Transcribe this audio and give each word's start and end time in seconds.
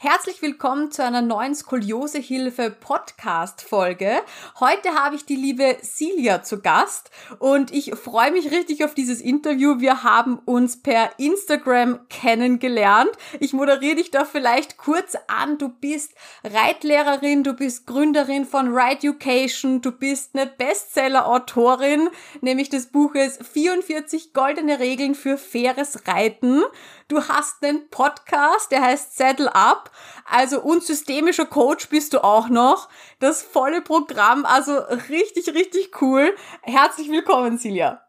Herzlich 0.00 0.40
willkommen 0.42 0.92
zu 0.92 1.02
einer 1.02 1.22
neuen 1.22 1.56
Skoliosehilfe 1.56 2.70
Podcast 2.70 3.62
Folge. 3.62 4.22
Heute 4.60 4.90
habe 4.90 5.16
ich 5.16 5.24
die 5.24 5.34
liebe 5.34 5.76
Silja 5.82 6.44
zu 6.44 6.60
Gast 6.60 7.10
und 7.40 7.72
ich 7.72 7.96
freue 7.96 8.30
mich 8.30 8.52
richtig 8.52 8.84
auf 8.84 8.94
dieses 8.94 9.20
Interview. 9.20 9.80
Wir 9.80 10.04
haben 10.04 10.38
uns 10.44 10.80
per 10.80 11.10
Instagram 11.18 11.98
kennengelernt. 12.10 13.10
Ich 13.40 13.52
moderiere 13.52 13.96
dich 13.96 14.12
da 14.12 14.24
vielleicht 14.24 14.76
kurz 14.76 15.16
an. 15.26 15.58
Du 15.58 15.68
bist 15.68 16.14
Reitlehrerin, 16.44 17.42
du 17.42 17.54
bist 17.54 17.84
Gründerin 17.88 18.44
von 18.44 18.68
Ride 18.68 18.98
Education, 18.98 19.80
du 19.80 19.90
bist 19.90 20.36
eine 20.36 20.46
Bestseller-Autorin, 20.46 22.08
nämlich 22.40 22.68
des 22.68 22.86
Buches 22.86 23.40
44 23.52 24.32
goldene 24.32 24.78
Regeln 24.78 25.16
für 25.16 25.36
faires 25.38 26.06
Reiten. 26.06 26.62
Du 27.08 27.26
hast 27.26 27.64
einen 27.64 27.88
Podcast, 27.88 28.70
der 28.70 28.82
heißt 28.82 29.16
Saddle 29.16 29.54
Up. 29.54 29.90
Also 30.26 30.60
und 30.60 30.84
systemischer 30.84 31.46
Coach 31.46 31.88
bist 31.88 32.12
du 32.12 32.22
auch 32.22 32.50
noch. 32.50 32.90
Das 33.18 33.42
volle 33.42 33.80
Programm, 33.80 34.44
also 34.44 34.76
richtig, 35.08 35.54
richtig 35.54 36.02
cool. 36.02 36.36
Herzlich 36.60 37.10
willkommen, 37.10 37.56
Silja. 37.56 38.02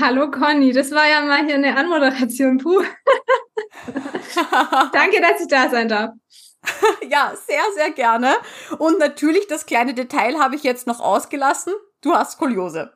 Hallo 0.00 0.30
Conny, 0.30 0.72
das 0.72 0.92
war 0.92 1.08
ja 1.08 1.22
mal 1.22 1.44
hier 1.46 1.56
eine 1.56 1.76
Anmoderation. 1.76 2.58
Puh. 2.58 2.84
Danke, 4.92 5.20
dass 5.20 5.40
ich 5.40 5.48
da 5.48 5.68
sein 5.68 5.88
darf. 5.88 6.12
ja, 7.08 7.32
sehr, 7.44 7.62
sehr 7.74 7.90
gerne. 7.90 8.36
Und 8.78 9.00
natürlich, 9.00 9.48
das 9.48 9.66
kleine 9.66 9.94
Detail 9.94 10.38
habe 10.38 10.54
ich 10.54 10.62
jetzt 10.62 10.86
noch 10.86 11.00
ausgelassen. 11.00 11.72
Du 12.02 12.14
hast 12.14 12.32
Skoliose. 12.32 12.92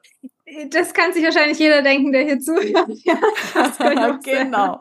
Das 0.70 0.92
kann 0.92 1.12
sich 1.12 1.24
wahrscheinlich 1.24 1.58
jeder 1.58 1.82
denken, 1.82 2.12
der 2.12 2.24
hier 2.24 2.38
zuhört. 2.40 2.88
Ja, 3.04 4.18
genau. 4.22 4.78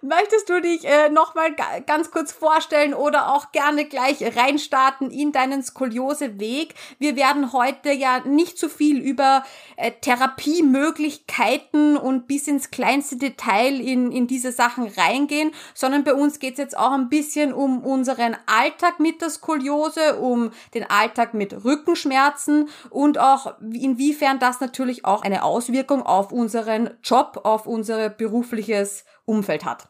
Möchtest 0.00 0.48
du 0.48 0.60
dich 0.60 0.84
äh, 0.84 1.08
nochmal 1.08 1.56
ganz 1.86 2.12
kurz 2.12 2.30
vorstellen 2.30 2.94
oder 2.94 3.34
auch 3.34 3.50
gerne 3.50 3.84
gleich 3.84 4.36
reinstarten 4.36 5.10
in 5.10 5.32
deinen 5.32 5.64
Skoliose-Weg? 5.64 6.74
Wir 7.00 7.16
werden 7.16 7.52
heute 7.52 7.90
ja 7.90 8.20
nicht 8.20 8.58
so 8.58 8.68
viel 8.68 9.00
über 9.00 9.42
äh, 9.76 9.90
Therapiemöglichkeiten 10.00 11.96
und 11.96 12.28
bis 12.28 12.46
ins 12.46 12.70
kleinste 12.70 13.16
Detail 13.16 13.80
in, 13.80 14.12
in 14.12 14.28
diese 14.28 14.52
Sachen 14.52 14.86
reingehen, 14.86 15.50
sondern 15.74 16.04
bei 16.04 16.14
uns 16.14 16.38
geht 16.38 16.52
es 16.52 16.58
jetzt 16.58 16.78
auch 16.78 16.92
ein 16.92 17.08
bisschen 17.08 17.52
um 17.52 17.82
unseren 17.82 18.36
Alltag 18.46 19.00
mit 19.00 19.20
der 19.20 19.30
Skoliose, 19.30 20.20
um 20.20 20.52
den 20.74 20.88
Alltag 20.88 21.34
mit 21.34 21.64
Rückenschmerzen 21.64 22.68
und 22.90 23.18
auch 23.18 23.54
inwiefern 23.60 24.38
das 24.38 24.60
natürlich 24.60 25.04
auch 25.04 25.22
eine 25.22 25.42
Auswirkung 25.42 26.02
auf 26.02 26.30
unseren 26.30 26.90
Job, 27.02 27.40
auf 27.42 27.66
unser 27.66 28.10
berufliches 28.10 29.04
Umfeld 29.28 29.64
hat. 29.64 29.88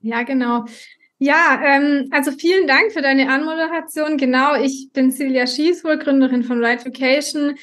Ja, 0.00 0.22
genau. 0.22 0.64
Ja, 1.18 1.60
ähm, 1.64 2.08
also 2.10 2.32
vielen 2.32 2.66
Dank 2.66 2.92
für 2.92 3.02
deine 3.02 3.30
Anmoderation. 3.30 4.16
Genau, 4.16 4.56
ich 4.56 4.90
bin 4.92 5.12
Silja 5.12 5.46
Schießwohl, 5.46 5.98
Gründerin 5.98 6.42
von 6.42 6.64
Ride 6.64 6.84
Vacation. 6.84 7.56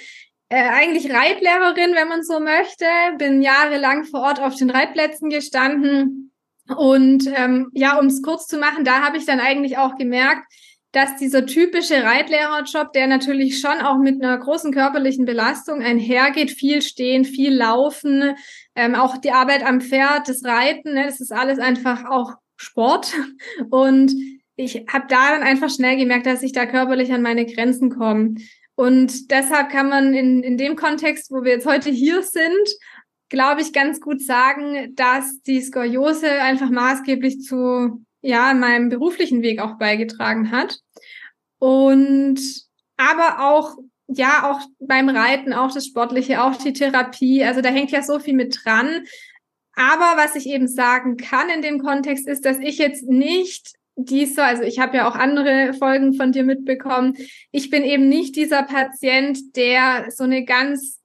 Äh, 0.47 0.69
eigentlich 0.69 1.11
Reitlehrerin, 1.11 1.93
wenn 1.93 2.07
man 2.07 2.23
so 2.23 2.39
möchte. 2.39 2.85
Bin 3.17 3.41
jahrelang 3.41 4.05
vor 4.05 4.21
Ort 4.21 4.39
auf 4.39 4.55
den 4.55 4.69
Reitplätzen 4.69 5.29
gestanden. 5.29 6.31
Und 6.77 7.27
ähm, 7.35 7.69
ja, 7.73 7.99
um 7.99 8.05
es 8.05 8.21
kurz 8.21 8.47
zu 8.47 8.57
machen, 8.59 8.85
da 8.85 9.01
habe 9.01 9.17
ich 9.17 9.25
dann 9.25 9.41
eigentlich 9.41 9.77
auch 9.77 9.95
gemerkt, 9.95 10.45
dass 10.91 11.15
dieser 11.17 11.45
typische 11.45 12.03
Reitlehrerjob, 12.03 12.93
der 12.93 13.07
natürlich 13.07 13.59
schon 13.59 13.79
auch 13.81 13.97
mit 13.97 14.23
einer 14.23 14.37
großen 14.37 14.73
körperlichen 14.73 15.25
Belastung 15.25 15.81
einhergeht, 15.81 16.51
viel 16.51 16.81
stehen, 16.81 17.25
viel 17.25 17.53
laufen, 17.53 18.35
ähm, 18.75 18.95
auch 18.95 19.17
die 19.17 19.31
Arbeit 19.31 19.63
am 19.63 19.81
Pferd, 19.81 20.27
das 20.27 20.43
Reiten, 20.43 20.93
ne, 20.93 21.05
das 21.05 21.19
ist 21.19 21.31
alles 21.31 21.59
einfach 21.59 22.05
auch 22.05 22.33
Sport. 22.57 23.13
Und 23.69 24.13
ich 24.55 24.85
habe 24.91 25.05
da 25.07 25.31
dann 25.31 25.43
einfach 25.43 25.69
schnell 25.69 25.95
gemerkt, 25.95 26.25
dass 26.25 26.43
ich 26.43 26.51
da 26.51 26.65
körperlich 26.65 27.13
an 27.13 27.21
meine 27.21 27.45
Grenzen 27.45 27.89
komme. 27.89 28.35
Und 28.75 29.31
deshalb 29.31 29.69
kann 29.69 29.89
man 29.89 30.13
in, 30.13 30.41
in 30.41 30.57
dem 30.57 30.75
Kontext, 30.75 31.31
wo 31.31 31.43
wir 31.43 31.51
jetzt 31.51 31.65
heute 31.65 31.89
hier 31.89 32.23
sind, 32.23 32.67
glaube 33.29 33.61
ich, 33.61 33.73
ganz 33.73 34.01
gut 34.01 34.21
sagen, 34.21 34.95
dass 34.95 35.41
die 35.43 35.61
Skoliose 35.61 36.41
einfach 36.41 36.69
maßgeblich 36.69 37.41
zu 37.41 38.03
ja 38.21 38.53
meinem 38.53 38.89
beruflichen 38.89 39.41
Weg 39.41 39.61
auch 39.61 39.77
beigetragen 39.77 40.51
hat. 40.51 40.79
Und 41.59 42.39
aber 42.97 43.49
auch 43.49 43.77
ja 44.07 44.49
auch 44.49 44.59
beim 44.79 45.09
Reiten, 45.09 45.53
auch 45.53 45.71
das 45.71 45.85
Sportliche, 45.85 46.43
auch 46.43 46.55
die 46.55 46.73
Therapie. 46.73 47.43
Also 47.43 47.61
da 47.61 47.69
hängt 47.69 47.91
ja 47.91 48.01
so 48.01 48.19
viel 48.19 48.33
mit 48.33 48.59
dran. 48.63 49.05
Aber 49.73 50.21
was 50.21 50.35
ich 50.35 50.47
eben 50.47 50.67
sagen 50.67 51.15
kann 51.15 51.49
in 51.49 51.61
dem 51.61 51.79
Kontext 51.79 52.27
ist, 52.27 52.43
dass 52.45 52.59
ich 52.59 52.77
jetzt 52.79 53.07
nicht 53.07 53.73
dieser, 53.95 54.45
also 54.45 54.63
ich 54.63 54.79
habe 54.79 54.97
ja 54.97 55.09
auch 55.09 55.15
andere 55.15 55.73
Folgen 55.73 56.13
von 56.13 56.31
dir 56.31 56.43
mitbekommen, 56.43 57.15
ich 57.51 57.69
bin 57.69 57.83
eben 57.83 58.09
nicht 58.09 58.35
dieser 58.35 58.63
Patient, 58.63 59.55
der 59.55 60.09
so 60.09 60.23
eine 60.23 60.43
ganz 60.43 60.98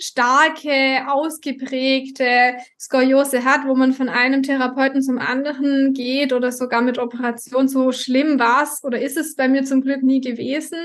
starke, 0.00 1.06
ausgeprägte 1.08 2.56
Skoliose 2.78 3.44
hat, 3.44 3.66
wo 3.66 3.74
man 3.74 3.92
von 3.92 4.08
einem 4.08 4.42
Therapeuten 4.42 5.02
zum 5.02 5.18
anderen 5.18 5.92
geht 5.92 6.32
oder 6.32 6.50
sogar 6.50 6.82
mit 6.82 6.98
Operation. 6.98 7.68
So 7.68 7.92
schlimm 7.92 8.38
war 8.38 8.62
es 8.64 8.82
oder 8.82 9.00
ist 9.00 9.16
es 9.16 9.36
bei 9.36 9.48
mir 9.48 9.64
zum 9.64 9.82
Glück 9.82 10.02
nie 10.02 10.20
gewesen. 10.20 10.78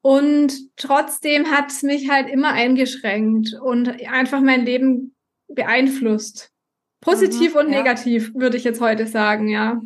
Und 0.00 0.54
trotzdem 0.76 1.50
hat 1.50 1.70
es 1.70 1.82
mich 1.82 2.08
halt 2.08 2.30
immer 2.30 2.52
eingeschränkt 2.52 3.54
und 3.60 3.88
einfach 4.08 4.40
mein 4.40 4.64
Leben 4.64 5.16
beeinflusst. 5.48 6.52
Positiv 7.00 7.54
mhm, 7.54 7.60
und 7.60 7.70
negativ, 7.70 8.30
ja. 8.34 8.40
würde 8.40 8.56
ich 8.56 8.64
jetzt 8.64 8.80
heute 8.80 9.06
sagen, 9.06 9.48
ja. 9.48 9.80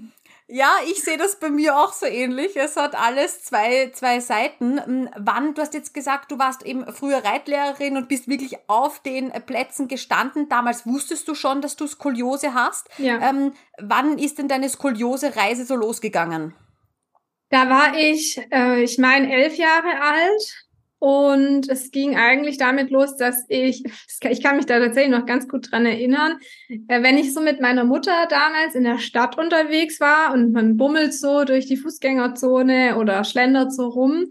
Ja, 0.52 0.72
ich 0.90 1.02
sehe 1.02 1.16
das 1.16 1.36
bei 1.36 1.48
mir 1.48 1.78
auch 1.78 1.92
so 1.92 2.06
ähnlich. 2.06 2.56
Es 2.56 2.76
hat 2.76 2.96
alles 2.96 3.44
zwei, 3.44 3.90
zwei 3.94 4.18
Seiten. 4.18 4.84
Hm, 4.84 5.08
wann, 5.16 5.54
du 5.54 5.62
hast 5.62 5.74
jetzt 5.74 5.94
gesagt, 5.94 6.32
du 6.32 6.38
warst 6.38 6.64
eben 6.64 6.92
früher 6.92 7.24
Reitlehrerin 7.24 7.96
und 7.96 8.08
bist 8.08 8.26
wirklich 8.26 8.56
auf 8.66 9.00
den 9.00 9.30
Plätzen 9.46 9.86
gestanden. 9.86 10.48
Damals 10.48 10.86
wusstest 10.86 11.28
du 11.28 11.36
schon, 11.36 11.62
dass 11.62 11.76
du 11.76 11.86
Skoliose 11.86 12.52
hast. 12.52 12.88
Ja. 12.98 13.30
Ähm, 13.30 13.52
wann 13.78 14.18
ist 14.18 14.38
denn 14.38 14.48
deine 14.48 14.68
Skoliose-Reise 14.68 15.64
so 15.64 15.76
losgegangen? 15.76 16.54
Da 17.50 17.70
war 17.70 17.96
ich, 17.96 18.40
äh, 18.50 18.82
ich 18.82 18.98
meine, 18.98 19.32
elf 19.32 19.56
Jahre 19.56 20.00
alt 20.00 20.69
und 21.00 21.66
es 21.70 21.90
ging 21.90 22.16
eigentlich 22.16 22.58
damit 22.58 22.90
los, 22.90 23.16
dass 23.16 23.46
ich, 23.48 23.84
ich 24.28 24.42
kann 24.42 24.56
mich 24.56 24.66
da 24.66 24.78
tatsächlich 24.78 25.10
noch 25.10 25.24
ganz 25.24 25.48
gut 25.48 25.72
dran 25.72 25.86
erinnern, 25.86 26.38
äh, 26.68 27.02
wenn 27.02 27.16
ich 27.16 27.32
so 27.32 27.40
mit 27.40 27.58
meiner 27.58 27.84
Mutter 27.84 28.12
damals 28.28 28.74
in 28.74 28.84
der 28.84 28.98
Stadt 28.98 29.38
unterwegs 29.38 29.98
war 29.98 30.34
und 30.34 30.52
man 30.52 30.76
bummelt 30.76 31.14
so 31.14 31.44
durch 31.44 31.66
die 31.66 31.78
Fußgängerzone 31.78 32.98
oder 32.98 33.24
schlendert 33.24 33.72
so 33.72 33.88
rum, 33.88 34.28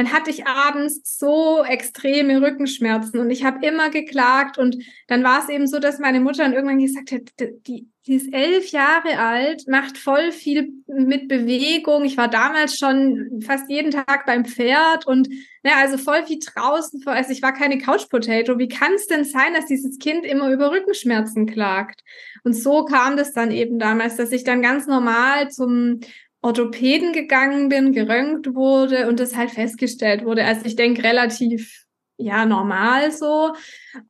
dann 0.00 0.12
hatte 0.14 0.30
ich 0.30 0.46
abends 0.46 1.18
so 1.18 1.62
extreme 1.62 2.40
Rückenschmerzen 2.40 3.20
und 3.20 3.28
ich 3.28 3.44
habe 3.44 3.66
immer 3.66 3.90
geklagt 3.90 4.56
und 4.56 4.82
dann 5.08 5.22
war 5.22 5.42
es 5.42 5.50
eben 5.50 5.66
so, 5.66 5.78
dass 5.78 5.98
meine 5.98 6.20
Mutter 6.20 6.42
dann 6.42 6.54
irgendwann 6.54 6.78
gesagt 6.78 7.12
hat, 7.12 7.20
die, 7.66 7.86
die 8.06 8.14
ist 8.14 8.32
elf 8.32 8.68
Jahre 8.68 9.18
alt, 9.18 9.68
macht 9.68 9.98
voll 9.98 10.32
viel 10.32 10.72
mit 10.86 11.28
Bewegung. 11.28 12.06
Ich 12.06 12.16
war 12.16 12.28
damals 12.28 12.78
schon 12.78 13.42
fast 13.44 13.68
jeden 13.68 13.90
Tag 13.90 14.24
beim 14.24 14.46
Pferd 14.46 15.06
und 15.06 15.28
ne, 15.28 15.72
also 15.76 15.98
voll 15.98 16.24
viel 16.24 16.38
draußen. 16.38 17.02
Also 17.04 17.32
ich 17.32 17.42
war 17.42 17.52
keine 17.52 17.76
Couch 17.76 18.08
Potato. 18.08 18.58
Wie 18.58 18.68
kann 18.68 18.94
es 18.94 19.06
denn 19.06 19.26
sein, 19.26 19.52
dass 19.52 19.66
dieses 19.66 19.98
Kind 19.98 20.24
immer 20.24 20.50
über 20.50 20.70
Rückenschmerzen 20.70 21.44
klagt? 21.44 22.00
Und 22.42 22.54
so 22.54 22.86
kam 22.86 23.18
das 23.18 23.34
dann 23.34 23.50
eben 23.50 23.78
damals, 23.78 24.16
dass 24.16 24.32
ich 24.32 24.44
dann 24.44 24.62
ganz 24.62 24.86
normal 24.86 25.50
zum 25.50 26.00
Orthopäden 26.42 27.12
gegangen 27.12 27.68
bin, 27.68 27.92
geröntgt 27.92 28.54
wurde 28.54 29.08
und 29.08 29.20
das 29.20 29.36
halt 29.36 29.50
festgestellt 29.50 30.24
wurde. 30.24 30.44
Also 30.44 30.64
ich 30.64 30.76
denke 30.76 31.02
relativ 31.02 31.86
ja 32.20 32.46
normal 32.46 33.10
so. 33.10 33.54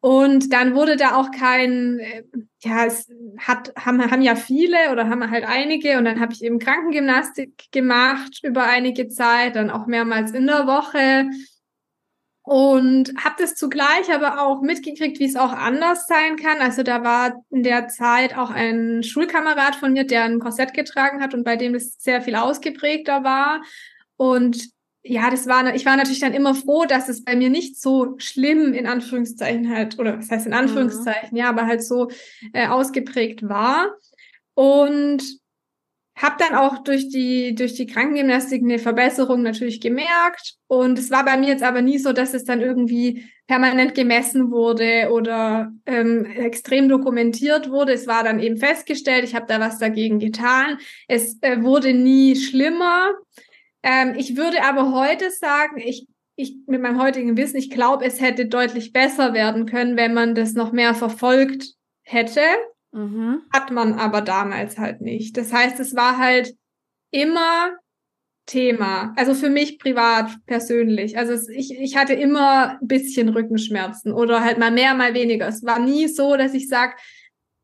Und 0.00 0.52
dann 0.52 0.74
wurde 0.74 0.96
da 0.96 1.16
auch 1.16 1.30
kein, 1.30 1.98
äh, 2.00 2.22
ja, 2.62 2.86
es 2.86 3.08
hat, 3.38 3.72
haben, 3.76 4.10
haben 4.10 4.22
ja 4.22 4.34
viele 4.34 4.92
oder 4.92 5.08
haben 5.08 5.30
halt 5.30 5.44
einige 5.44 5.96
und 5.98 6.04
dann 6.04 6.20
habe 6.20 6.32
ich 6.32 6.42
eben 6.42 6.58
Krankengymnastik 6.58 7.70
gemacht 7.72 8.40
über 8.42 8.64
einige 8.64 9.08
Zeit, 9.08 9.56
dann 9.56 9.70
auch 9.70 9.86
mehrmals 9.86 10.32
in 10.32 10.46
der 10.46 10.66
Woche 10.66 11.30
und 12.50 13.14
habe 13.16 13.36
das 13.38 13.54
zugleich 13.54 14.12
aber 14.12 14.42
auch 14.42 14.60
mitgekriegt, 14.60 15.20
wie 15.20 15.24
es 15.24 15.36
auch 15.36 15.52
anders 15.52 16.08
sein 16.08 16.34
kann. 16.34 16.58
Also 16.58 16.82
da 16.82 17.04
war 17.04 17.44
in 17.50 17.62
der 17.62 17.86
Zeit 17.86 18.36
auch 18.36 18.50
ein 18.50 19.04
Schulkamerad 19.04 19.76
von 19.76 19.92
mir, 19.92 20.02
der 20.02 20.24
ein 20.24 20.40
Korsett 20.40 20.74
getragen 20.74 21.22
hat 21.22 21.32
und 21.32 21.44
bei 21.44 21.54
dem 21.54 21.76
es 21.76 21.94
sehr 22.00 22.22
viel 22.22 22.34
ausgeprägter 22.34 23.22
war. 23.22 23.62
Und 24.16 24.68
ja, 25.04 25.30
das 25.30 25.46
war, 25.46 25.72
ich 25.76 25.86
war 25.86 25.96
natürlich 25.96 26.18
dann 26.18 26.34
immer 26.34 26.56
froh, 26.56 26.86
dass 26.86 27.08
es 27.08 27.22
bei 27.22 27.36
mir 27.36 27.50
nicht 27.50 27.80
so 27.80 28.16
schlimm 28.18 28.72
in 28.72 28.88
Anführungszeichen 28.88 29.72
halt, 29.72 30.00
oder 30.00 30.18
was 30.18 30.28
heißt 30.28 30.46
in 30.46 30.52
mhm. 30.52 30.58
Anführungszeichen, 30.58 31.28
mhm. 31.30 31.36
ja, 31.36 31.48
aber 31.50 31.68
halt 31.68 31.84
so 31.84 32.10
äh, 32.52 32.66
ausgeprägt 32.66 33.48
war. 33.48 33.94
Und 34.54 35.22
habe 36.20 36.36
dann 36.38 36.54
auch 36.54 36.78
durch 36.78 37.08
die, 37.08 37.54
durch 37.54 37.74
die 37.74 37.86
Krankengymnastik 37.86 38.62
eine 38.62 38.78
Verbesserung 38.78 39.42
natürlich 39.42 39.80
gemerkt. 39.80 40.56
Und 40.66 40.98
es 40.98 41.10
war 41.10 41.24
bei 41.24 41.38
mir 41.38 41.48
jetzt 41.48 41.62
aber 41.62 41.80
nie 41.80 41.98
so, 41.98 42.12
dass 42.12 42.34
es 42.34 42.44
dann 42.44 42.60
irgendwie 42.60 43.24
permanent 43.46 43.94
gemessen 43.94 44.50
wurde 44.50 45.08
oder 45.12 45.72
ähm, 45.86 46.26
extrem 46.26 46.90
dokumentiert 46.90 47.70
wurde. 47.70 47.94
Es 47.94 48.06
war 48.06 48.22
dann 48.22 48.38
eben 48.38 48.58
festgestellt, 48.58 49.24
ich 49.24 49.34
habe 49.34 49.46
da 49.48 49.60
was 49.60 49.78
dagegen 49.78 50.18
getan. 50.18 50.78
Es 51.08 51.38
äh, 51.40 51.62
wurde 51.62 51.94
nie 51.94 52.36
schlimmer. 52.36 53.12
Ähm, 53.82 54.14
ich 54.16 54.36
würde 54.36 54.62
aber 54.62 54.92
heute 54.92 55.30
sagen, 55.30 55.78
ich, 55.78 56.06
ich 56.36 56.54
mit 56.66 56.82
meinem 56.82 57.00
heutigen 57.00 57.38
Wissen, 57.38 57.56
ich 57.56 57.70
glaube, 57.70 58.04
es 58.04 58.20
hätte 58.20 58.44
deutlich 58.44 58.92
besser 58.92 59.32
werden 59.32 59.64
können, 59.64 59.96
wenn 59.96 60.12
man 60.12 60.34
das 60.34 60.52
noch 60.52 60.70
mehr 60.70 60.94
verfolgt 60.94 61.74
hätte. 62.02 62.42
Mhm. 62.92 63.42
Hat 63.52 63.70
man 63.70 63.94
aber 63.94 64.20
damals 64.20 64.78
halt 64.78 65.00
nicht. 65.00 65.36
Das 65.36 65.52
heißt, 65.52 65.78
es 65.80 65.94
war 65.94 66.18
halt 66.18 66.54
immer 67.10 67.70
Thema. 68.46 69.12
Also 69.16 69.34
für 69.34 69.48
mich 69.48 69.78
privat, 69.78 70.30
persönlich. 70.46 71.16
Also 71.16 71.32
es, 71.32 71.48
ich, 71.48 71.78
ich 71.78 71.96
hatte 71.96 72.14
immer 72.14 72.78
ein 72.80 72.88
bisschen 72.88 73.28
Rückenschmerzen 73.28 74.12
oder 74.12 74.42
halt 74.42 74.58
mal 74.58 74.72
mehr, 74.72 74.94
mal 74.94 75.14
weniger. 75.14 75.46
Es 75.46 75.64
war 75.64 75.78
nie 75.78 76.08
so, 76.08 76.36
dass 76.36 76.52
ich 76.52 76.68
sage, 76.68 76.94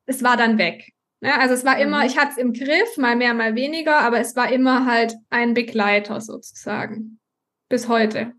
es 0.06 0.22
war 0.22 0.36
dann 0.36 0.58
weg. 0.58 0.92
Ja, 1.20 1.38
also 1.38 1.54
es 1.54 1.64
war 1.64 1.78
immer, 1.78 2.00
mhm. 2.00 2.06
ich 2.06 2.18
hatte 2.18 2.32
es 2.32 2.38
im 2.38 2.52
Griff, 2.52 2.96
mal 2.98 3.16
mehr, 3.16 3.34
mal 3.34 3.56
weniger, 3.56 3.98
aber 4.00 4.20
es 4.20 4.36
war 4.36 4.52
immer 4.52 4.86
halt 4.86 5.16
ein 5.28 5.54
Begleiter 5.54 6.20
sozusagen. 6.20 7.18
Bis 7.68 7.88
heute. 7.88 8.34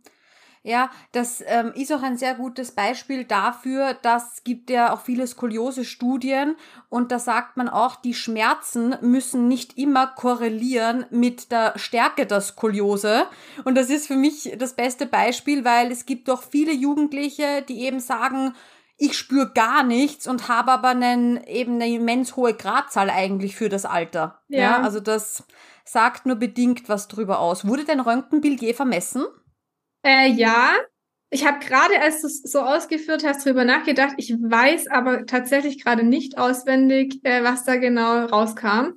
Ja, 0.68 0.92
das 1.14 1.42
ähm, 1.48 1.72
ist 1.76 1.94
auch 1.94 2.02
ein 2.02 2.18
sehr 2.18 2.36
gutes 2.36 2.72
Beispiel 2.72 3.24
dafür, 3.24 3.94
dass 4.02 4.44
gibt 4.44 4.70
ja 4.70 4.94
auch 4.94 5.00
viele 5.00 5.26
Skoliose-Studien 5.26 6.58
und 6.90 7.14
da 7.14 7.20
sagt 7.20 7.56
man 7.56 7.70
auch, 7.70 7.96
die 7.96 8.14
Schmerzen 8.14 8.94
müssen 9.00 9.48
nicht 9.48 9.78
immer 9.78 10.08
korrelieren 10.08 11.06
mit 11.10 11.54
der 11.54 11.80
Stärke 11.80 12.26
der 12.26 12.42
Skoliose. 12.42 13.28
Und 13.64 13.76
das 13.76 13.90
ist 13.90 14.08
für 14.08 14.18
mich 14.18 14.58
das 14.60 14.74
beste 14.74 15.06
Beispiel, 15.06 15.64
weil 15.64 15.90
es 15.90 16.06
gibt 16.06 16.28
doch 16.28 16.44
viele 16.44 16.74
Jugendliche, 16.74 17.62
die 17.62 17.86
eben 17.86 18.02
sagen, 18.02 18.54
ich 18.98 19.18
spüre 19.18 19.54
gar 19.54 19.84
nichts 19.84 20.28
und 20.28 20.50
habe 20.50 20.74
aber 20.74 20.90
einen, 20.90 21.42
eben 21.46 21.76
eine 21.76 21.88
immens 21.88 22.36
hohe 22.36 22.54
Gradzahl 22.54 23.10
eigentlich 23.10 23.56
für 23.56 23.70
das 23.70 23.86
Alter. 23.86 24.42
Ja. 24.50 24.60
ja 24.60 24.82
also 24.82 25.00
das 25.00 25.46
sagt 25.86 26.26
nur 26.26 26.36
bedingt 26.36 26.90
was 26.90 27.08
drüber 27.08 27.40
aus. 27.40 27.66
Wurde 27.66 27.86
dein 27.86 28.02
Röntgenbild 28.02 28.62
je 28.62 28.74
vermessen? 28.74 29.24
Äh, 30.08 30.30
ja, 30.32 30.72
ich 31.30 31.46
habe 31.46 31.60
gerade, 31.60 32.00
als 32.00 32.22
du 32.22 32.28
es 32.28 32.42
so 32.42 32.62
ausgeführt 32.62 33.26
hast, 33.26 33.46
darüber 33.46 33.66
nachgedacht. 33.66 34.14
Ich 34.16 34.32
weiß 34.32 34.88
aber 34.88 35.26
tatsächlich 35.26 35.84
gerade 35.84 36.04
nicht 36.04 36.38
auswendig, 36.38 37.20
äh, 37.26 37.44
was 37.44 37.66
da 37.66 37.76
genau 37.76 38.26
rauskam. 38.28 38.94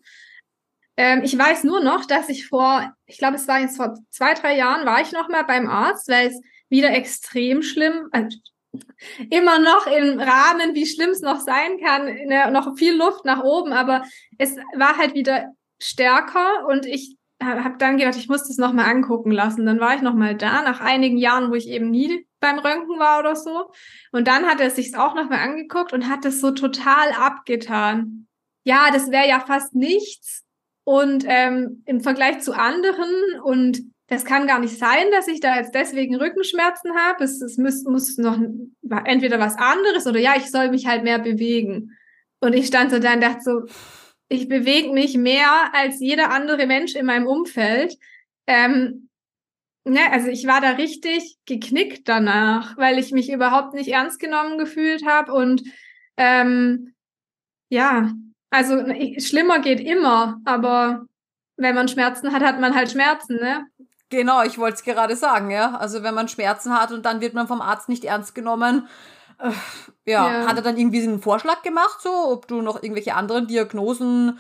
Ähm, 0.97 1.23
ich 1.25 1.37
weiß 1.37 1.65
nur 1.65 1.83
noch, 1.83 2.05
dass 2.05 2.29
ich 2.29 2.47
vor, 2.47 2.95
ich 3.07 3.19
glaube, 3.19 3.35
es 3.39 3.49
war 3.49 3.59
jetzt 3.59 3.77
vor 3.77 3.99
zwei, 4.11 4.35
drei 4.35 4.57
Jahren, 4.57 4.87
war 4.87 5.01
ich 5.01 5.11
noch 5.11 5.29
mal 5.29 5.43
beim 5.43 5.69
Arzt, 5.69 6.07
weil 6.09 6.29
es 6.29 6.41
wieder 6.69 6.91
extrem 6.91 7.63
schlimm, 7.63 8.07
also 8.13 8.39
immer 9.31 9.59
noch 9.59 9.89
im 9.89 10.21
Rahmen, 10.21 10.77
wie 10.77 10.87
schlimm 10.87 11.11
es 11.11 11.23
noch 11.23 11.41
sein 11.41 11.81
kann, 11.85 12.05
ne, 12.05 12.53
noch 12.53 12.77
viel 12.77 12.95
Luft 12.95 13.25
nach 13.25 13.43
oben, 13.43 13.73
aber 13.73 14.05
es 14.39 14.55
war 14.77 14.97
halt 14.97 15.15
wieder 15.15 15.47
stärker 15.83 16.69
und 16.69 16.87
ich 16.87 17.17
habe 17.41 17.79
dann 17.79 17.97
gedacht, 17.97 18.17
ich 18.17 18.29
muss 18.29 18.47
das 18.47 18.59
nochmal 18.59 18.87
angucken 18.91 19.31
lassen. 19.31 19.67
Dann 19.67 19.81
war 19.81 19.95
ich 19.95 20.03
nochmal 20.03 20.35
da, 20.35 20.63
nach 20.63 20.81
einigen 20.81 21.17
Jahren, 21.17 21.51
wo 21.51 21.55
ich 21.55 21.69
eben 21.69 21.91
nie 21.91 22.27
beim 22.39 22.59
Röntgen 22.59 22.99
war 22.99 23.19
oder 23.19 23.37
so. 23.37 23.71
Und 24.13 24.29
dann 24.29 24.47
hat 24.47 24.61
er 24.61 24.71
sich's 24.71 24.95
auch 24.95 25.15
nochmal 25.15 25.41
angeguckt 25.41 25.93
und 25.93 26.09
hat 26.09 26.25
das 26.25 26.41
so 26.41 26.51
total 26.51 27.13
abgetan. 27.13 28.27
Ja, 28.65 28.91
das 28.93 29.11
wäre 29.11 29.29
ja 29.29 29.41
fast 29.41 29.75
nichts. 29.75 30.45
Und 30.85 31.25
ähm, 31.27 31.83
im 31.87 32.01
Vergleich 32.01 32.41
zu 32.41 32.53
anderen 32.53 33.41
und 33.43 33.81
das 34.09 34.25
kann 34.25 34.49
gar 34.49 34.59
nicht 34.59 34.77
sein, 34.77 35.11
dass 35.13 35.29
ich 35.29 35.39
da 35.39 35.57
jetzt 35.57 35.75
deswegen 35.75 36.17
Rückenschmerzen 36.17 36.97
habe. 36.97 37.23
Es, 37.23 37.41
es 37.41 37.59
muss, 37.59 37.85
muss 37.85 38.19
noch 38.19 38.39
entweder 39.05 39.39
was 39.39 39.57
anderes 39.57 40.07
oder 40.07 40.19
ja, 40.19 40.35
ich 40.37 40.51
soll 40.51 40.71
mich 40.71 40.87
halt 40.87 41.05
mehr 41.05 41.21
bewegen. 41.21 41.97
Und 42.41 42.55
ich 42.55 42.67
stand 42.67 42.91
so 42.91 42.99
da 42.99 43.15
und 43.15 43.21
dachte 43.21 43.41
so, 43.43 43.61
ich 44.31 44.49
bewege 44.49 44.93
mich 44.93 45.17
mehr 45.19 45.75
als 45.75 45.99
jeder 45.99 46.31
andere 46.31 46.67
Mensch 46.67 46.95
in 46.95 47.05
meinem 47.05 47.27
Umfeld. 47.27 47.99
Ähm, 48.47 49.09
ne, 49.85 50.01
also 50.13 50.29
ich 50.29 50.47
war 50.47 50.61
da 50.61 50.71
richtig 50.71 51.37
geknickt 51.47 52.09
danach, 52.09 52.77
weil 52.79 52.99
ich 52.99 53.11
mich 53.11 53.31
überhaupt 53.31 53.75
nicht 53.75 53.89
ernst 53.89 54.21
genommen 54.21 54.57
gefühlt 54.57 55.05
habe 55.05 55.33
und 55.33 55.63
ähm, 56.17 56.95
ja, 57.71 58.13
also 58.51 58.85
schlimmer 59.19 59.59
geht 59.59 59.81
immer, 59.81 60.41
aber 60.45 61.07
wenn 61.57 61.75
man 61.75 61.89
Schmerzen 61.89 62.33
hat, 62.33 62.43
hat 62.43 62.61
man 62.61 62.75
halt 62.75 62.91
Schmerzen, 62.91 63.37
ne? 63.37 63.67
Genau, 64.11 64.43
ich 64.43 64.59
wollte 64.59 64.77
es 64.77 64.83
gerade 64.83 65.17
sagen, 65.17 65.51
ja. 65.51 65.77
Also 65.77 66.03
wenn 66.03 66.15
man 66.15 66.29
Schmerzen 66.29 66.73
hat 66.73 66.93
und 66.93 67.05
dann 67.05 67.21
wird 67.21 67.35
man 67.35 67.49
vom 67.49 67.61
Arzt 67.61 67.89
nicht 67.89 68.05
ernst 68.05 68.35
genommen, 68.35 68.89
äh, 69.39 69.51
ja, 70.07 70.31
ja, 70.31 70.47
hat 70.47 70.57
er 70.57 70.63
dann 70.63 70.77
irgendwie 70.77 71.03
einen 71.03 71.21
Vorschlag 71.21 71.63
gemacht, 71.63 72.01
so, 72.01 72.11
ob 72.11 72.49
du 72.49 72.63
noch 72.63 72.83
irgendwelche 72.83 73.15
anderen 73.15 73.47
Diagnosen 73.47 74.39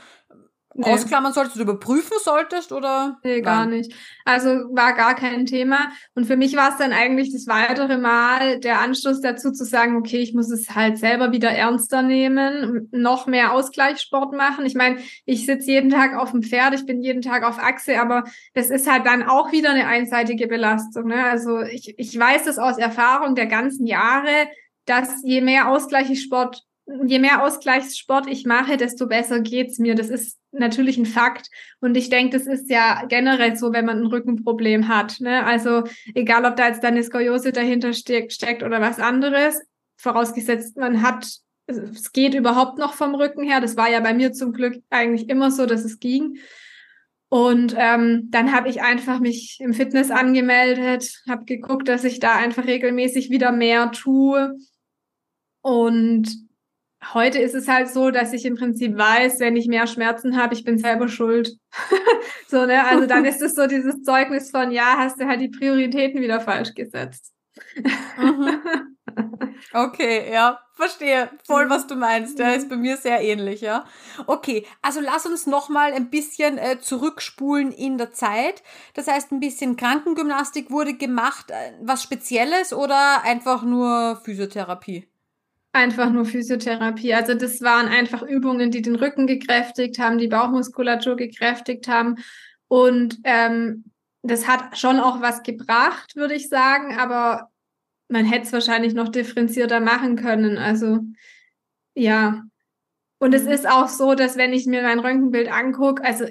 nee. 0.74 0.92
ausklammern 0.92 1.32
solltest 1.32 1.56
oder 1.56 1.64
überprüfen 1.64 2.16
solltest 2.22 2.72
oder? 2.72 3.18
Nee, 3.24 3.40
gar 3.40 3.66
Nein. 3.66 3.78
nicht. 3.78 3.94
Also 4.24 4.48
war 4.48 4.94
gar 4.94 5.14
kein 5.14 5.46
Thema. 5.46 5.90
Und 6.14 6.26
für 6.26 6.36
mich 6.36 6.56
war 6.56 6.70
es 6.70 6.78
dann 6.78 6.92
eigentlich 6.92 7.32
das 7.32 7.46
weitere 7.46 7.98
Mal 7.98 8.60
der 8.60 8.80
Anschluss 8.80 9.20
dazu 9.20 9.52
zu 9.52 9.64
sagen, 9.64 9.96
okay, 9.96 10.18
ich 10.18 10.34
muss 10.34 10.50
es 10.50 10.74
halt 10.74 10.98
selber 10.98 11.32
wieder 11.32 11.50
ernster 11.50 12.02
nehmen, 12.02 12.88
noch 12.92 13.26
mehr 13.26 13.52
Ausgleichssport 13.52 14.34
machen. 14.34 14.66
Ich 14.66 14.74
meine, 14.74 14.98
ich 15.24 15.46
sitze 15.46 15.70
jeden 15.70 15.90
Tag 15.90 16.16
auf 16.16 16.30
dem 16.30 16.42
Pferd, 16.42 16.74
ich 16.74 16.86
bin 16.86 17.02
jeden 17.02 17.22
Tag 17.22 17.44
auf 17.44 17.58
Achse, 17.58 18.00
aber 18.00 18.24
das 18.54 18.70
ist 18.70 18.90
halt 18.90 19.06
dann 19.06 19.22
auch 19.22 19.52
wieder 19.52 19.70
eine 19.70 19.86
einseitige 19.86 20.46
Belastung. 20.46 21.06
Ne? 21.06 21.24
Also 21.24 21.60
ich, 21.60 21.94
ich 21.98 22.18
weiß 22.18 22.44
das 22.44 22.58
aus 22.58 22.78
Erfahrung 22.78 23.34
der 23.34 23.46
ganzen 23.46 23.86
Jahre, 23.86 24.48
dass 24.90 25.22
je 25.22 25.40
mehr 25.40 25.70
Ausgleichssport, 25.70 26.62
je 27.06 27.20
mehr 27.20 27.44
Ausgleichssport 27.44 28.26
ich 28.26 28.44
mache, 28.44 28.76
desto 28.76 29.06
besser 29.06 29.40
geht's 29.40 29.78
mir. 29.78 29.94
Das 29.94 30.08
ist 30.08 30.36
natürlich 30.50 30.98
ein 30.98 31.06
Fakt. 31.06 31.48
Und 31.80 31.96
ich 31.96 32.10
denke, 32.10 32.36
das 32.36 32.48
ist 32.48 32.68
ja 32.68 33.04
generell 33.08 33.56
so, 33.56 33.72
wenn 33.72 33.84
man 33.84 34.00
ein 34.00 34.06
Rückenproblem 34.06 34.88
hat. 34.88 35.20
Ne? 35.20 35.46
Also 35.46 35.84
egal, 36.14 36.44
ob 36.44 36.56
da 36.56 36.66
jetzt 36.66 36.84
eine 36.84 37.04
Skoliose 37.04 37.52
dahinter 37.52 37.92
steckt, 37.92 38.32
steckt 38.32 38.64
oder 38.64 38.80
was 38.80 38.98
anderes, 38.98 39.60
vorausgesetzt, 39.96 40.76
man 40.76 41.02
hat, 41.02 41.28
es 41.66 42.10
geht 42.10 42.34
überhaupt 42.34 42.78
noch 42.78 42.94
vom 42.94 43.14
Rücken 43.14 43.44
her. 43.44 43.60
Das 43.60 43.76
war 43.76 43.88
ja 43.88 44.00
bei 44.00 44.12
mir 44.12 44.32
zum 44.32 44.52
Glück 44.52 44.82
eigentlich 44.90 45.28
immer 45.28 45.52
so, 45.52 45.66
dass 45.66 45.84
es 45.84 46.00
ging. 46.00 46.38
Und 47.28 47.76
ähm, 47.78 48.26
dann 48.30 48.52
habe 48.52 48.68
ich 48.68 48.82
einfach 48.82 49.20
mich 49.20 49.58
im 49.60 49.72
Fitness 49.72 50.10
angemeldet, 50.10 51.22
habe 51.28 51.44
geguckt, 51.44 51.86
dass 51.86 52.02
ich 52.02 52.18
da 52.18 52.34
einfach 52.34 52.66
regelmäßig 52.66 53.30
wieder 53.30 53.52
mehr 53.52 53.92
tue. 53.92 54.58
Und 55.62 56.28
heute 57.12 57.38
ist 57.38 57.54
es 57.54 57.68
halt 57.68 57.88
so, 57.88 58.10
dass 58.10 58.32
ich 58.32 58.44
im 58.44 58.56
Prinzip 58.56 58.96
weiß, 58.96 59.40
wenn 59.40 59.56
ich 59.56 59.66
mehr 59.66 59.86
Schmerzen 59.86 60.36
habe, 60.36 60.54
ich 60.54 60.64
bin 60.64 60.78
selber 60.78 61.08
schuld. 61.08 61.56
so, 62.48 62.66
ne? 62.66 62.84
Also 62.84 63.06
dann 63.06 63.24
ist 63.24 63.42
es 63.42 63.54
so 63.54 63.66
dieses 63.66 64.02
Zeugnis 64.02 64.50
von, 64.50 64.70
ja, 64.70 64.96
hast 64.98 65.20
du 65.20 65.26
halt 65.26 65.40
die 65.40 65.48
Prioritäten 65.48 66.20
wieder 66.20 66.40
falsch 66.40 66.74
gesetzt. 66.74 67.32
mhm. 68.18 68.60
Okay, 69.72 70.32
ja, 70.32 70.60
verstehe 70.74 71.30
voll, 71.46 71.68
was 71.68 71.86
du 71.86 71.96
meinst. 71.96 72.38
Der 72.38 72.56
ist 72.56 72.68
bei 72.68 72.76
mir 72.76 72.96
sehr 72.96 73.20
ähnlich, 73.20 73.60
ja. 73.60 73.84
Okay, 74.26 74.66
also 74.82 75.00
lass 75.00 75.26
uns 75.26 75.46
noch 75.46 75.68
mal 75.68 75.92
ein 75.92 76.10
bisschen 76.10 76.58
äh, 76.58 76.78
zurückspulen 76.80 77.72
in 77.72 77.98
der 77.98 78.12
Zeit. 78.12 78.62
Das 78.94 79.06
heißt, 79.08 79.32
ein 79.32 79.40
bisschen 79.40 79.76
Krankengymnastik 79.76 80.70
wurde 80.70 80.94
gemacht, 80.94 81.50
äh, 81.50 81.72
was 81.80 82.02
Spezielles 82.02 82.72
oder 82.72 83.22
einfach 83.22 83.62
nur 83.62 84.20
Physiotherapie? 84.24 85.09
Einfach 85.72 86.10
nur 86.10 86.24
Physiotherapie. 86.24 87.14
Also 87.14 87.34
das 87.34 87.60
waren 87.60 87.86
einfach 87.86 88.22
Übungen, 88.22 88.70
die 88.70 88.82
den 88.82 88.96
Rücken 88.96 89.26
gekräftigt 89.26 89.98
haben, 89.98 90.18
die 90.18 90.28
Bauchmuskulatur 90.28 91.16
gekräftigt 91.16 91.86
haben. 91.86 92.16
Und 92.66 93.18
ähm, 93.24 93.84
das 94.22 94.48
hat 94.48 94.78
schon 94.78 94.98
auch 94.98 95.20
was 95.20 95.42
gebracht, 95.42 96.16
würde 96.16 96.34
ich 96.34 96.48
sagen, 96.48 96.98
aber 96.98 97.50
man 98.08 98.24
hätte 98.24 98.46
es 98.46 98.52
wahrscheinlich 98.52 98.94
noch 98.94 99.08
differenzierter 99.08 99.80
machen 99.80 100.16
können. 100.16 100.58
Also 100.58 101.00
ja. 101.94 102.42
Und 103.18 103.34
es 103.34 103.44
mhm. 103.44 103.50
ist 103.50 103.68
auch 103.68 103.88
so, 103.88 104.14
dass 104.14 104.36
wenn 104.36 104.52
ich 104.52 104.66
mir 104.66 104.82
mein 104.82 104.98
Röntgenbild 104.98 105.52
angucke, 105.52 106.04
also 106.04 106.26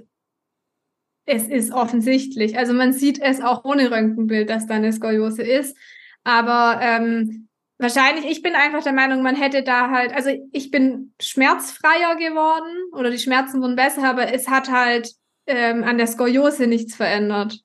es 1.25 1.47
ist 1.47 1.71
offensichtlich. 1.71 2.57
Also 2.57 2.73
man 2.73 2.91
sieht 2.91 3.19
es 3.19 3.41
auch 3.41 3.63
ohne 3.63 3.91
Röntgenbild, 3.91 4.49
dass 4.49 4.65
da 4.65 4.75
eine 4.75 4.91
Skoliose 4.91 5.43
ist. 5.43 5.77
Aber 6.23 6.79
ähm, 6.81 7.48
wahrscheinlich, 7.79 8.25
ich 8.25 8.41
bin 8.41 8.53
einfach 8.53 8.83
der 8.83 8.93
Meinung, 8.93 9.23
man 9.23 9.35
hätte 9.35 9.63
da 9.63 9.89
halt, 9.89 10.13
also 10.13 10.29
ich 10.51 10.69
bin 10.69 11.13
schmerzfreier 11.19 12.15
geworden 12.15 12.93
oder 12.93 13.09
die 13.09 13.17
Schmerzen 13.17 13.61
wurden 13.61 13.75
besser, 13.75 14.03
aber 14.03 14.31
es 14.33 14.47
hat 14.47 14.69
halt 14.69 15.11
ähm, 15.47 15.83
an 15.83 15.97
der 15.97 16.07
Skoliose 16.07 16.67
nichts 16.67 16.95
verändert. 16.95 17.59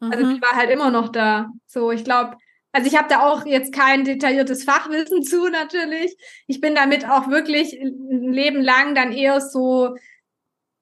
Also 0.00 0.06
mhm. 0.06 0.12
Also 0.12 0.34
die 0.34 0.42
war 0.42 0.56
halt 0.56 0.70
immer 0.70 0.90
noch 0.90 1.08
da. 1.08 1.50
So, 1.66 1.90
ich 1.90 2.04
glaube, 2.04 2.36
also 2.72 2.88
ich 2.88 2.96
habe 2.96 3.08
da 3.08 3.20
auch 3.20 3.46
jetzt 3.46 3.72
kein 3.72 4.04
detailliertes 4.04 4.64
Fachwissen 4.64 5.22
zu 5.22 5.48
natürlich. 5.48 6.16
Ich 6.46 6.60
bin 6.60 6.74
damit 6.74 7.08
auch 7.08 7.28
wirklich 7.28 7.72
ein 7.80 8.32
Leben 8.32 8.60
lang 8.60 8.94
dann 8.94 9.12
eher 9.12 9.40
so, 9.40 9.94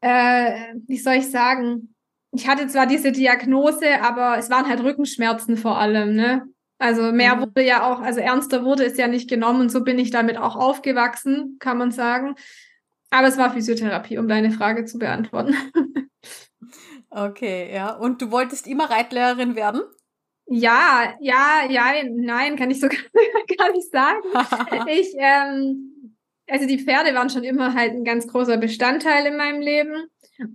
äh, 0.00 0.74
wie 0.86 0.98
soll 0.98 1.14
ich 1.14 1.30
sagen, 1.30 1.94
ich 2.32 2.48
hatte 2.48 2.68
zwar 2.68 2.86
diese 2.86 3.12
Diagnose, 3.12 4.00
aber 4.02 4.38
es 4.38 4.50
waren 4.50 4.68
halt 4.68 4.82
Rückenschmerzen 4.82 5.56
vor 5.56 5.78
allem, 5.78 6.14
ne? 6.14 6.46
Also 6.80 7.12
mehr 7.12 7.36
mhm. 7.36 7.40
wurde 7.42 7.64
ja 7.64 7.88
auch, 7.88 8.00
also 8.00 8.18
ernster 8.20 8.64
wurde 8.64 8.84
es 8.84 8.96
ja 8.96 9.06
nicht 9.06 9.28
genommen 9.28 9.60
und 9.60 9.68
so 9.70 9.84
bin 9.84 9.98
ich 9.98 10.10
damit 10.10 10.38
auch 10.38 10.56
aufgewachsen, 10.56 11.56
kann 11.60 11.78
man 11.78 11.92
sagen. 11.92 12.34
Aber 13.10 13.28
es 13.28 13.36
war 13.36 13.52
Physiotherapie, 13.52 14.18
um 14.18 14.26
deine 14.26 14.50
Frage 14.50 14.84
zu 14.86 14.98
beantworten. 14.98 15.54
Okay, 17.12 17.74
ja. 17.74 17.96
Und 17.96 18.22
du 18.22 18.30
wolltest 18.30 18.68
immer 18.68 18.88
Reitlehrerin 18.88 19.56
werden? 19.56 19.82
Ja, 20.46 21.14
ja, 21.20 21.64
ja, 21.68 21.92
nein, 22.08 22.56
kann 22.56 22.70
ich 22.70 22.80
so 22.80 22.88
gar 23.58 23.72
nicht 23.72 23.90
sagen. 23.90 24.20
ich, 24.88 25.12
ähm, 25.18 26.16
also 26.48 26.66
die 26.66 26.78
Pferde 26.78 27.14
waren 27.14 27.30
schon 27.30 27.44
immer 27.44 27.74
halt 27.74 27.92
ein 27.92 28.04
ganz 28.04 28.28
großer 28.28 28.58
Bestandteil 28.58 29.26
in 29.26 29.36
meinem 29.36 29.60
Leben. 29.60 30.08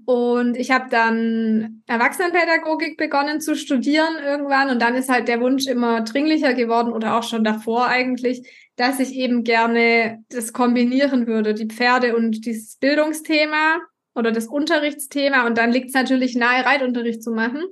Und 0.06 0.58
ich 0.58 0.72
habe 0.72 0.86
dann 0.90 1.84
Erwachsenenpädagogik 1.88 2.98
begonnen 2.98 3.40
zu 3.42 3.56
studieren 3.56 4.16
irgendwann. 4.24 4.70
Und 4.70 4.82
dann 4.82 4.96
ist 4.96 5.10
halt 5.10 5.28
der 5.28 5.42
Wunsch 5.42 5.68
immer 5.68 6.02
dringlicher 6.02 6.54
geworden 6.54 6.92
oder 6.92 7.18
auch 7.18 7.24
schon 7.24 7.44
davor 7.44 7.88
eigentlich, 7.88 8.50
dass 8.76 9.00
ich 9.00 9.14
eben 9.14 9.44
gerne 9.44 10.24
das 10.30 10.54
kombinieren 10.54 11.28
würde, 11.28 11.54
die 11.54 11.68
Pferde 11.68 12.16
und 12.16 12.46
dieses 12.46 12.78
Bildungsthema 12.78 13.80
oder 14.16 14.32
das 14.32 14.48
Unterrichtsthema. 14.48 15.46
Und 15.46 15.58
dann 15.58 15.72
liegt 15.72 15.90
es 15.90 15.94
natürlich 15.94 16.36
nahe, 16.36 16.66
Reitunterricht 16.66 17.22
zu 17.22 17.32
machen. 17.32 17.64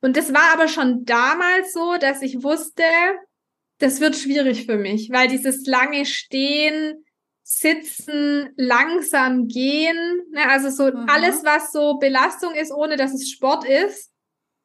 Und 0.00 0.16
das 0.16 0.32
war 0.32 0.54
aber 0.54 0.68
schon 0.68 1.04
damals 1.04 1.72
so, 1.72 1.96
dass 2.00 2.22
ich 2.22 2.42
wusste, 2.42 2.82
das 3.78 4.00
wird 4.00 4.16
schwierig 4.16 4.66
für 4.66 4.76
mich, 4.76 5.10
weil 5.12 5.28
dieses 5.28 5.66
lange 5.66 6.06
Stehen, 6.06 7.04
Sitzen, 7.50 8.50
langsam 8.56 9.48
gehen, 9.48 9.96
ne, 10.32 10.50
also 10.50 10.68
so 10.68 10.94
mhm. 10.94 11.06
alles, 11.08 11.42
was 11.44 11.72
so 11.72 11.98
Belastung 11.98 12.54
ist, 12.54 12.70
ohne 12.70 12.96
dass 12.96 13.14
es 13.14 13.30
Sport 13.30 13.64
ist, 13.66 14.12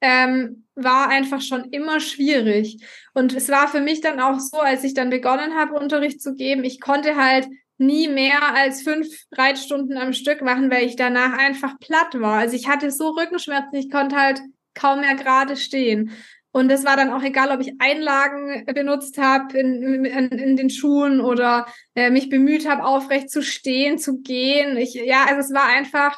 ähm, 0.02 0.68
war 0.76 1.08
einfach 1.08 1.40
schon 1.40 1.64
immer 1.72 2.02
schwierig. 2.02 2.86
Und 3.14 3.34
es 3.34 3.48
war 3.48 3.70
für 3.70 3.80
mich 3.80 4.02
dann 4.02 4.20
auch 4.20 4.38
so, 4.38 4.60
als 4.60 4.84
ich 4.84 4.94
dann 4.94 5.10
begonnen 5.10 5.56
habe, 5.56 5.80
Unterricht 5.80 6.22
zu 6.22 6.36
geben, 6.36 6.66
ich 6.66 6.82
konnte 6.82 7.16
halt 7.16 7.48
nie 7.78 8.10
mehr 8.10 8.54
als 8.54 8.82
fünf 8.82 9.08
Reitstunden 9.32 9.98
am 9.98 10.12
Stück 10.12 10.42
machen, 10.42 10.70
weil 10.70 10.86
ich 10.86 10.98
danach 10.98 11.38
einfach 11.38 11.80
platt 11.80 12.20
war. 12.20 12.40
Also 12.40 12.58
ich 12.58 12.68
hatte 12.68 12.92
so 12.92 13.12
Rückenschmerzen, 13.12 13.80
ich 13.80 13.90
konnte 13.90 14.18
halt 14.18 14.42
kaum 14.74 15.00
mehr 15.00 15.16
gerade 15.16 15.56
stehen. 15.56 16.12
Und 16.56 16.72
es 16.72 16.86
war 16.86 16.96
dann 16.96 17.12
auch 17.12 17.24
egal, 17.24 17.50
ob 17.50 17.62
ich 17.62 17.74
Einlagen 17.80 18.64
benutzt 18.76 19.18
habe 19.18 19.58
in, 19.58 20.06
in, 20.06 20.30
in, 20.30 20.56
den 20.56 20.70
Schuhen 20.70 21.20
oder 21.20 21.66
äh, 21.96 22.12
mich 22.12 22.30
bemüht 22.30 22.70
habe, 22.70 22.86
aufrecht 22.86 23.32
zu 23.32 23.42
stehen, 23.42 23.98
zu 23.98 24.22
gehen. 24.22 24.78
Ich, 24.78 24.94
ja, 24.94 25.26
also 25.26 25.40
es 25.40 25.52
war 25.52 25.66
einfach, 25.66 26.16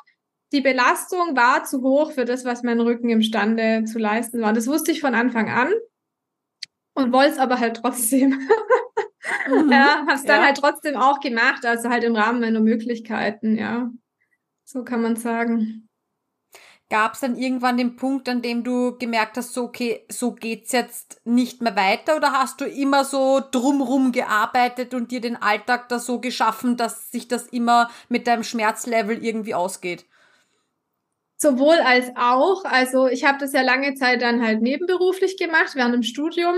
die 0.52 0.60
Belastung 0.60 1.38
war 1.38 1.64
zu 1.64 1.82
hoch 1.82 2.12
für 2.12 2.26
das, 2.26 2.44
was 2.44 2.64
mein 2.64 2.82
Rücken 2.82 3.10
imstande 3.10 3.86
zu 3.86 3.98
leisten 3.98 4.42
war. 4.42 4.52
Das 4.52 4.68
wusste 4.68 4.92
ich 4.92 5.00
von 5.00 5.16
Anfang 5.16 5.50
an 5.50 5.72
und 6.96 7.14
wollte 7.14 7.32
es 7.32 7.40
aber 7.40 7.62
halt 7.62 7.78
trotzdem. 7.78 8.32
mhm, 9.48 9.72
ja, 9.72 10.00
habe 10.02 10.16
es 10.16 10.26
dann 10.26 10.42
ja. 10.42 10.48
halt 10.48 10.58
trotzdem 10.58 10.98
auch 10.98 11.22
gemacht, 11.22 11.66
also 11.66 11.90
halt 11.90 12.04
im 12.04 12.16
Rahmen 12.16 12.42
meiner 12.42 12.60
Möglichkeiten, 12.60 13.58
ja. 13.58 13.90
So 14.66 14.84
kann 14.84 15.02
man 15.02 15.16
sagen. 15.16 15.85
Gab 16.90 17.14
es 17.16 17.22
dann 17.22 17.36
irgendwann 17.36 17.78
den 17.78 17.96
Punkt, 17.96 18.30
an 18.30 18.44
dem 18.44 18.64
du 18.64 18.96
gemerkt 18.98 19.38
hast, 19.38 19.54
so 19.54 19.64
okay, 19.64 20.06
so 20.08 20.34
geht's 20.34 20.72
jetzt 20.72 21.20
nicht 21.26 21.62
mehr 21.62 21.76
weiter 21.76 22.16
oder 22.16 22.32
hast 22.32 22.62
du 22.62 22.66
immer 22.66 23.04
so 23.04 23.42
drumrum 23.52 24.12
gearbeitet 24.12 24.94
und 24.94 25.10
dir 25.10 25.20
den 25.20 25.36
Alltag 25.36 25.90
da 25.90 25.98
so 25.98 26.20
geschaffen, 26.20 26.78
dass 26.78 27.10
sich 27.12 27.28
das 27.28 27.48
immer 27.48 27.90
mit 28.08 28.28
deinem 28.28 28.44
Schmerzlevel 28.44 29.24
irgendwie 29.24 29.56
ausgeht? 29.56 30.06
Sowohl 31.38 31.78
als 31.78 32.12
auch. 32.16 32.64
Also 32.66 33.08
ich 33.08 33.26
habe 33.26 33.40
das 33.40 33.54
ja 33.54 33.62
lange 33.62 33.96
Zeit 33.96 34.22
dann 34.22 34.44
halt 34.44 34.62
nebenberuflich 34.62 35.38
gemacht, 35.38 35.76
während 35.76 35.96
dem 35.96 36.04
Studium. 36.04 36.56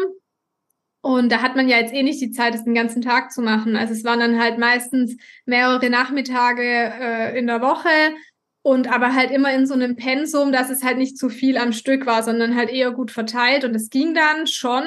Und 1.01 1.31
da 1.31 1.41
hat 1.41 1.55
man 1.55 1.69
ja 1.69 1.77
jetzt 1.77 1.93
eh 1.93 2.03
nicht 2.03 2.21
die 2.21 2.31
Zeit, 2.31 2.53
das 2.53 2.65
den 2.65 2.73
ganzen 2.73 3.01
Tag 3.01 3.31
zu 3.31 3.41
machen. 3.41 3.75
Also 3.75 3.93
es 3.93 4.03
waren 4.03 4.19
dann 4.19 4.39
halt 4.41 4.57
meistens 4.57 5.15
mehrere 5.45 5.89
Nachmittage 5.89 6.61
äh, 6.61 7.39
in 7.39 7.47
der 7.47 7.61
Woche 7.61 7.89
und 8.67 8.91
aber 8.91 9.15
halt 9.15 9.31
immer 9.31 9.53
in 9.53 9.65
so 9.65 9.75
einem 9.75 9.95
Pensum, 9.95 10.51
dass 10.51 10.69
es 10.69 10.83
halt 10.83 10.97
nicht 10.97 11.17
zu 11.17 11.29
viel 11.29 11.57
am 11.57 11.71
Stück 11.71 12.05
war, 12.05 12.21
sondern 12.21 12.53
halt 12.53 12.69
eher 12.69 12.91
gut 12.91 13.11
verteilt 13.11 13.63
und 13.63 13.73
es 13.73 13.89
ging 13.89 14.13
dann 14.13 14.45
schon. 14.45 14.83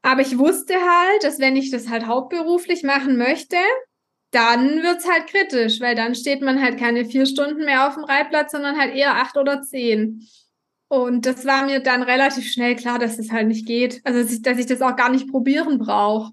Aber 0.00 0.22
ich 0.22 0.38
wusste 0.38 0.72
halt, 0.72 1.24
dass 1.24 1.40
wenn 1.40 1.56
ich 1.56 1.70
das 1.70 1.90
halt 1.90 2.06
hauptberuflich 2.06 2.84
machen 2.84 3.18
möchte, 3.18 3.58
dann 4.30 4.82
wird's 4.82 5.06
halt 5.06 5.26
kritisch, 5.26 5.82
weil 5.82 5.94
dann 5.94 6.14
steht 6.14 6.40
man 6.40 6.62
halt 6.62 6.78
keine 6.78 7.04
vier 7.04 7.26
Stunden 7.26 7.66
mehr 7.66 7.86
auf 7.86 7.96
dem 7.96 8.04
Reitplatz, 8.04 8.52
sondern 8.52 8.80
halt 8.80 8.94
eher 8.94 9.16
acht 9.16 9.36
oder 9.36 9.60
zehn. 9.60 10.26
Und 10.88 11.26
das 11.26 11.44
war 11.44 11.66
mir 11.66 11.80
dann 11.80 12.02
relativ 12.02 12.50
schnell 12.50 12.76
klar, 12.76 12.98
dass 12.98 13.18
das 13.18 13.30
halt 13.30 13.48
nicht 13.48 13.66
geht. 13.66 14.00
Also, 14.04 14.22
dass 14.22 14.32
ich, 14.32 14.40
dass 14.40 14.56
ich 14.56 14.66
das 14.66 14.80
auch 14.80 14.96
gar 14.96 15.10
nicht 15.10 15.28
probieren 15.28 15.78
brauche. 15.78 16.32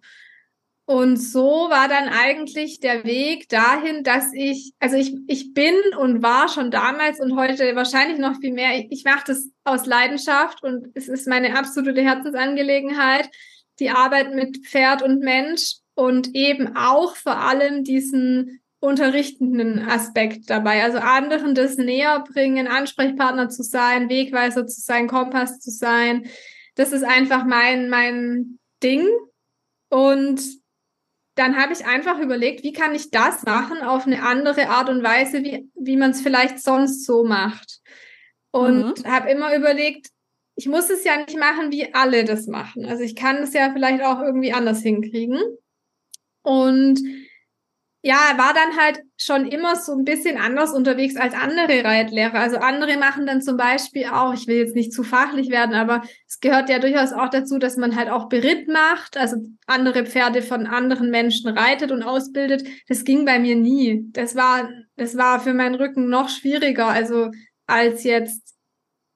Und 0.89 1.17
so 1.17 1.69
war 1.69 1.87
dann 1.87 2.09
eigentlich 2.09 2.79
der 2.79 3.03
Weg 3.03 3.47
dahin, 3.47 4.03
dass 4.03 4.33
ich, 4.33 4.73
also 4.79 4.95
ich, 4.95 5.15
ich 5.27 5.53
bin 5.53 5.75
und 5.99 6.23
war 6.23 6.49
schon 6.49 6.71
damals 6.71 7.19
und 7.19 7.35
heute 7.35 7.75
wahrscheinlich 7.75 8.17
noch 8.17 8.39
viel 8.39 8.53
mehr, 8.53 8.75
ich, 8.75 8.87
ich 8.89 9.03
mache 9.03 9.25
das 9.27 9.51
aus 9.65 9.85
Leidenschaft 9.85 10.63
und 10.63 10.87
es 10.95 11.07
ist 11.07 11.27
meine 11.27 11.55
absolute 11.59 12.01
Herzensangelegenheit, 12.01 13.29
die 13.77 13.91
Arbeit 13.91 14.33
mit 14.33 14.65
Pferd 14.65 15.03
und 15.03 15.19
Mensch 15.19 15.75
und 15.93 16.33
eben 16.33 16.75
auch 16.75 17.15
vor 17.15 17.37
allem 17.37 17.83
diesen 17.83 18.59
unterrichtenden 18.79 19.87
Aspekt 19.87 20.49
dabei, 20.49 20.83
also 20.83 20.97
anderen 20.97 21.53
das 21.53 21.77
näher 21.77 22.23
bringen, 22.33 22.67
Ansprechpartner 22.67 23.49
zu 23.49 23.61
sein, 23.61 24.09
Wegweiser 24.09 24.65
zu 24.65 24.81
sein, 24.81 25.05
Kompass 25.05 25.59
zu 25.59 25.69
sein. 25.69 26.25
Das 26.73 26.93
ist 26.93 27.03
einfach 27.03 27.45
mein, 27.45 27.89
mein 27.89 28.57
Ding. 28.81 29.07
Und 29.91 30.58
dann 31.39 31.55
habe 31.55 31.71
ich 31.71 31.85
einfach 31.85 32.19
überlegt, 32.19 32.63
wie 32.63 32.73
kann 32.73 32.93
ich 32.93 33.11
das 33.11 33.43
machen 33.43 33.81
auf 33.81 34.05
eine 34.05 34.23
andere 34.23 34.67
Art 34.67 34.89
und 34.89 35.01
Weise, 35.03 35.41
wie, 35.41 35.69
wie 35.73 35.95
man 35.95 36.11
es 36.11 36.19
vielleicht 36.19 36.59
sonst 36.59 37.05
so 37.05 37.23
macht. 37.23 37.79
Und 38.51 38.99
mhm. 38.99 39.05
habe 39.09 39.29
immer 39.29 39.55
überlegt, 39.55 40.07
ich 40.55 40.67
muss 40.67 40.89
es 40.89 41.05
ja 41.05 41.15
nicht 41.15 41.37
machen, 41.37 41.71
wie 41.71 41.93
alle 41.93 42.25
das 42.25 42.47
machen. 42.47 42.85
Also 42.85 43.03
ich 43.03 43.15
kann 43.15 43.37
es 43.37 43.53
ja 43.53 43.71
vielleicht 43.71 44.03
auch 44.03 44.19
irgendwie 44.19 44.51
anders 44.51 44.81
hinkriegen. 44.81 45.39
Und 46.41 46.99
ja, 48.01 48.15
war 48.37 48.53
dann 48.53 48.77
halt 48.77 49.01
schon 49.17 49.45
immer 49.45 49.75
so 49.75 49.93
ein 49.93 50.05
bisschen 50.05 50.37
anders 50.37 50.71
unterwegs 50.71 51.17
als 51.17 51.33
andere 51.33 51.83
Reitlehrer. 51.83 52.35
Also 52.35 52.57
andere 52.57 52.97
machen 52.97 53.25
dann 53.25 53.41
zum 53.41 53.57
Beispiel 53.57 54.05
auch, 54.05 54.33
ich 54.33 54.47
will 54.47 54.55
jetzt 54.55 54.75
nicht 54.75 54.93
zu 54.93 55.03
fachlich 55.03 55.49
werden, 55.49 55.75
aber 55.75 56.03
es 56.25 56.39
gehört 56.39 56.69
ja 56.69 56.79
durchaus 56.79 57.11
auch 57.11 57.29
dazu, 57.29 57.59
dass 57.59 57.75
man 57.75 57.97
halt 57.97 58.09
auch 58.09 58.29
Beritt 58.29 58.69
macht, 58.69 59.17
also 59.17 59.35
andere 59.65 60.05
Pferde 60.05 60.41
von 60.41 60.65
anderen 60.65 61.11
Menschen 61.11 61.49
reitet 61.49 61.91
und 61.91 62.03
ausbildet. 62.03 62.65
Das 62.87 63.03
ging 63.03 63.25
bei 63.25 63.37
mir 63.37 63.57
nie. 63.57 64.05
Das 64.11 64.33
war, 64.35 64.69
das 64.95 65.17
war 65.17 65.41
für 65.41 65.53
meinen 65.53 65.75
Rücken 65.75 66.07
noch 66.07 66.29
schwieriger, 66.29 66.87
also 66.87 67.31
als 67.65 68.05
jetzt 68.05 68.55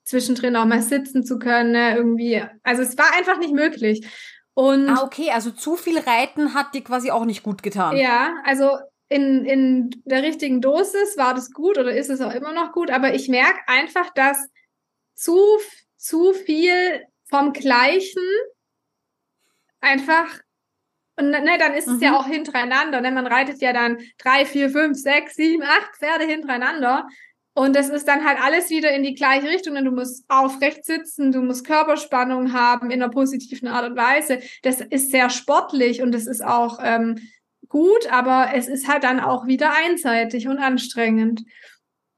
zwischendrin 0.04 0.58
auch 0.58 0.66
mal 0.66 0.82
sitzen 0.82 1.24
zu 1.24 1.40
können, 1.40 1.72
ne, 1.72 1.96
irgendwie. 1.96 2.44
Also 2.64 2.82
es 2.82 2.98
war 2.98 3.14
einfach 3.18 3.40
nicht 3.40 3.54
möglich. 3.54 4.06
Und 4.56 4.90
ah, 4.90 5.04
okay, 5.04 5.32
also 5.32 5.52
zu 5.52 5.76
viel 5.76 5.98
Reiten 5.98 6.54
hat 6.54 6.76
dir 6.76 6.84
quasi 6.84 7.12
auch 7.12 7.26
nicht 7.26 7.44
gut 7.44 7.64
getan. 7.64 7.98
Ja, 7.98 8.36
also 8.44 8.78
in, 9.10 9.46
in 9.46 10.02
der 10.06 10.24
richtigen 10.24 10.62
Dosis 10.62 11.18
war 11.18 11.34
das 11.34 11.52
gut 11.52 11.78
oder 11.78 11.96
ist 11.96 12.10
es 12.10 12.22
auch 12.22 12.34
immer 12.34 12.54
noch 12.54 12.72
gut, 12.72 12.92
aber 12.92 13.14
ich 13.14 13.30
merke 13.30 13.60
einfach, 13.68 14.10
dass 14.14 14.38
zu, 15.16 15.40
zu 15.98 16.34
viel 16.34 17.04
vom 17.26 17.54
Gleichen 17.54 18.24
einfach 19.82 20.40
und 21.16 21.30
ne, 21.30 21.58
dann 21.60 21.74
ist 21.76 21.88
es 21.88 22.02
ja 22.02 22.12
mhm. 22.12 22.16
auch 22.16 22.26
hintereinander. 22.26 23.02
Ne? 23.02 23.12
Man 23.12 23.28
reitet 23.28 23.62
ja 23.62 23.72
dann 23.72 24.00
drei, 24.18 24.46
vier, 24.46 24.70
fünf, 24.70 24.98
sechs, 24.98 25.36
sieben, 25.36 25.64
acht 25.64 25.96
Pferde 25.96 26.26
hintereinander. 26.26 27.08
Und 27.56 27.76
das 27.76 27.90
ist 27.90 28.08
dann 28.08 28.26
halt 28.26 28.40
alles 28.42 28.70
wieder 28.70 28.92
in 28.92 29.04
die 29.04 29.14
gleiche 29.14 29.48
Richtung. 29.48 29.76
Du 29.76 29.92
musst 29.92 30.26
aufrecht 30.28 30.86
sitzen, 30.86 31.32
du 31.32 31.42
musst 31.42 31.66
Körperspannung 31.66 32.54
haben 32.54 32.90
in 32.90 33.02
einer 33.02 33.12
positiven 33.12 33.68
Art 33.68 33.90
und 33.90 33.96
Weise. 33.96 34.40
Das 34.64 34.82
ist 34.82 35.12
sehr 35.12 35.30
sportlich 35.30 36.02
und 36.02 36.14
das 36.14 36.26
ist 36.26 36.44
auch 36.44 36.80
ähm, 36.82 37.20
gut, 37.70 38.12
aber 38.12 38.50
es 38.56 38.68
ist 38.68 38.88
halt 38.88 39.04
dann 39.04 39.20
auch 39.20 39.46
wieder 39.46 39.72
einseitig 39.86 40.48
und 40.48 40.58
anstrengend. 40.58 41.44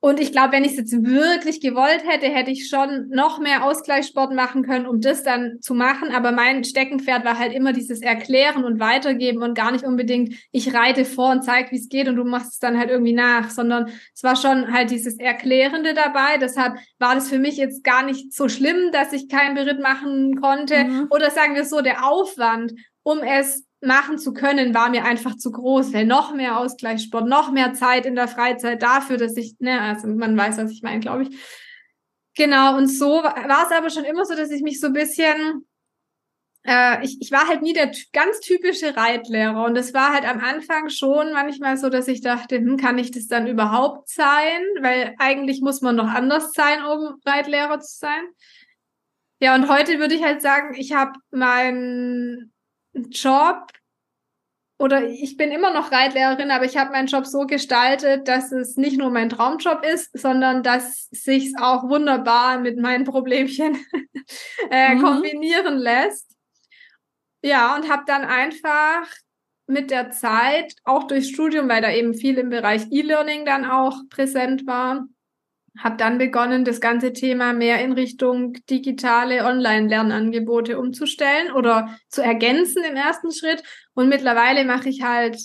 Und 0.06 0.20
ich 0.20 0.32
glaube, 0.32 0.52
wenn 0.52 0.64
ich 0.64 0.74
es 0.74 0.78
jetzt 0.78 1.04
wirklich 1.04 1.62
gewollt 1.62 2.04
hätte, 2.08 2.28
hätte 2.28 2.52
ich 2.52 2.70
schon 2.70 3.10
noch 3.10 3.40
mehr 3.40 3.66
Ausgleichssport 3.66 4.36
machen 4.36 4.62
können, 4.62 4.86
um 4.86 5.02
das 5.02 5.24
dann 5.24 5.58
zu 5.62 5.74
machen. 5.74 6.14
Aber 6.14 6.32
mein 6.32 6.64
Steckenpferd 6.64 7.26
war 7.26 7.40
halt 7.40 7.54
immer 7.54 7.74
dieses 7.74 8.04
Erklären 8.04 8.66
und 8.66 8.80
Weitergeben 8.80 9.42
und 9.42 9.56
gar 9.56 9.72
nicht 9.72 9.84
unbedingt, 9.84 10.36
ich 10.52 10.76
reite 10.76 11.06
vor 11.06 11.32
und 11.32 11.44
zeige, 11.44 11.72
wie 11.72 11.78
es 11.78 11.90
geht 11.90 12.08
und 12.08 12.18
du 12.18 12.24
machst 12.24 12.54
es 12.54 12.60
dann 12.60 12.78
halt 12.78 12.92
irgendwie 12.92 13.14
nach, 13.14 13.50
sondern 13.50 13.90
es 14.14 14.22
war 14.22 14.36
schon 14.36 14.72
halt 14.72 14.92
dieses 14.92 15.18
Erklärende 15.18 15.96
dabei. 15.96 16.38
Deshalb 16.40 16.76
war 17.00 17.16
das 17.16 17.28
für 17.28 17.40
mich 17.40 17.58
jetzt 17.58 17.84
gar 17.84 18.06
nicht 18.06 18.32
so 18.32 18.48
schlimm, 18.48 18.92
dass 18.92 19.12
ich 19.12 19.28
keinen 19.28 19.56
Beritt 19.56 19.82
machen 19.82 20.40
konnte. 20.40 20.84
Mhm. 20.84 21.08
Oder 21.10 21.32
sagen 21.32 21.56
wir 21.56 21.66
so, 21.66 21.82
der 21.82 22.06
Aufwand, 22.08 22.74
um 23.02 23.24
es 23.24 23.66
machen 23.86 24.18
zu 24.18 24.34
können, 24.34 24.74
war 24.74 24.90
mir 24.90 25.06
einfach 25.06 25.36
zu 25.36 25.52
groß. 25.52 25.94
Weil 25.94 26.06
noch 26.06 26.34
mehr 26.34 26.58
Ausgleichssport, 26.60 27.28
noch 27.28 27.52
mehr 27.52 27.74
Zeit 27.74 28.06
in 28.06 28.16
der 28.16 28.28
Freizeit 28.28 28.82
dafür, 28.82 29.18
dass 29.18 29.38
ich, 29.38 29.56
ne, 29.60 29.80
also 29.82 30.08
man 30.08 30.38
weiß, 30.38 30.58
was 30.58 30.72
ich 30.72 30.82
meine, 30.82 31.00
glaube 31.00 31.24
ich. 31.24 31.38
Genau, 32.36 32.78
und 32.78 32.88
so 32.88 33.24
war 33.24 33.66
es 33.66 33.72
aber 33.72 33.90
schon 33.90 34.04
immer 34.04 34.26
so, 34.26 34.36
dass 34.36 34.52
ich 34.52 34.62
mich 34.62 34.82
so 34.82 34.88
ein 34.88 34.94
bisschen, 34.94 35.66
äh, 36.66 37.04
ich, 37.06 37.18
ich 37.22 37.32
war 37.32 37.48
halt 37.48 37.62
nie 37.62 37.72
der 37.72 37.92
ganz 38.12 38.42
typische 38.42 38.98
Reitlehrer. 38.98 39.64
Und 39.64 39.78
es 39.78 39.94
war 39.94 40.12
halt 40.12 40.26
am 40.26 40.40
Anfang 40.40 40.90
schon 40.90 41.32
manchmal 41.32 41.78
so, 41.78 41.90
dass 41.90 42.08
ich 42.10 42.22
dachte, 42.22 42.58
hm, 42.58 42.78
kann 42.78 42.98
ich 42.98 43.12
das 43.12 43.28
dann 43.28 43.48
überhaupt 43.48 44.10
sein? 44.10 44.62
Weil 44.82 45.16
eigentlich 45.18 45.62
muss 45.62 45.82
man 45.82 45.96
noch 45.96 46.10
anders 46.10 46.52
sein, 46.52 46.84
um 46.84 47.22
Reitlehrer 47.26 47.80
zu 47.80 48.00
sein. 48.00 48.24
Ja, 49.40 49.56
und 49.56 49.70
heute 49.70 50.00
würde 50.00 50.16
ich 50.16 50.24
halt 50.24 50.42
sagen, 50.42 50.76
ich 50.76 50.94
habe 50.94 51.20
mein 51.32 52.52
Job 52.96 53.72
oder 54.78 55.08
ich 55.08 55.38
bin 55.38 55.52
immer 55.52 55.74
noch 55.74 55.92
Reitlehrerin, 55.92 56.52
aber 56.52 56.66
ich 56.66 56.76
habe 56.76 56.92
meinen 56.92 57.08
Job 57.08 57.26
so 57.26 57.46
gestaltet, 57.46 58.28
dass 58.28 58.52
es 58.52 58.76
nicht 58.76 58.98
nur 58.98 59.10
mein 59.10 59.30
Traumjob 59.30 59.86
ist, 59.86 60.18
sondern 60.18 60.64
dass 60.64 61.08
sich 61.12 61.54
auch 61.60 61.88
wunderbar 61.88 62.60
mit 62.60 62.78
meinen 62.78 63.06
Problemchen 63.06 63.78
äh, 64.70 64.96
mhm. 64.96 65.02
kombinieren 65.02 65.78
lässt. 65.78 66.36
Ja, 67.42 67.76
und 67.76 67.90
habe 67.90 68.04
dann 68.06 68.26
einfach 68.26 69.08
mit 69.68 69.92
der 69.92 70.12
Zeit, 70.12 70.76
auch 70.84 71.04
durchs 71.04 71.30
Studium, 71.30 71.70
weil 71.70 71.82
da 71.82 71.92
eben 71.92 72.14
viel 72.14 72.38
im 72.38 72.50
Bereich 72.50 72.84
E-Learning 72.92 73.46
dann 73.46 73.66
auch 73.66 73.98
präsent 74.10 74.68
war, 74.68 75.08
habe 75.78 75.98
dann 75.98 76.18
begonnen, 76.18 76.66
das 76.66 76.80
ganze 76.80 77.14
Thema 77.14 77.54
mehr 77.54 77.84
in 77.84 77.94
Richtung 77.94 78.54
digitale 78.70 79.46
Online-Lernangebote 79.46 80.80
umzustellen 80.80 81.52
oder 81.52 81.98
zu 82.10 82.22
ergänzen 82.22 82.84
im 82.84 82.96
ersten 82.96 83.32
Schritt. 83.32 83.64
Und 83.94 84.10
mittlerweile 84.10 84.66
mache 84.66 84.90
ich 84.90 85.04
halt 85.04 85.38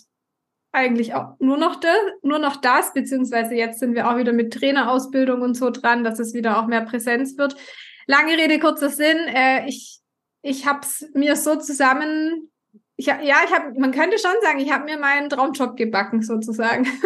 eigentlich 0.73 1.15
auch 1.15 1.35
nur 1.41 1.57
noch 1.57 1.77
das, 1.77 1.97
nur 2.23 2.39
noch 2.39 2.57
das, 2.57 2.93
beziehungsweise 2.93 3.55
jetzt 3.55 3.81
sind 3.81 3.95
wir 3.95 4.09
auch 4.09 4.17
wieder 4.17 4.33
mit 4.33 4.53
Trainerausbildung 4.53 5.43
und 5.43 5.55
so 5.55 5.71
dran, 5.71 6.05
dass 6.05 6.21
es 6.21 6.33
wieder 6.33 6.61
auch 6.61 6.67
mehr 6.67 6.83
Präsenz 6.83 7.37
wird. 7.37 7.57
Lange 8.07 8.39
Rede, 8.39 8.59
kurzer 8.59 8.89
Sinn. 8.89 9.19
Äh, 9.27 9.67
ich 9.69 10.01
ich 10.43 10.67
habe 10.67 10.81
es 10.83 11.07
mir 11.15 11.37
so 11.37 11.57
zusammen, 11.57 12.51
ich, 12.97 13.07
ja, 13.07 13.19
ich 13.19 13.53
habe, 13.53 13.79
man 13.79 13.93
könnte 13.93 14.19
schon 14.19 14.31
sagen, 14.43 14.59
ich 14.59 14.71
habe 14.71 14.85
mir 14.85 14.99
meinen 14.99 15.31
Traumjob 15.31 15.77
gebacken 15.77 16.23
sozusagen. 16.23 16.87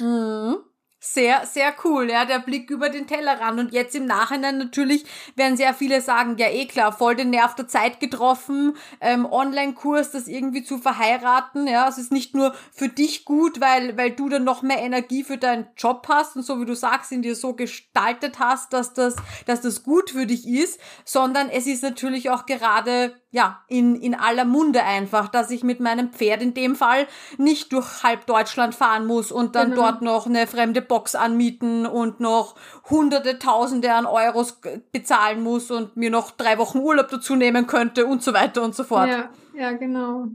Mhm. 0.00 0.56
Sehr, 1.00 1.46
sehr 1.46 1.72
cool, 1.84 2.10
ja, 2.10 2.24
der 2.24 2.40
Blick 2.40 2.70
über 2.70 2.88
den 2.88 3.06
Tellerrand. 3.06 3.60
Und 3.60 3.72
jetzt 3.72 3.94
im 3.94 4.06
Nachhinein 4.06 4.58
natürlich 4.58 5.04
werden 5.36 5.56
sehr 5.56 5.72
viele 5.72 6.00
sagen, 6.00 6.36
ja 6.38 6.48
eh 6.48 6.66
klar, 6.66 6.90
voll 6.90 7.14
den 7.14 7.30
Nerv 7.30 7.54
der 7.54 7.68
Zeit 7.68 8.00
getroffen, 8.00 8.76
ähm, 9.00 9.24
Online-Kurs, 9.24 10.10
das 10.10 10.26
irgendwie 10.26 10.64
zu 10.64 10.78
verheiraten, 10.78 11.68
ja, 11.68 11.86
es 11.86 11.98
ist 11.98 12.10
nicht 12.10 12.34
nur 12.34 12.52
für 12.72 12.88
dich 12.88 13.24
gut, 13.24 13.60
weil, 13.60 13.96
weil 13.96 14.10
du 14.10 14.28
dann 14.28 14.42
noch 14.42 14.62
mehr 14.62 14.80
Energie 14.80 15.22
für 15.22 15.38
deinen 15.38 15.68
Job 15.76 16.04
hast 16.08 16.34
und 16.34 16.42
so 16.42 16.60
wie 16.60 16.66
du 16.66 16.74
sagst, 16.74 17.12
in 17.12 17.22
dir 17.22 17.36
so 17.36 17.52
gestaltet 17.54 18.40
hast, 18.40 18.72
dass 18.72 18.92
das, 18.92 19.14
dass 19.46 19.60
das 19.60 19.84
gut 19.84 20.10
für 20.10 20.26
dich 20.26 20.48
ist, 20.48 20.80
sondern 21.04 21.48
es 21.48 21.68
ist 21.68 21.84
natürlich 21.84 22.28
auch 22.30 22.44
gerade 22.44 23.14
ja, 23.30 23.62
in, 23.68 23.94
in 23.94 24.14
aller 24.14 24.46
Munde 24.46 24.82
einfach, 24.82 25.28
dass 25.28 25.50
ich 25.50 25.62
mit 25.62 25.80
meinem 25.80 26.12
Pferd 26.12 26.40
in 26.42 26.54
dem 26.54 26.74
Fall 26.74 27.06
nicht 27.36 27.72
durch 27.72 28.02
halb 28.02 28.24
Deutschland 28.24 28.74
fahren 28.74 29.06
muss 29.06 29.30
und 29.30 29.54
dann 29.54 29.70
genau. 29.70 29.82
dort 29.82 30.02
noch 30.02 30.26
eine 30.26 30.46
fremde 30.46 30.80
Box 30.88 31.14
anmieten 31.14 31.86
und 31.86 32.20
noch 32.20 32.56
hunderte, 32.88 33.38
tausende 33.38 33.92
an 33.92 34.06
Euros 34.06 34.60
bezahlen 34.92 35.42
muss 35.42 35.70
und 35.70 35.96
mir 35.96 36.10
noch 36.10 36.30
drei 36.30 36.58
Wochen 36.58 36.78
Urlaub 36.78 37.08
dazu 37.08 37.36
nehmen 37.36 37.66
könnte 37.66 38.06
und 38.06 38.22
so 38.22 38.34
weiter 38.34 38.62
und 38.62 38.74
so 38.74 38.84
fort. 38.84 39.08
Ja, 39.08 39.30
ja, 39.54 39.72
genau. 39.72 40.28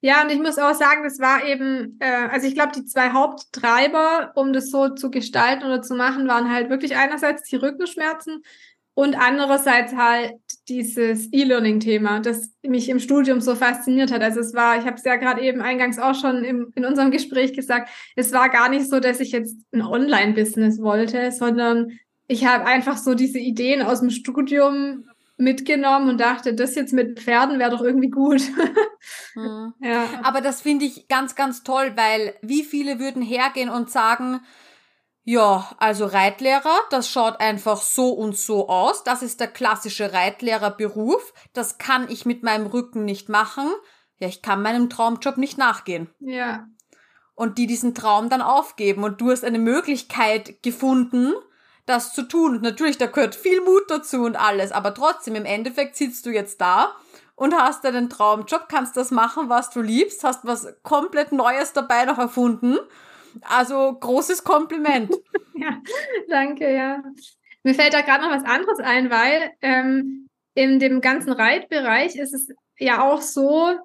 Ja, 0.00 0.22
und 0.22 0.30
ich 0.30 0.38
muss 0.38 0.58
auch 0.58 0.74
sagen, 0.74 1.02
das 1.02 1.18
war 1.18 1.44
eben, 1.44 1.98
äh, 2.00 2.28
also 2.30 2.46
ich 2.46 2.54
glaube, 2.54 2.72
die 2.72 2.84
zwei 2.84 3.10
Haupttreiber, 3.10 4.32
um 4.34 4.52
das 4.52 4.70
so 4.70 4.90
zu 4.90 5.10
gestalten 5.10 5.64
oder 5.64 5.82
zu 5.82 5.94
machen, 5.94 6.28
waren 6.28 6.50
halt 6.50 6.70
wirklich 6.70 6.96
einerseits 6.96 7.42
die 7.44 7.56
Rückenschmerzen 7.56 8.42
und 8.94 9.14
andererseits 9.14 9.94
halt 9.94 10.34
dieses 10.68 11.32
E-Learning-Thema, 11.32 12.20
das 12.20 12.50
mich 12.62 12.88
im 12.88 12.98
Studium 12.98 13.40
so 13.40 13.54
fasziniert 13.54 14.12
hat. 14.12 14.22
Also 14.22 14.40
es 14.40 14.54
war, 14.54 14.78
ich 14.78 14.84
habe 14.84 14.96
es 14.96 15.04
ja 15.04 15.16
gerade 15.16 15.40
eben 15.42 15.60
eingangs 15.60 15.98
auch 15.98 16.14
schon 16.14 16.44
im, 16.44 16.72
in 16.74 16.84
unserem 16.84 17.10
Gespräch 17.10 17.52
gesagt, 17.52 17.88
es 18.16 18.32
war 18.32 18.48
gar 18.48 18.68
nicht 18.68 18.88
so, 18.88 18.98
dass 18.98 19.20
ich 19.20 19.32
jetzt 19.32 19.56
ein 19.72 19.82
Online-Business 19.82 20.80
wollte, 20.82 21.30
sondern 21.30 21.92
ich 22.28 22.46
habe 22.46 22.66
einfach 22.66 22.96
so 22.96 23.14
diese 23.14 23.38
Ideen 23.38 23.82
aus 23.82 24.00
dem 24.00 24.10
Studium 24.10 25.04
mitgenommen 25.38 26.08
und 26.08 26.20
dachte, 26.20 26.54
das 26.54 26.74
jetzt 26.74 26.92
mit 26.92 27.20
Pferden 27.20 27.58
wäre 27.58 27.70
doch 27.70 27.82
irgendwie 27.82 28.10
gut. 28.10 28.40
hm. 29.34 29.74
ja. 29.80 30.08
Aber 30.22 30.40
das 30.40 30.62
finde 30.62 30.86
ich 30.86 31.08
ganz, 31.08 31.34
ganz 31.34 31.62
toll, 31.62 31.92
weil 31.94 32.34
wie 32.42 32.64
viele 32.64 32.98
würden 32.98 33.22
hergehen 33.22 33.68
und 33.68 33.90
sagen, 33.90 34.40
ja, 35.28 35.68
also 35.78 36.06
Reitlehrer, 36.06 36.78
das 36.90 37.10
schaut 37.10 37.40
einfach 37.40 37.82
so 37.82 38.10
und 38.10 38.36
so 38.36 38.68
aus. 38.68 39.02
Das 39.02 39.22
ist 39.22 39.40
der 39.40 39.48
klassische 39.48 40.12
Reitlehrerberuf. 40.12 41.34
Das 41.52 41.78
kann 41.78 42.08
ich 42.08 42.26
mit 42.26 42.44
meinem 42.44 42.68
Rücken 42.68 43.04
nicht 43.04 43.28
machen. 43.28 43.68
Ja, 44.20 44.28
ich 44.28 44.40
kann 44.40 44.62
meinem 44.62 44.88
Traumjob 44.88 45.36
nicht 45.36 45.58
nachgehen. 45.58 46.08
Ja. 46.20 46.68
Und 47.34 47.58
die 47.58 47.66
diesen 47.66 47.92
Traum 47.92 48.30
dann 48.30 48.40
aufgeben. 48.40 49.02
Und 49.02 49.20
du 49.20 49.32
hast 49.32 49.44
eine 49.44 49.58
Möglichkeit 49.58 50.62
gefunden, 50.62 51.34
das 51.86 52.14
zu 52.14 52.22
tun. 52.22 52.54
Und 52.54 52.62
natürlich, 52.62 52.96
da 52.96 53.06
gehört 53.06 53.34
viel 53.34 53.60
Mut 53.62 53.82
dazu 53.88 54.22
und 54.22 54.36
alles. 54.36 54.70
Aber 54.70 54.94
trotzdem, 54.94 55.34
im 55.34 55.44
Endeffekt 55.44 55.96
sitzt 55.96 56.24
du 56.26 56.30
jetzt 56.30 56.60
da 56.60 56.94
und 57.34 57.52
hast 57.52 57.82
deinen 57.82 58.10
Traumjob, 58.10 58.68
kannst 58.68 58.96
das 58.96 59.10
machen, 59.10 59.48
was 59.48 59.70
du 59.70 59.80
liebst, 59.80 60.22
hast 60.22 60.44
was 60.44 60.68
komplett 60.84 61.32
Neues 61.32 61.72
dabei 61.72 62.04
noch 62.04 62.18
erfunden 62.18 62.78
also 63.42 63.94
großes 63.98 64.44
Kompliment. 64.44 65.14
ja, 65.54 65.80
danke, 66.28 66.72
ja. 66.72 67.02
Mir 67.62 67.74
fällt 67.74 67.94
da 67.94 68.00
gerade 68.00 68.24
noch 68.24 68.30
was 68.30 68.44
anderes 68.44 68.78
ein, 68.78 69.10
weil 69.10 69.50
ähm, 69.60 70.28
in 70.54 70.78
dem 70.78 71.00
ganzen 71.00 71.32
Reitbereich 71.32 72.16
ist 72.16 72.32
es 72.32 72.48
ja 72.78 73.02
auch 73.02 73.20
so, 73.20 73.76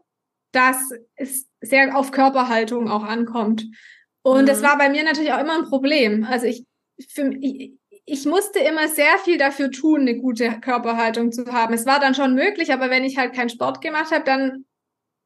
dass 0.52 0.92
es 1.16 1.48
sehr 1.62 1.96
auf 1.96 2.12
Körperhaltung 2.12 2.90
auch 2.90 3.04
ankommt. 3.04 3.66
Und 4.22 4.44
mhm. 4.44 4.46
das 4.46 4.62
war 4.62 4.78
bei 4.78 4.90
mir 4.90 5.04
natürlich 5.04 5.34
auch 5.34 5.40
immer 5.40 5.58
ein 5.58 5.70
Problem. 5.70 6.26
Also 6.30 6.46
ich, 6.46 6.66
für, 7.10 7.34
ich, 7.40 7.74
ich 8.06 8.26
musste 8.26 8.60
immer 8.60 8.88
sehr 8.88 9.18
viel 9.24 9.38
dafür 9.38 9.72
tun, 9.72 10.02
eine 10.02 10.18
gute 10.18 10.60
Körperhaltung 10.60 11.32
zu 11.32 11.46
haben. 11.52 11.74
Es 11.74 11.86
war 11.86 12.00
dann 12.00 12.16
schon 12.16 12.36
möglich, 12.36 12.74
aber 12.74 12.90
wenn 12.90 13.04
ich 13.04 13.18
halt 13.18 13.34
keinen 13.34 13.50
Sport 13.50 13.82
gemacht 13.82 14.12
habe, 14.12 14.24
dann 14.26 14.66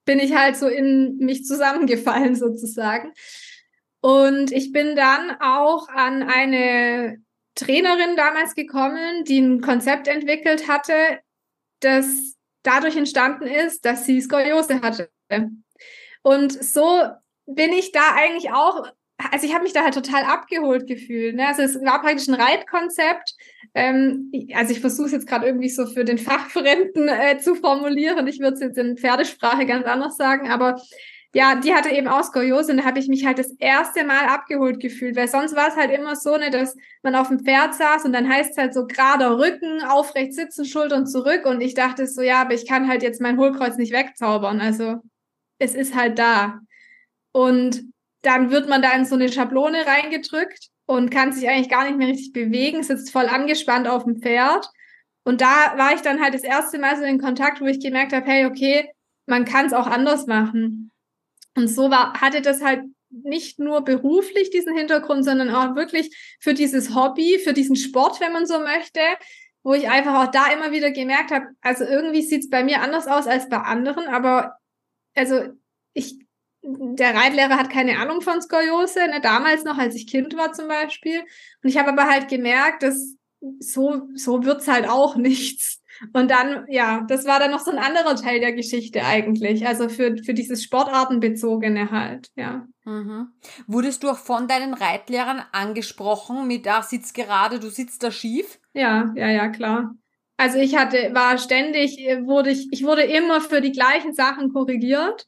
bin 0.06 0.20
ich 0.20 0.36
halt 0.36 0.56
so 0.56 0.68
in 0.68 1.18
mich 1.18 1.46
zusammengefallen 1.46 2.36
sozusagen. 2.36 3.12
Und 4.06 4.52
ich 4.52 4.72
bin 4.72 4.96
dann 4.96 5.32
auch 5.42 5.90
an 5.90 6.22
eine 6.22 7.18
Trainerin 7.56 8.16
damals 8.16 8.54
gekommen, 8.54 9.24
die 9.24 9.40
ein 9.40 9.62
Konzept 9.62 10.08
entwickelt 10.08 10.68
hatte, 10.68 10.94
das 11.80 12.36
dadurch 12.62 12.96
entstanden 12.98 13.48
ist, 13.48 13.84
dass 13.84 14.06
sie 14.06 14.22
Skoliose 14.22 14.82
hatte. 14.84 15.10
Und 16.22 16.52
so 16.52 17.02
bin 17.48 17.74
ich 17.74 17.94
da 17.94 18.12
eigentlich 18.14 18.52
auch, 18.52 18.86
also 19.32 19.48
ich 19.48 19.56
habe 19.56 19.64
mich 19.64 19.74
da 19.74 19.82
halt 19.82 19.96
total 19.96 20.22
abgeholt 20.22 20.86
gefühlt. 20.86 21.36
Ne? 21.36 21.48
Also 21.48 21.64
es 21.64 21.74
war 21.84 22.00
praktisch 22.00 22.28
ein 22.28 22.36
Reitkonzept. 22.36 23.34
Ähm, 23.74 24.32
also 24.54 24.72
ich 24.72 24.82
versuche 24.82 25.08
es 25.08 25.14
jetzt 25.14 25.28
gerade 25.28 25.48
irgendwie 25.48 25.70
so 25.70 25.88
für 25.88 26.06
den 26.06 26.20
Fachfremden 26.20 27.08
äh, 27.08 27.40
zu 27.40 27.56
formulieren. 27.56 28.28
Ich 28.28 28.40
würde 28.40 28.54
es 28.54 28.62
jetzt 28.62 28.78
in 28.78 28.98
Pferdesprache 28.98 29.66
ganz 29.66 29.88
anders 29.88 30.16
sagen, 30.16 30.52
aber 30.52 30.80
ja, 31.36 31.56
die 31.56 31.74
hatte 31.74 31.90
eben 31.90 32.08
auch 32.08 32.24
Skoliose 32.24 32.72
und 32.72 32.78
da 32.78 32.86
habe 32.86 32.98
ich 33.00 33.10
mich 33.10 33.26
halt 33.26 33.38
das 33.40 33.52
erste 33.60 34.06
Mal 34.06 34.28
abgeholt 34.28 34.80
gefühlt, 34.80 35.18
weil 35.18 35.28
sonst 35.28 35.54
war 35.54 35.68
es 35.68 35.76
halt 35.76 35.92
immer 35.92 36.16
so, 36.16 36.38
ne, 36.38 36.50
dass 36.50 36.78
man 37.04 37.14
auf 37.14 37.28
dem 37.28 37.42
Pferd 37.42 37.76
saß 37.76 38.06
und 38.06 38.14
dann 38.14 38.30
heißt 38.30 38.52
es 38.52 38.58
halt 38.58 38.74
so 38.74 38.88
gerader 38.88 39.38
Rücken, 39.38 39.84
aufrecht 39.84 40.34
sitzen, 40.34 40.64
Schultern 40.64 41.06
zurück 41.06 41.46
und 41.46 41.60
ich 41.60 41.74
dachte 41.74 42.08
so, 42.08 42.22
ja, 42.22 42.40
aber 42.42 42.54
ich 42.54 42.66
kann 42.66 42.88
halt 42.88 43.04
jetzt 43.04 43.20
mein 43.20 43.38
Hohlkreuz 43.38 43.76
nicht 43.76 43.92
wegzaubern, 43.92 44.62
also 44.62 45.02
es 45.60 45.76
ist 45.76 45.94
halt 45.94 46.20
da. 46.20 46.62
Und 47.34 47.84
dann 48.22 48.50
wird 48.50 48.70
man 48.70 48.82
da 48.82 48.94
in 48.94 49.04
so 49.04 49.16
eine 49.16 49.30
Schablone 49.30 49.86
reingedrückt 49.86 50.70
und 50.86 51.10
kann 51.10 51.34
sich 51.34 51.50
eigentlich 51.50 51.70
gar 51.70 51.84
nicht 51.84 51.98
mehr 51.98 52.08
richtig 52.08 52.32
bewegen, 52.32 52.82
sitzt 52.82 53.12
voll 53.12 53.28
angespannt 53.28 53.90
auf 53.90 54.06
dem 54.06 54.22
Pferd. 54.22 54.70
Und 55.26 55.42
da 55.42 55.74
war 55.76 55.94
ich 55.94 56.00
dann 56.02 56.22
halt 56.22 56.34
das 56.34 56.44
erste 56.44 56.80
Mal 56.80 56.96
so 56.96 57.04
in 57.04 57.20
Kontakt, 57.20 57.60
wo 57.60 57.66
ich 57.66 57.82
gemerkt 57.82 58.14
habe, 58.14 58.26
hey, 58.26 58.46
okay, 58.46 58.90
man 59.26 59.44
kann 59.44 59.66
es 59.66 59.74
auch 59.74 59.88
anders 59.88 60.28
machen. 60.28 60.92
Und 61.56 61.68
so 61.68 61.90
war, 61.90 62.20
hatte 62.20 62.42
das 62.42 62.62
halt 62.62 62.84
nicht 63.10 63.60
nur 63.60 63.82
beruflich 63.82 64.50
diesen 64.50 64.76
Hintergrund, 64.76 65.24
sondern 65.24 65.50
auch 65.50 65.76
wirklich 65.76 66.38
für 66.40 66.54
dieses 66.54 66.94
Hobby, 66.94 67.40
für 67.40 67.54
diesen 67.54 67.76
Sport, 67.76 68.20
wenn 68.20 68.34
man 68.34 68.46
so 68.46 68.60
möchte, 68.60 69.00
wo 69.64 69.74
ich 69.74 69.90
einfach 69.90 70.24
auch 70.24 70.32
da 70.32 70.52
immer 70.52 70.72
wieder 70.72 70.92
gemerkt 70.92 71.32
habe, 71.32 71.48
also 71.62 71.86
irgendwie 71.86 72.22
sieht 72.22 72.44
es 72.44 72.50
bei 72.50 72.64
mir 72.64 72.82
anders 72.82 73.08
aus 73.08 73.26
als 73.26 73.50
bei 73.50 73.58
anderen, 73.58 74.08
aber 74.08 74.58
also 75.16 75.44
ich, 75.94 76.20
der 76.62 77.16
Reitlehrer 77.16 77.58
hat 77.58 77.72
keine 77.72 78.00
Ahnung 78.00 78.22
von 78.22 78.42
Skoliose, 78.42 79.08
ne, 79.08 79.22
damals 79.22 79.64
noch, 79.64 79.78
als 79.78 79.96
ich 79.96 80.08
Kind 80.08 80.36
war 80.36 80.52
zum 80.54 80.68
Beispiel. 80.68 81.22
Und 81.64 81.70
ich 81.70 81.78
habe 81.78 81.90
aber 81.90 82.10
halt 82.10 82.28
gemerkt, 82.28 82.84
dass 82.84 83.16
so, 83.60 84.08
so 84.14 84.44
wird's 84.44 84.68
halt 84.68 84.88
auch 84.88 85.16
nichts. 85.16 85.82
Und 86.14 86.32
dann, 86.32 86.66
ja, 86.68 87.06
das 87.08 87.26
war 87.26 87.40
dann 87.40 87.52
noch 87.52 87.60
so 87.60 87.72
ein 87.72 87.78
anderer 87.78 88.16
Teil 88.16 88.40
der 88.40 88.54
Geschichte 88.54 89.04
eigentlich. 89.04 89.66
Also 89.68 89.90
für, 89.90 90.18
für 90.18 90.34
dieses 90.34 90.64
Sportartenbezogene 90.64 91.92
halt, 91.92 92.30
ja. 92.36 92.68
Mhm. 92.84 93.34
Wurdest 93.68 94.04
du 94.04 94.10
auch 94.10 94.18
von 94.18 94.48
deinen 94.48 94.74
Reitlehrern 94.74 95.42
angesprochen 95.52 96.48
mit, 96.48 96.66
da 96.66 96.84
sitzt 96.84 97.16
gerade, 97.16 97.60
du 97.60 97.70
sitzt 97.70 98.04
da 98.04 98.12
schief? 98.12 98.60
Ja, 98.74 99.12
ja, 99.16 99.30
ja, 99.30 99.50
klar. 99.50 99.96
Also 100.38 100.60
ich 100.60 100.76
hatte, 100.76 101.12
war 101.14 101.38
ständig, 101.38 101.98
wurde 102.26 102.52
ich, 102.52 102.68
ich 102.72 102.84
wurde 102.84 103.04
immer 103.04 103.40
für 103.42 103.62
die 103.62 103.72
gleichen 103.72 104.14
Sachen 104.14 104.52
korrigiert. 104.52 105.28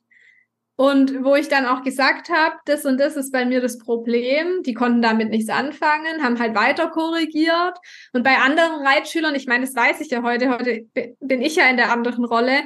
Und 0.79 1.23
wo 1.23 1.33
ich 1.33 1.47
dann 1.47 1.65
auch 1.65 1.81
gesagt 1.81 2.29
habe, 2.29 2.55
das 2.65 2.85
und 2.85 2.99
das 2.99 3.15
ist 3.17 3.31
bei 3.31 3.45
mir 3.45 3.61
das 3.61 3.79
Problem, 3.79 4.61
die 4.61 4.75
konnten 4.75 5.01
damit 5.01 5.31
nichts 5.31 5.49
anfangen, 5.49 6.23
haben 6.23 6.39
halt 6.39 6.55
weiter 6.55 6.87
korrigiert. 6.89 7.79
Und 8.13 8.23
bei 8.23 8.37
anderen 8.37 8.85
Reitschülern, 8.85 9.33
ich 9.33 9.47
meine, 9.47 9.65
das 9.65 9.75
weiß 9.75 10.01
ich 10.01 10.11
ja 10.11 10.21
heute, 10.21 10.49
heute 10.49 10.85
bin 11.19 11.41
ich 11.41 11.55
ja 11.55 11.67
in 11.67 11.77
der 11.77 11.91
anderen 11.91 12.25
Rolle, 12.25 12.61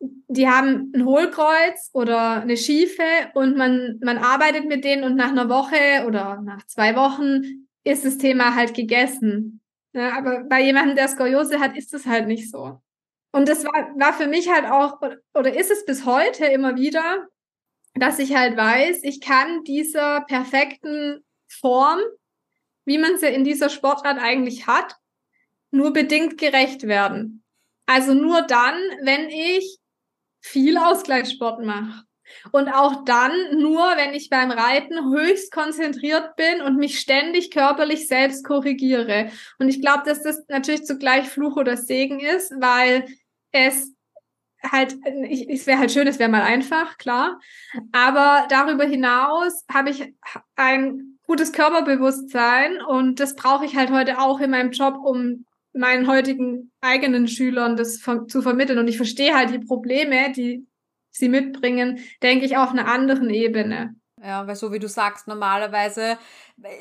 die 0.00 0.48
haben 0.48 0.90
ein 0.96 1.04
Hohlkreuz 1.04 1.90
oder 1.92 2.42
eine 2.42 2.56
Schiefe 2.56 3.04
und 3.34 3.56
man, 3.56 4.00
man 4.02 4.18
arbeitet 4.18 4.66
mit 4.66 4.84
denen 4.84 5.04
und 5.04 5.14
nach 5.14 5.30
einer 5.30 5.48
Woche 5.48 6.04
oder 6.08 6.40
nach 6.42 6.66
zwei 6.66 6.96
Wochen 6.96 7.68
ist 7.84 8.04
das 8.04 8.18
Thema 8.18 8.56
halt 8.56 8.74
gegessen. 8.74 9.60
Ja, 9.92 10.18
aber 10.18 10.42
bei 10.48 10.60
jemandem, 10.60 10.96
der 10.96 11.06
Skoliose 11.06 11.60
hat, 11.60 11.76
ist 11.76 11.94
das 11.94 12.04
halt 12.04 12.26
nicht 12.26 12.50
so. 12.50 12.80
Und 13.32 13.48
das 13.48 13.64
war, 13.64 13.90
war 13.96 14.12
für 14.12 14.26
mich 14.26 14.50
halt 14.50 14.66
auch, 14.66 15.00
oder 15.34 15.56
ist 15.56 15.70
es 15.70 15.84
bis 15.84 16.04
heute 16.04 16.46
immer 16.46 16.76
wieder, 16.76 17.26
dass 17.94 18.18
ich 18.18 18.36
halt 18.36 18.56
weiß, 18.56 19.00
ich 19.02 19.20
kann 19.20 19.64
dieser 19.64 20.22
perfekten 20.22 21.24
Form, 21.48 21.98
wie 22.84 22.98
man 22.98 23.18
sie 23.18 23.26
in 23.28 23.44
dieser 23.44 23.68
Sportart 23.68 24.18
eigentlich 24.18 24.66
hat, 24.66 24.96
nur 25.70 25.92
bedingt 25.92 26.38
gerecht 26.38 26.86
werden. 26.86 27.42
Also 27.86 28.14
nur 28.14 28.42
dann, 28.42 28.74
wenn 29.02 29.28
ich 29.28 29.78
viel 30.40 30.76
Ausgleichssport 30.76 31.64
mache. 31.64 32.04
Und 32.50 32.68
auch 32.68 33.04
dann 33.04 33.32
nur, 33.58 33.82
wenn 33.96 34.14
ich 34.14 34.30
beim 34.30 34.50
Reiten 34.50 35.12
höchst 35.12 35.52
konzentriert 35.52 36.34
bin 36.36 36.62
und 36.62 36.76
mich 36.76 36.98
ständig 36.98 37.50
körperlich 37.50 38.08
selbst 38.08 38.44
korrigiere. 38.44 39.30
Und 39.58 39.68
ich 39.68 39.82
glaube, 39.82 40.04
dass 40.06 40.22
das 40.22 40.42
natürlich 40.48 40.84
zugleich 40.84 41.28
Fluch 41.28 41.56
oder 41.56 41.76
Segen 41.76 42.20
ist, 42.20 42.50
weil 42.58 43.04
es 43.52 43.94
halt, 44.70 44.96
ich, 45.28 45.48
es 45.48 45.66
wäre 45.66 45.78
halt 45.78 45.92
schön, 45.92 46.06
es 46.06 46.18
wäre 46.18 46.30
mal 46.30 46.42
einfach, 46.42 46.98
klar. 46.98 47.40
Aber 47.92 48.46
darüber 48.48 48.84
hinaus 48.84 49.64
habe 49.72 49.90
ich 49.90 50.14
ein 50.56 51.18
gutes 51.26 51.52
Körperbewusstsein 51.52 52.80
und 52.82 53.20
das 53.20 53.34
brauche 53.34 53.64
ich 53.64 53.76
halt 53.76 53.90
heute 53.90 54.20
auch 54.20 54.40
in 54.40 54.50
meinem 54.50 54.72
Job, 54.72 54.96
um 55.02 55.46
meinen 55.72 56.06
heutigen 56.06 56.70
eigenen 56.80 57.28
Schülern 57.28 57.76
das 57.76 58.00
zu 58.28 58.42
vermitteln. 58.42 58.78
Und 58.78 58.88
ich 58.88 58.96
verstehe 58.96 59.34
halt 59.34 59.50
die 59.50 59.58
Probleme, 59.58 60.32
die 60.32 60.66
sie 61.10 61.28
mitbringen, 61.28 62.00
denke 62.22 62.44
ich, 62.44 62.56
auf 62.56 62.70
einer 62.70 62.88
anderen 62.88 63.30
Ebene. 63.30 63.94
Ja, 64.22 64.46
weil 64.46 64.54
so 64.54 64.72
wie 64.72 64.78
du 64.78 64.88
sagst, 64.88 65.26
normalerweise 65.26 66.16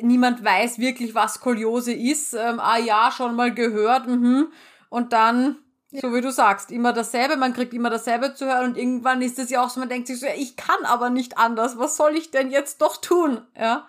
niemand 0.01 0.43
weiß 0.43 0.77
wirklich, 0.79 1.15
was 1.15 1.35
Skoliose 1.35 1.93
ist. 1.93 2.33
Ähm, 2.33 2.59
ah 2.59 2.77
ja, 2.77 3.11
schon 3.15 3.35
mal 3.35 3.53
gehört. 3.53 4.07
Mhm. 4.07 4.51
Und 4.89 5.13
dann 5.13 5.57
so 5.91 6.13
wie 6.13 6.21
du 6.21 6.31
sagst, 6.31 6.71
immer 6.71 6.93
dasselbe, 6.93 7.35
man 7.35 7.53
kriegt 7.53 7.73
immer 7.73 7.89
dasselbe 7.89 8.33
zu 8.33 8.45
hören 8.45 8.71
und 8.71 8.77
irgendwann 8.77 9.21
ist 9.21 9.39
es 9.39 9.49
ja 9.49 9.63
auch 9.63 9.69
so, 9.69 9.79
man 9.79 9.89
denkt 9.89 10.07
sich 10.07 10.19
so, 10.19 10.27
ich 10.37 10.55
kann 10.55 10.85
aber 10.85 11.09
nicht 11.09 11.37
anders, 11.37 11.77
was 11.77 11.97
soll 11.97 12.15
ich 12.15 12.31
denn 12.31 12.49
jetzt 12.49 12.81
doch 12.81 12.97
tun? 12.97 13.41
Ja, 13.57 13.87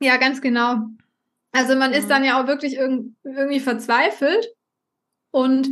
ja 0.00 0.16
ganz 0.18 0.40
genau. 0.42 0.88
Also 1.52 1.76
man 1.76 1.90
mhm. 1.90 1.96
ist 1.96 2.08
dann 2.08 2.24
ja 2.24 2.40
auch 2.40 2.46
wirklich 2.46 2.76
irg 2.76 3.04
irgendwie 3.24 3.60
verzweifelt 3.60 4.48
und 5.30 5.70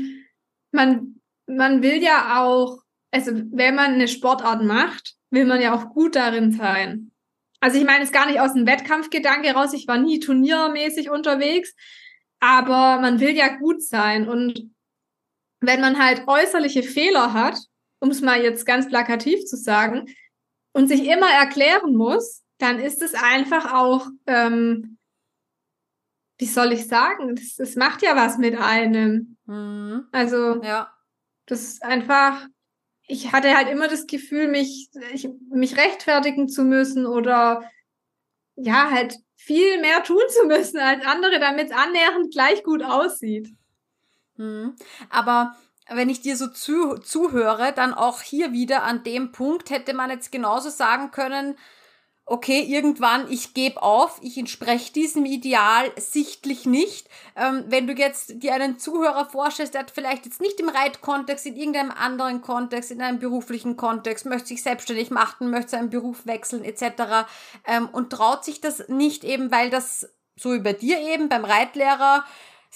man, 0.73 1.21
man 1.47 1.83
will 1.83 2.03
ja 2.03 2.43
auch, 2.43 2.79
also 3.11 3.33
wenn 3.35 3.75
man 3.75 3.95
eine 3.95 4.09
Sportart 4.09 4.63
macht, 4.63 5.17
will 5.31 5.45
man 5.45 5.61
ja 5.61 5.75
auch 5.75 5.91
gut 5.91 6.17
darin 6.17 6.53
sein. 6.53 7.11
Also 7.61 7.79
ich 7.79 7.85
meine 7.85 8.05
es 8.05 8.13
gar 8.13 8.27
nicht 8.27 8.41
aus 8.41 8.55
dem 8.55 8.67
Wettkampfgedanke 8.67 9.53
raus, 9.53 9.75
ich 9.75 9.87
war 9.87 9.99
nie 9.99 10.19
turniermäßig 10.19 11.11
unterwegs, 11.11 11.75
aber 12.41 13.01
man 13.01 13.21
will 13.21 13.37
ja 13.37 13.57
gut 13.57 13.83
sein 13.83 14.29
und 14.29 14.71
wenn 15.61 15.81
man 15.81 15.99
halt 15.99 16.27
äußerliche 16.27 16.83
Fehler 16.83 17.33
hat, 17.33 17.59
um 18.01 18.11
es 18.11 18.21
mal 18.21 18.43
jetzt 18.43 18.67
ganz 18.67 18.89
plakativ 18.89 19.45
zu 19.45 19.57
sagen, 19.57 20.07
und 20.73 20.89
sich 20.89 21.07
immer 21.07 21.31
erklären 21.31 21.95
muss, 21.95 22.45
dann 22.59 22.79
ist 22.79 23.01
es 23.01 23.15
einfach 23.15 23.73
auch, 23.73 24.09
ähm, 24.27 24.99
wie 26.39 26.47
soll 26.47 26.73
ich 26.73 26.87
sagen, 26.87 27.35
das, 27.35 27.55
das 27.57 27.77
macht 27.77 28.03
ja 28.03 28.15
was 28.15 28.37
mit 28.37 28.59
einem. 28.59 29.39
Mhm. 29.47 30.07
Also, 30.13 30.63
ja. 30.63 30.93
das 31.47 31.63
ist 31.63 31.83
einfach, 31.83 32.47
ich 33.07 33.33
hatte 33.33 33.57
halt 33.57 33.69
immer 33.69 33.89
das 33.89 34.07
Gefühl, 34.07 34.49
mich, 34.49 34.91
ich, 35.15 35.29
mich 35.51 35.79
rechtfertigen 35.79 36.49
zu 36.49 36.65
müssen 36.65 37.07
oder 37.07 37.63
ja, 38.57 38.91
halt 38.91 39.17
viel 39.35 39.81
mehr 39.81 40.03
tun 40.03 40.23
zu 40.29 40.47
müssen 40.47 40.79
als 40.79 41.05
andere, 41.07 41.39
damit 41.39 41.71
es 41.71 41.77
annähernd 41.77 42.33
gleich 42.33 42.63
gut 42.65 42.83
aussieht. 42.83 43.49
Mhm. 44.37 44.77
Aber 45.11 45.57
wenn 45.89 46.09
ich 46.09 46.21
dir 46.21 46.37
so 46.37 46.49
zu, 46.49 46.99
zuhöre, 46.99 47.73
dann 47.73 47.95
auch 47.95 48.23
hier 48.23 48.53
wieder 48.53 48.83
an 48.83 49.05
dem 49.05 49.33
Punkt 49.33 49.71
hätte 49.71 49.95
man 49.95 50.11
jetzt 50.11 50.33
genauso 50.33 50.71
sagen 50.71 51.11
können, 51.11 51.57
okay, 52.29 52.61
irgendwann, 52.61 53.31
ich 53.31 53.55
gebe 53.55 53.81
auf, 53.81 54.19
ich 54.21 54.37
entspreche 54.37 54.93
diesem 54.93 55.25
Ideal 55.25 55.93
sichtlich 55.95 56.67
nicht. 56.67 57.09
Ähm, 57.37 57.65
wenn 57.69 57.87
du 57.87 57.93
jetzt 57.93 58.43
dir 58.43 58.53
einen 58.53 58.81
Zuhörer 58.81 59.27
vorstellst, 59.27 59.75
der 59.75 59.83
hat 59.83 59.93
vielleicht 59.93 60.27
jetzt 60.27 60.41
nicht 60.41 60.59
im 60.59 60.69
Reitkontext, 60.69 61.47
in 61.47 61.55
irgendeinem 61.57 61.93
anderen 61.93 62.43
Kontext, 62.43 62.91
in 62.91 63.01
einem 63.01 63.21
beruflichen 63.21 63.77
Kontext, 63.77 64.27
möchte 64.27 64.49
sich 64.49 64.65
selbstständig 64.65 65.11
machen, 65.11 65.51
möchte 65.51 65.71
seinen 65.71 65.91
Beruf 65.91 66.27
wechseln 66.27 66.65
etc. 66.65 67.29
Ähm, 67.65 67.89
und 67.93 68.11
traut 68.11 68.45
sich 68.45 68.61
das 68.61 68.89
nicht 68.89 69.23
eben, 69.23 69.53
weil 69.53 69.71
das, 69.71 70.09
so 70.35 70.61
bei 70.61 70.73
dir 70.73 70.99
eben, 70.99 71.29
beim 71.29 71.45
Reitlehrer, 71.45 72.25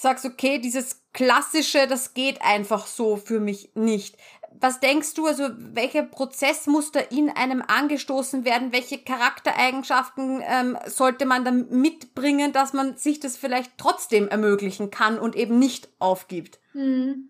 sagst, 0.01 0.25
okay, 0.25 0.59
dieses 0.59 1.03
klassische, 1.13 1.87
das 1.87 2.13
geht 2.13 2.41
einfach 2.41 2.87
so 2.87 3.17
für 3.17 3.39
mich 3.39 3.71
nicht. 3.75 4.17
was 4.59 4.79
denkst 4.79 5.13
du, 5.13 5.27
also 5.27 5.49
welche 5.55 6.03
Prozessmuster 6.03 7.11
in 7.11 7.29
einem 7.29 7.63
angestoßen 7.65 8.45
werden? 8.45 8.73
Welche 8.73 8.97
Charaktereigenschaften 8.99 10.43
ähm, 10.45 10.77
sollte 10.85 11.25
man 11.25 11.45
dann 11.45 11.69
mitbringen, 11.69 12.51
dass 12.51 12.73
man 12.73 12.97
sich 12.97 13.19
das 13.19 13.37
vielleicht 13.37 13.71
trotzdem 13.77 14.27
ermöglichen 14.27 14.91
kann 14.91 15.17
und 15.19 15.35
eben 15.35 15.57
nicht 15.57 15.89
aufgibt? 15.99 16.59
Hm. 16.73 17.29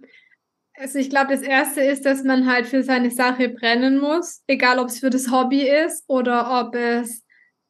Also 0.78 0.98
ich 0.98 1.10
glaube, 1.10 1.32
das 1.34 1.42
Erste 1.42 1.82
ist, 1.82 2.06
dass 2.06 2.24
man 2.24 2.52
halt 2.52 2.66
für 2.66 2.84
seine 2.84 3.12
Sache 3.12 3.50
brennen 3.50 4.00
muss, 4.00 4.42
egal 4.48 4.80
ob 4.80 4.88
es 4.88 5.00
für 5.00 5.10
das 5.10 5.30
Hobby 5.30 5.62
ist 5.62 6.04
oder 6.08 6.66
ob 6.66 6.76
es 6.76 7.24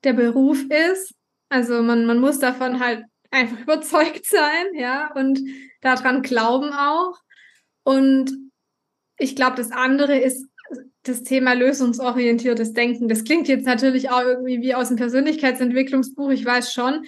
der 0.03 0.13
Beruf 0.13 0.63
ist. 0.69 1.13
Also 1.49 1.83
man, 1.83 2.05
man 2.05 2.19
muss 2.19 2.39
davon 2.39 2.79
halt 2.79 3.03
einfach 3.31 3.59
überzeugt 3.59 4.25
sein, 4.25 4.75
ja, 4.75 5.11
und 5.13 5.39
daran 5.81 6.21
glauben 6.21 6.71
auch. 6.71 7.17
Und 7.83 8.31
ich 9.17 9.35
glaube, 9.35 9.55
das 9.55 9.71
andere 9.71 10.19
ist 10.19 10.45
das 11.03 11.23
Thema 11.23 11.53
lösungsorientiertes 11.53 12.73
Denken. 12.73 13.07
Das 13.07 13.23
klingt 13.23 13.47
jetzt 13.47 13.65
natürlich 13.65 14.09
auch 14.11 14.21
irgendwie 14.21 14.61
wie 14.61 14.75
aus 14.75 14.89
dem 14.89 14.97
Persönlichkeitsentwicklungsbuch, 14.97 16.29
ich 16.29 16.45
weiß 16.45 16.73
schon. 16.73 17.05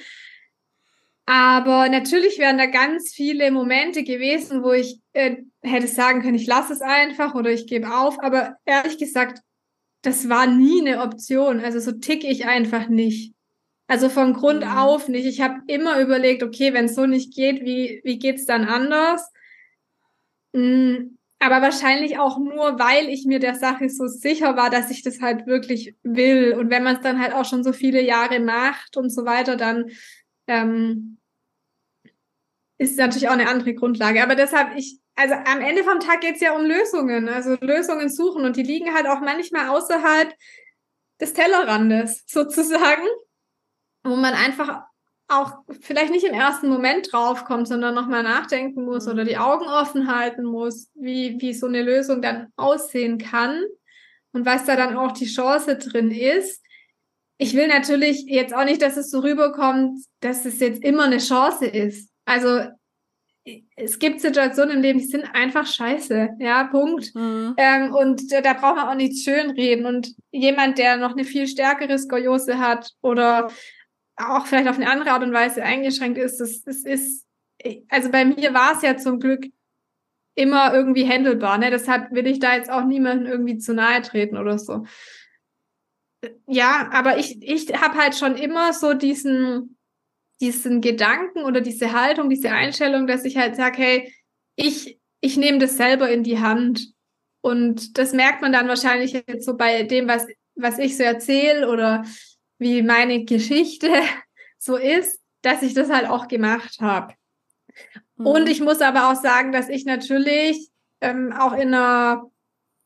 Aber 1.25 1.87
natürlich 1.87 2.37
wären 2.37 2.57
da 2.57 2.65
ganz 2.65 3.13
viele 3.13 3.49
Momente 3.51 4.03
gewesen, 4.03 4.63
wo 4.63 4.73
ich 4.73 4.99
äh, 5.13 5.37
hätte 5.61 5.87
sagen 5.87 6.21
können, 6.21 6.35
ich 6.35 6.47
lasse 6.47 6.73
es 6.73 6.81
einfach 6.81 7.33
oder 7.33 7.51
ich 7.51 7.67
gebe 7.67 7.95
auf. 7.95 8.19
Aber 8.19 8.57
ehrlich 8.65 8.97
gesagt, 8.97 9.39
das 10.01 10.27
war 10.27 10.47
nie 10.47 10.81
eine 10.81 11.01
Option. 11.01 11.61
Also 11.61 11.79
so 11.79 11.93
ticke 11.93 12.27
ich 12.27 12.45
einfach 12.45 12.89
nicht. 12.89 13.33
Also 13.87 14.09
von 14.09 14.33
Grund 14.33 14.63
mhm. 14.63 14.71
auf 14.71 15.07
nicht. 15.07 15.25
Ich 15.25 15.41
habe 15.41 15.61
immer 15.67 15.99
überlegt, 15.99 16.43
okay, 16.43 16.73
wenn 16.73 16.85
es 16.85 16.95
so 16.95 17.05
nicht 17.05 17.33
geht, 17.33 17.63
wie, 17.63 18.01
wie 18.03 18.19
geht's 18.19 18.45
dann 18.45 18.65
anders? 18.65 19.31
Mhm. 20.53 21.17
Aber 21.39 21.61
wahrscheinlich 21.61 22.19
auch 22.19 22.37
nur, 22.37 22.79
weil 22.79 23.09
ich 23.09 23.25
mir 23.25 23.39
der 23.39 23.55
Sache 23.55 23.89
so 23.89 24.07
sicher 24.07 24.55
war, 24.55 24.69
dass 24.69 24.89
ich 24.89 25.03
das 25.03 25.19
halt 25.19 25.45
wirklich 25.45 25.95
will. 26.01 26.53
Und 26.53 26.69
wenn 26.69 26.83
man 26.83 26.95
es 26.95 27.01
dann 27.01 27.19
halt 27.19 27.33
auch 27.33 27.43
schon 27.43 27.65
so 27.65 27.73
viele 27.73 28.01
Jahre 28.01 28.39
macht 28.39 28.95
und 28.95 29.09
so 29.09 29.25
weiter, 29.25 29.57
dann 29.57 29.89
ähm, 30.47 31.17
ist 32.77 32.97
natürlich 32.97 33.27
auch 33.27 33.33
eine 33.33 33.49
andere 33.49 33.73
Grundlage. 33.73 34.23
Aber 34.23 34.35
deshalb, 34.35 34.77
ich, 34.77 34.99
also 35.15 35.33
am 35.33 35.59
Ende 35.59 35.83
vom 35.83 35.99
Tag 35.99 36.21
geht's 36.21 36.39
ja 36.39 36.55
um 36.55 36.65
Lösungen, 36.65 37.27
also 37.27 37.57
Lösungen 37.59 38.09
suchen 38.09 38.45
und 38.45 38.55
die 38.55 38.63
liegen 38.63 38.93
halt 38.93 39.07
auch 39.07 39.19
manchmal 39.19 39.67
außerhalb 39.67 40.33
des 41.19 41.33
Tellerrandes 41.33 42.23
sozusagen, 42.25 43.03
wo 44.03 44.15
man 44.15 44.33
einfach 44.33 44.83
auch 45.29 45.53
vielleicht 45.81 46.11
nicht 46.11 46.25
im 46.25 46.33
ersten 46.33 46.69
Moment 46.69 47.11
draufkommt, 47.11 47.67
sondern 47.67 47.95
nochmal 47.95 48.23
nachdenken 48.23 48.85
muss 48.85 49.07
oder 49.07 49.23
die 49.23 49.37
Augen 49.37 49.65
offen 49.65 50.13
halten 50.13 50.43
muss, 50.43 50.89
wie, 50.93 51.39
wie 51.39 51.53
so 51.53 51.67
eine 51.67 51.81
Lösung 51.81 52.21
dann 52.21 52.47
aussehen 52.55 53.17
kann 53.17 53.63
und 54.33 54.45
was 54.45 54.65
da 54.65 54.75
dann 54.75 54.97
auch 54.97 55.13
die 55.13 55.25
Chance 55.25 55.77
drin 55.77 56.11
ist. 56.11 56.61
Ich 57.37 57.55
will 57.55 57.67
natürlich 57.67 58.25
jetzt 58.27 58.53
auch 58.53 58.65
nicht, 58.65 58.81
dass 58.81 58.97
es 58.97 59.09
so 59.09 59.19
rüberkommt, 59.19 60.03
dass 60.19 60.45
es 60.45 60.59
jetzt 60.59 60.83
immer 60.83 61.05
eine 61.05 61.17
Chance 61.17 61.65
ist. 61.65 62.09
Also 62.25 62.61
es 63.75 63.99
gibt 63.99 64.21
Situationen 64.21 64.77
im 64.77 64.81
Leben, 64.81 64.99
die 64.99 65.05
sind 65.05 65.25
einfach 65.33 65.65
scheiße, 65.65 66.29
ja, 66.39 66.63
Punkt. 66.65 67.13
Mhm. 67.13 67.55
Ähm, 67.57 67.93
und 67.93 68.31
da, 68.31 68.41
da 68.41 68.53
braucht 68.53 68.77
man 68.77 68.87
auch 68.87 68.95
nichts 68.95 69.23
schönreden. 69.23 69.85
Und 69.85 70.15
jemand, 70.31 70.77
der 70.77 70.97
noch 70.97 71.11
eine 71.11 71.25
viel 71.25 71.47
stärkere 71.47 71.97
Skoliose 71.97 72.59
hat 72.59 72.91
oder 73.01 73.51
auch 74.15 74.45
vielleicht 74.45 74.67
auf 74.67 74.75
eine 74.75 74.89
andere 74.89 75.11
Art 75.11 75.23
und 75.23 75.33
Weise 75.33 75.63
eingeschränkt 75.63 76.17
ist, 76.17 76.37
das, 76.39 76.63
das 76.63 76.83
ist, 76.83 77.25
also 77.89 78.11
bei 78.11 78.25
mir 78.25 78.53
war 78.53 78.75
es 78.75 78.81
ja 78.81 78.97
zum 78.97 79.19
Glück 79.19 79.45
immer 80.35 80.73
irgendwie 80.73 81.07
handelbar, 81.07 81.57
ne? 81.57 81.69
Deshalb 81.69 82.11
will 82.11 82.27
ich 82.27 82.39
da 82.39 82.55
jetzt 82.55 82.69
auch 82.69 82.85
niemandem 82.85 83.31
irgendwie 83.31 83.57
zu 83.57 83.73
nahe 83.73 84.01
treten 84.01 84.37
oder 84.37 84.57
so. 84.57 84.85
Ja, 86.47 86.89
aber 86.91 87.17
ich, 87.17 87.41
ich 87.41 87.73
habe 87.73 87.97
halt 87.97 88.15
schon 88.15 88.35
immer 88.35 88.73
so 88.73 88.93
diesen, 88.93 89.77
diesen 90.41 90.81
Gedanken 90.81 91.43
oder 91.43 91.61
diese 91.61 91.93
Haltung, 91.93 92.29
diese 92.29 92.51
Einstellung, 92.51 93.07
dass 93.07 93.25
ich 93.25 93.37
halt 93.37 93.55
sage, 93.55 93.77
hey, 93.77 94.13
ich, 94.55 94.99
ich 95.21 95.37
nehme 95.37 95.59
das 95.59 95.77
selber 95.77 96.09
in 96.09 96.23
die 96.23 96.39
Hand. 96.39 96.93
Und 97.41 97.97
das 97.97 98.13
merkt 98.13 98.41
man 98.41 98.53
dann 98.53 98.67
wahrscheinlich 98.67 99.13
jetzt 99.13 99.45
so 99.45 99.57
bei 99.57 99.83
dem, 99.83 100.07
was, 100.07 100.25
was 100.55 100.79
ich 100.79 100.97
so 100.97 101.03
erzähle 101.03 101.69
oder 101.69 102.05
wie 102.57 102.81
meine 102.81 103.25
Geschichte 103.25 103.89
so 104.57 104.75
ist, 104.77 105.19
dass 105.41 105.61
ich 105.61 105.73
das 105.73 105.89
halt 105.89 106.07
auch 106.07 106.27
gemacht 106.27 106.77
habe. 106.79 107.13
Mhm. 108.17 108.27
Und 108.27 108.49
ich 108.49 108.61
muss 108.61 108.81
aber 108.81 109.11
auch 109.11 109.21
sagen, 109.21 109.51
dass 109.51 109.69
ich 109.69 109.85
natürlich 109.85 110.69
ähm, 111.01 111.33
auch 111.33 111.53
in 111.53 111.73
einer 111.73 112.29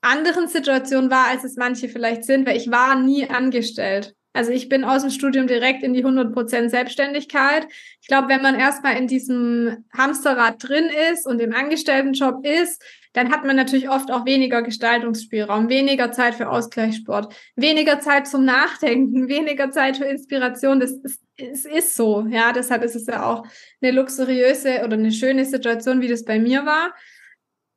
anderen 0.01 0.47
Situation 0.47 1.09
war, 1.09 1.27
als 1.27 1.43
es 1.43 1.55
manche 1.55 1.89
vielleicht 1.89 2.23
sind, 2.23 2.47
weil 2.47 2.57
ich 2.57 2.71
war 2.71 2.95
nie 2.95 3.29
angestellt. 3.29 4.15
Also 4.33 4.51
ich 4.51 4.69
bin 4.69 4.83
aus 4.83 5.01
dem 5.01 5.09
Studium 5.09 5.47
direkt 5.47 5.81
in 5.81 5.93
die 5.93 6.05
100% 6.05 6.69
Selbstständigkeit. 6.69 7.67
Ich 8.01 8.07
glaube, 8.07 8.27
wenn 8.27 8.43
man 8.43 8.53
erstmal 8.53 8.95
in 8.95 9.07
diesem 9.07 9.85
Hamsterrad 9.97 10.63
drin 10.63 10.91
ist 11.11 11.25
und 11.25 11.39
im 11.39 11.55
Angestelltenjob 11.55 12.45
ist, 12.45 12.83
dann 13.17 13.31
hat 13.31 13.43
man 13.43 13.55
natürlich 13.55 13.89
oft 13.89 14.11
auch 14.11 14.27
weniger 14.27 14.61
Gestaltungsspielraum, 14.61 15.69
weniger 15.69 16.11
Zeit 16.11 16.35
für 16.35 16.49
Ausgleichssport, 16.49 17.33
weniger 17.55 17.99
Zeit 17.99 18.27
zum 18.27 18.45
Nachdenken, 18.45 19.27
weniger 19.27 19.71
Zeit 19.71 19.97
für 19.97 20.05
Inspiration. 20.05 20.79
Das 20.79 20.91
ist, 20.91 21.23
es 21.35 21.65
ist 21.65 21.95
so, 21.95 22.27
ja. 22.29 22.53
Deshalb 22.53 22.83
ist 22.83 22.95
es 22.95 23.07
ja 23.07 23.25
auch 23.25 23.43
eine 23.81 23.91
luxuriöse 23.91 24.83
oder 24.85 24.93
eine 24.93 25.11
schöne 25.11 25.45
Situation, 25.45 25.99
wie 25.99 26.07
das 26.07 26.25
bei 26.25 26.37
mir 26.37 26.67
war. 26.67 26.93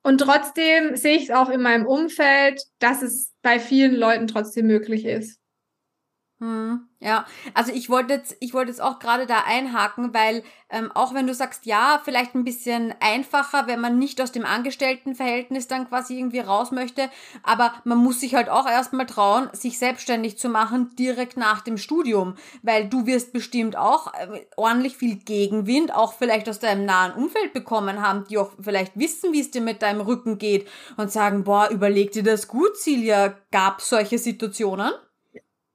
Und 0.02 0.18
trotzdem 0.18 0.94
sehe 0.94 1.16
ich 1.16 1.24
es 1.24 1.30
auch 1.30 1.48
in 1.48 1.62
meinem 1.62 1.86
Umfeld, 1.86 2.62
dass 2.78 3.00
es 3.00 3.32
bei 3.40 3.58
vielen 3.58 3.94
Leuten 3.94 4.26
trotzdem 4.26 4.66
möglich 4.66 5.06
ist. 5.06 5.39
Hm, 6.40 6.88
ja, 7.00 7.26
also 7.52 7.70
ich 7.70 7.90
wollte 7.90 8.14
jetzt, 8.14 8.34
ich 8.40 8.54
wollte 8.54 8.70
jetzt 8.70 8.80
auch 8.80 8.98
gerade 8.98 9.26
da 9.26 9.42
einhaken, 9.44 10.14
weil 10.14 10.42
ähm, 10.70 10.90
auch 10.94 11.12
wenn 11.12 11.26
du 11.26 11.34
sagst, 11.34 11.66
ja, 11.66 12.00
vielleicht 12.02 12.34
ein 12.34 12.44
bisschen 12.44 12.94
einfacher, 13.00 13.66
wenn 13.66 13.78
man 13.78 13.98
nicht 13.98 14.22
aus 14.22 14.32
dem 14.32 14.46
Angestelltenverhältnis 14.46 15.68
dann 15.68 15.86
quasi 15.86 16.16
irgendwie 16.18 16.38
raus 16.38 16.70
möchte, 16.70 17.10
aber 17.42 17.74
man 17.84 17.98
muss 17.98 18.20
sich 18.20 18.34
halt 18.34 18.48
auch 18.48 18.66
erstmal 18.66 19.04
trauen, 19.04 19.50
sich 19.52 19.78
selbstständig 19.78 20.38
zu 20.38 20.48
machen 20.48 20.96
direkt 20.98 21.36
nach 21.36 21.60
dem 21.60 21.76
Studium, 21.76 22.36
weil 22.62 22.88
du 22.88 23.04
wirst 23.04 23.34
bestimmt 23.34 23.76
auch 23.76 24.14
äh, 24.14 24.46
ordentlich 24.56 24.96
viel 24.96 25.16
Gegenwind, 25.16 25.94
auch 25.94 26.14
vielleicht 26.14 26.48
aus 26.48 26.58
deinem 26.58 26.86
nahen 26.86 27.12
Umfeld 27.12 27.52
bekommen 27.52 28.00
haben, 28.00 28.24
die 28.30 28.38
auch 28.38 28.52
vielleicht 28.58 28.98
wissen, 28.98 29.34
wie 29.34 29.40
es 29.40 29.50
dir 29.50 29.60
mit 29.60 29.82
deinem 29.82 30.00
Rücken 30.00 30.38
geht 30.38 30.66
und 30.96 31.12
sagen, 31.12 31.44
boah, 31.44 31.68
überleg 31.68 32.12
dir 32.12 32.22
das 32.22 32.48
gut, 32.48 32.78
Silja, 32.78 33.34
gab 33.50 33.82
solche 33.82 34.16
Situationen? 34.16 34.90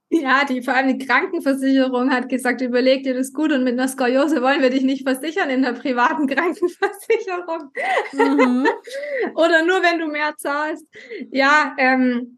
Ja, 0.10 0.46
die, 0.46 0.62
vor 0.62 0.76
allem 0.76 0.98
die 0.98 1.06
Krankenversicherung 1.06 2.12
hat 2.12 2.30
gesagt, 2.30 2.62
überleg 2.62 3.04
dir 3.04 3.16
das 3.16 3.34
gut 3.34 3.52
und 3.52 3.64
mit 3.64 3.74
einer 3.74 3.88
Skoliose 3.88 4.42
wollen 4.42 4.62
wir 4.62 4.70
dich 4.70 4.84
nicht 4.84 5.04
versichern 5.04 5.50
in 5.50 5.64
der 5.64 5.74
privaten 5.74 6.28
Krankenversicherung. 6.28 7.72
Mhm. 8.14 8.68
Oder 9.36 9.66
nur, 9.66 9.82
wenn 9.82 10.00
du 10.00 10.08
mehr 10.08 10.36
zahlst. 10.38 10.86
Ja, 11.32 11.76
ähm, 11.78 12.38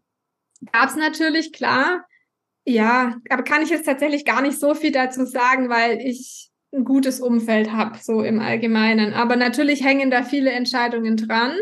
gab 0.72 0.88
es 0.88 0.96
natürlich, 0.96 1.52
klar. 1.52 2.06
Ja, 2.64 3.16
aber 3.30 3.44
kann 3.44 3.62
ich 3.62 3.70
jetzt 3.70 3.86
tatsächlich 3.86 4.26
gar 4.26 4.42
nicht 4.42 4.60
so 4.60 4.74
viel 4.74 4.92
dazu 4.92 5.24
sagen, 5.24 5.70
weil 5.70 6.00
ich 6.00 6.50
ein 6.72 6.84
gutes 6.84 7.20
Umfeld 7.20 7.72
habe, 7.72 7.96
so 7.98 8.22
im 8.22 8.40
Allgemeinen. 8.40 9.14
Aber 9.14 9.36
natürlich 9.36 9.82
hängen 9.82 10.10
da 10.10 10.22
viele 10.22 10.50
Entscheidungen 10.50 11.16
dran. 11.16 11.56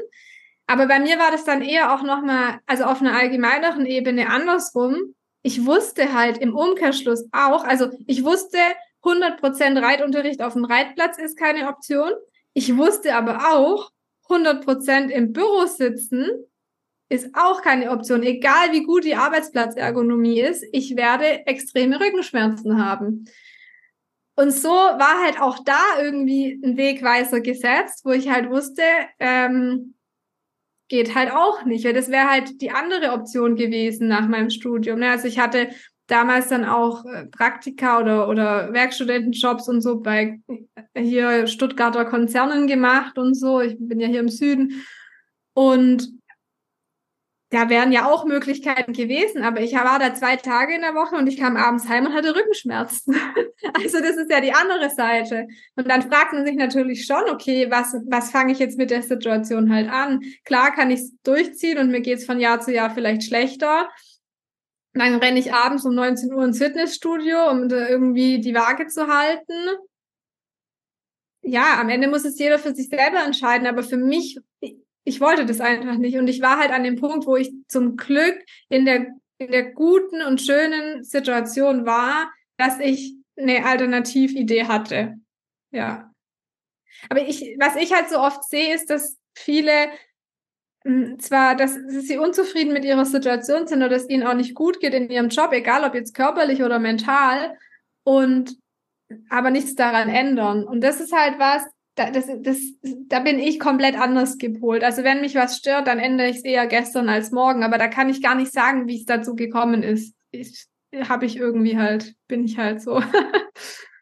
Aber 0.66 0.87
bei 0.87 0.99
mir 0.99 1.19
war 1.19 1.31
das 1.31 1.45
dann 1.45 1.62
eher 1.62 1.95
auch 1.95 2.03
nochmal, 2.03 2.59
also 2.66 2.85
auf 2.85 3.01
einer 3.01 3.16
allgemeineren 3.16 3.87
Ebene 3.87 4.29
andersrum 4.29 5.14
ich 5.46 5.64
wusste 5.64 6.12
halt 6.12 6.38
im 6.38 6.56
Umkehrschluss 6.56 7.28
auch, 7.30 7.62
also 7.62 7.90
ich 8.09 8.24
wusste, 8.24 8.59
100% 9.04 9.80
Reitunterricht 9.80 10.42
auf 10.42 10.54
dem 10.54 10.64
Reitplatz 10.64 11.18
ist 11.18 11.38
keine 11.38 11.68
Option. 11.68 12.11
Ich 12.52 12.76
wusste 12.76 13.14
aber 13.14 13.52
auch, 13.52 13.92
100% 14.28 15.09
im 15.09 15.32
Büro 15.32 15.66
sitzen 15.66 16.28
ist 17.09 17.28
auch 17.35 17.62
keine 17.62 17.92
Option. 17.92 18.24
Egal 18.24 18.72
wie 18.72 18.82
gut 18.82 19.04
die 19.04 19.14
Arbeitsplatzergonomie 19.14 20.40
ist, 20.40 20.64
ich 20.72 20.96
werde 20.96 21.46
extreme 21.46 22.00
Rückenschmerzen 22.00 22.85
haben. 22.85 23.26
Und 24.35 24.50
so 24.50 24.70
war 24.70 25.22
halt 25.24 25.40
auch 25.40 25.61
da 25.64 25.80
irgendwie 26.02 26.61
ein 26.64 26.76
Wegweiser 26.76 27.40
gesetzt, 27.40 28.00
wo 28.04 28.11
ich 28.11 28.28
halt 28.28 28.50
wusste, 28.50 28.82
ähm, 29.20 29.94
geht 30.88 31.14
halt 31.14 31.33
auch 31.33 31.64
nicht, 31.64 31.85
weil 31.85 31.92
das 31.92 32.11
wäre 32.11 32.31
halt 32.31 32.61
die 32.61 32.70
andere 32.70 33.12
Option 33.12 33.57
gewesen 33.57 34.09
nach 34.09 34.29
meinem 34.29 34.51
Studium. 34.51 35.01
Ne? 35.01 35.11
Also 35.11 35.27
ich 35.27 35.38
hatte 35.38 35.70
damals 36.07 36.49
dann 36.49 36.64
auch 36.64 37.05
äh, 37.05 37.27
Praktika 37.27 38.01
oder, 38.01 38.29
oder 38.29 38.72
Werkstudentenjobs 38.72 39.68
und 39.68 39.81
so 39.81 40.01
bei 40.01 40.40
äh, 40.94 41.03
hier 41.03 41.46
Stuttgarter 41.46 42.05
Konzernen 42.05 42.66
gemacht 42.66 43.18
und 43.18 43.35
so. 43.35 43.61
Ich 43.61 43.77
bin 43.79 44.01
ja 44.01 44.07
hier 44.07 44.20
im 44.20 44.29
Süden. 44.29 44.87
Und 45.55 46.09
da 47.57 47.71
wären 47.71 47.90
ja 47.90 48.07
auch 48.07 48.27
Möglichkeiten 48.27 48.92
gewesen, 48.92 49.42
aber 49.42 49.62
ich 49.62 49.73
war 49.73 49.99
da 49.99 50.12
zwei 50.12 50.37
Tage 50.37 50.75
in 50.75 50.83
der 50.83 50.95
Woche 50.95 51.16
und 51.16 51.27
ich 51.27 51.38
kam 51.38 51.57
abends 51.57 51.88
heim 51.88 52.05
und 52.05 52.12
hatte 52.12 52.37
Rückenschmerzen. 52.37 53.14
also 53.73 53.99
das 53.99 54.19
ist 54.19 54.31
ja 54.31 54.42
die 54.42 54.53
andere 54.53 54.90
Seite. 54.90 55.47
Und 55.75 55.88
dann 55.88 56.03
fragt 56.03 56.35
man 56.35 56.45
sich 56.45 56.57
natürlich 56.57 57.07
schon, 57.07 57.23
okay, 57.31 57.71
was, 57.71 57.95
was 58.09 58.31
fange 58.31 58.53
ich 58.53 58.59
jetzt 58.59 58.77
mit 58.77 58.90
der 58.90 59.03
Situation 59.03 59.73
halt 59.73 59.88
an? 59.88 60.21
Klar 60.45 60.75
kann 60.75 60.90
ich 60.90 61.01
es 61.01 61.14
durchziehen 61.23 61.79
und 61.79 61.90
mir 61.90 62.03
geht's 62.03 62.27
von 62.27 62.40
Jahr 62.40 62.61
zu 62.61 62.75
Jahr 62.75 62.90
vielleicht 62.90 63.23
schlechter. 63.23 63.88
Dann 64.92 65.14
renne 65.14 65.38
ich 65.38 65.55
abends 65.55 65.87
um 65.87 65.95
19 65.95 66.35
Uhr 66.35 66.45
ins 66.45 66.59
Fitnessstudio, 66.59 67.51
um 67.51 67.71
irgendwie 67.71 68.38
die 68.38 68.55
Waage 68.55 68.87
zu 68.88 69.07
halten. 69.07 69.55
Ja, 71.40 71.81
am 71.81 71.88
Ende 71.88 72.09
muss 72.09 72.27
es 72.27 72.38
jeder 72.38 72.59
für 72.59 72.75
sich 72.75 72.90
selber 72.90 73.25
entscheiden, 73.25 73.66
aber 73.66 73.83
für 73.83 73.97
mich 73.97 74.38
ich 75.07 75.21
wollte 75.21 75.47
das 75.47 75.61
einfach 75.61 75.97
nicht. 75.97 76.19
Und 76.19 76.27
ich 76.27 76.42
war 76.42 76.59
halt 76.59 76.73
an 76.73 76.83
dem 76.83 76.97
Punkt, 76.97 77.27
wo 77.27 77.37
ich 77.37 77.53
zum 77.69 77.97
Glück 77.97 78.37
in 78.69 78.85
der, 78.85 79.07
in 79.38 79.53
der 79.53 79.73
guten 79.73 80.21
und 80.21 80.42
schönen 80.42 81.05
Situation 81.05 81.87
war, 81.87 82.33
dass 82.57 82.81
ich 82.81 83.14
eine 83.38 83.64
Alternatividee 83.64 84.64
hatte. 84.64 85.14
Ja. 85.71 86.12
Aber 87.09 87.23
ich, 87.23 87.57
was 87.59 87.77
ich 87.77 87.95
halt 87.95 88.09
so 88.09 88.19
oft 88.19 88.42
sehe, 88.45 88.75
ist, 88.75 88.90
dass 88.90 89.16
viele 89.37 89.90
hm, 90.85 91.21
zwar, 91.21 91.55
dass, 91.55 91.75
sie 91.75 92.19
unzufrieden 92.19 92.73
mit 92.73 92.85
ihrer 92.85 93.05
Situation 93.05 93.69
sind 93.69 93.79
oder 93.79 93.90
dass 93.90 94.09
ihnen 94.09 94.27
auch 94.27 94.35
nicht 94.35 94.57
gut 94.57 94.81
geht 94.81 94.95
in 94.95 95.09
ihrem 95.09 95.29
Job, 95.29 95.53
egal 95.53 95.85
ob 95.85 95.95
jetzt 95.95 96.14
körperlich 96.14 96.64
oder 96.64 96.81
mental, 96.81 97.57
und 98.03 98.57
aber 99.29 99.51
nichts 99.51 99.77
daran 99.77 100.09
ändern. 100.09 100.64
Und 100.64 100.81
das 100.81 101.01
ist 101.01 101.12
halt 101.12 101.38
was, 101.38 101.62
da, 101.96 102.11
das, 102.11 102.26
das, 102.40 102.59
da 102.82 103.20
bin 103.20 103.38
ich 103.38 103.59
komplett 103.59 103.98
anders 103.98 104.38
gepolt. 104.38 104.85
Also 104.85 105.02
wenn 105.02 105.22
mich 105.22 105.35
was 105.35 105.56
stört, 105.56 105.88
dann 105.88 105.98
ändere 105.98 106.28
ich 106.28 106.37
es 106.37 106.44
eher 106.44 106.66
gestern 106.66 107.09
als 107.09 107.32
morgen. 107.32 107.64
Aber 107.64 107.78
da 107.78 107.88
kann 107.88 108.09
ich 108.09 108.22
gar 108.22 108.35
nicht 108.35 108.52
sagen, 108.52 108.87
wie 108.87 108.98
es 108.98 109.06
dazu 109.06 109.35
gekommen 109.35 109.82
ist. 109.82 110.14
Ich, 110.30 110.66
habe 111.09 111.26
ich 111.26 111.37
irgendwie 111.37 111.78
halt, 111.78 112.14
bin 112.28 112.44
ich 112.44 112.59
halt 112.59 112.80
so. 112.80 113.02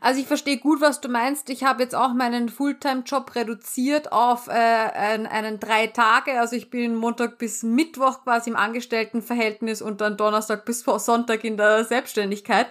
Also 0.00 0.20
ich 0.20 0.26
verstehe 0.26 0.58
gut, 0.58 0.80
was 0.80 1.00
du 1.00 1.08
meinst. 1.08 1.50
Ich 1.50 1.64
habe 1.64 1.82
jetzt 1.82 1.94
auch 1.94 2.12
meinen 2.12 2.48
Fulltime-Job 2.48 3.34
reduziert 3.34 4.12
auf 4.12 4.48
äh, 4.48 4.52
einen, 4.52 5.26
einen 5.26 5.60
drei 5.60 5.88
Tage. 5.88 6.38
Also 6.38 6.56
ich 6.56 6.70
bin 6.70 6.94
Montag 6.94 7.38
bis 7.38 7.62
Mittwoch 7.62 8.24
quasi 8.24 8.50
im 8.50 8.56
Angestelltenverhältnis 8.56 9.82
und 9.82 10.00
dann 10.00 10.16
Donnerstag 10.16 10.64
bis 10.64 10.80
Sonntag 10.80 11.44
in 11.44 11.56
der 11.56 11.84
Selbstständigkeit. 11.84 12.68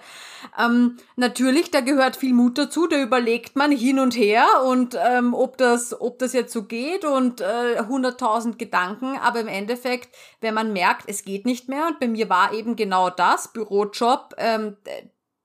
Ähm, 0.58 0.96
natürlich, 1.16 1.70
da 1.70 1.80
gehört 1.80 2.16
viel 2.16 2.32
Mut 2.32 2.58
dazu. 2.58 2.86
Da 2.86 3.00
überlegt 3.00 3.56
man 3.56 3.72
hin 3.72 3.98
und 3.98 4.16
her 4.16 4.46
und 4.64 4.96
ähm, 4.98 5.34
ob 5.34 5.58
das, 5.58 5.98
ob 6.00 6.18
das 6.18 6.32
jetzt 6.32 6.52
so 6.52 6.64
geht 6.64 7.04
und 7.04 7.40
äh, 7.40 7.80
100.000 7.80 8.56
Gedanken. 8.56 9.18
Aber 9.18 9.40
im 9.40 9.48
Endeffekt, 9.48 10.14
wenn 10.40 10.54
man 10.54 10.72
merkt, 10.72 11.04
es 11.08 11.24
geht 11.24 11.46
nicht 11.46 11.68
mehr 11.68 11.86
und 11.86 12.00
bei 12.00 12.08
mir 12.08 12.28
war 12.28 12.52
eben 12.52 12.76
genau 12.76 13.10
das 13.10 13.52
Bürojob. 13.52 14.34
Ähm, 14.38 14.76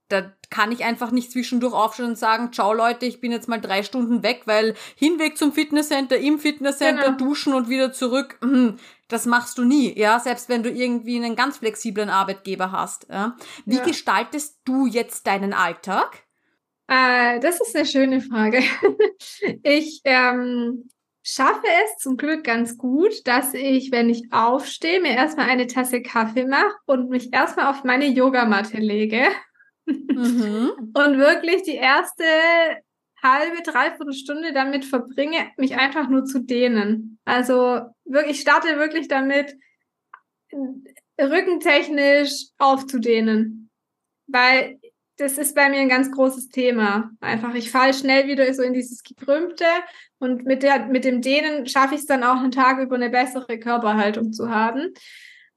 da 0.10 0.32
kann 0.54 0.72
ich 0.72 0.84
einfach 0.86 1.10
nicht 1.10 1.32
zwischendurch 1.32 1.74
aufstehen 1.74 2.10
und 2.10 2.18
sagen, 2.18 2.54
ciao 2.54 2.74
Leute, 2.74 3.08
ich 3.08 3.20
bin 3.20 3.32
jetzt 3.32 3.50
mal 3.50 3.60
drei 3.60 3.82
Stunden 3.82 4.22
weg, 4.22 4.44
weil 4.46 4.76
Hinweg 4.96 5.36
zum 5.36 5.52
Fitnesscenter, 5.52 6.18
im 6.18 6.38
Fitnesscenter, 6.38 7.06
genau. 7.06 7.18
duschen 7.18 7.56
und 7.56 7.70
wieder 7.70 7.92
zurück, 7.92 8.38
hm, 8.40 8.78
das 9.08 9.26
machst 9.26 9.58
du 9.58 9.64
nie, 9.64 9.98
ja, 9.98 10.20
selbst 10.20 10.50
wenn 10.50 10.62
du 10.62 10.70
irgendwie 10.70 11.16
einen 11.16 11.36
ganz 11.36 11.58
flexiblen 11.58 12.12
Arbeitgeber 12.12 12.72
hast. 12.72 13.08
Ja. 13.10 13.36
Wie 13.66 13.78
ja. 13.78 13.84
gestaltest 13.84 14.60
du 14.64 14.86
jetzt 14.86 15.26
deinen 15.26 15.54
Alltag? 15.54 16.22
Äh, 16.88 17.40
das 17.40 17.60
ist 17.60 17.76
eine 17.76 17.88
schöne 17.88 18.22
Frage. 18.22 18.62
ich 19.64 20.02
ähm, 20.04 20.88
schaffe 21.24 21.66
es 21.84 21.98
zum 21.98 22.16
Glück 22.16 22.44
ganz 22.44 22.78
gut, 22.78 23.26
dass 23.26 23.56
ich, 23.56 23.92
wenn 23.92 24.08
ich 24.08 24.32
aufstehe, 24.32 25.02
mir 25.02 25.14
erstmal 25.14 25.50
eine 25.50 25.66
Tasse 25.66 26.04
Kaffee 26.04 26.46
mache 26.46 26.76
und 26.86 27.10
mich 27.10 27.34
erstmal 27.34 27.72
auf 27.72 27.84
meine 27.84 28.06
Yogamatte 28.06 28.78
lege 28.78 29.26
Mhm. 29.86 30.72
Und 30.94 31.18
wirklich 31.18 31.64
die 31.64 31.76
erste 31.76 32.24
halbe, 33.22 33.62
dreiviertel 33.64 34.14
Stunde 34.14 34.54
damit 34.54 34.86
verbringe, 34.86 35.52
mich 35.58 35.76
einfach 35.78 36.10
nur 36.10 36.26
zu 36.26 36.40
dehnen. 36.40 37.20
Also 37.26 37.82
wirklich, 38.06 38.38
ich 38.38 38.42
starte 38.42 38.78
wirklich 38.78 39.08
damit, 39.08 39.56
rückentechnisch 41.20 42.48
aufzudehnen. 42.58 43.70
Weil 44.28 44.80
das 45.18 45.38
ist 45.38 45.56
bei 45.56 45.70
mir 45.70 45.80
ein 45.80 45.90
ganz 45.90 46.12
großes 46.12 46.50
Thema. 46.50 47.12
Einfach, 47.20 47.54
ich 47.54 47.72
falle 47.72 47.94
schnell 47.94 48.28
wieder 48.28 48.52
so 48.54 48.64
in 48.64 48.74
dieses 48.74 49.04
Gekrümmte 49.04 49.66
und 50.20 50.46
mit, 50.46 50.64
der, 50.64 50.88
mit 50.88 51.06
dem 51.06 51.22
Dehnen 51.22 51.68
schaffe 51.68 51.96
ich 51.96 52.02
es 52.02 52.08
dann 52.08 52.24
auch 52.24 52.38
einen 52.38 52.52
Tag 52.52 52.80
über 52.80 52.96
eine 52.96 53.10
bessere 53.10 53.60
Körperhaltung 53.60 54.34
zu 54.34 54.50
haben. 54.50 54.94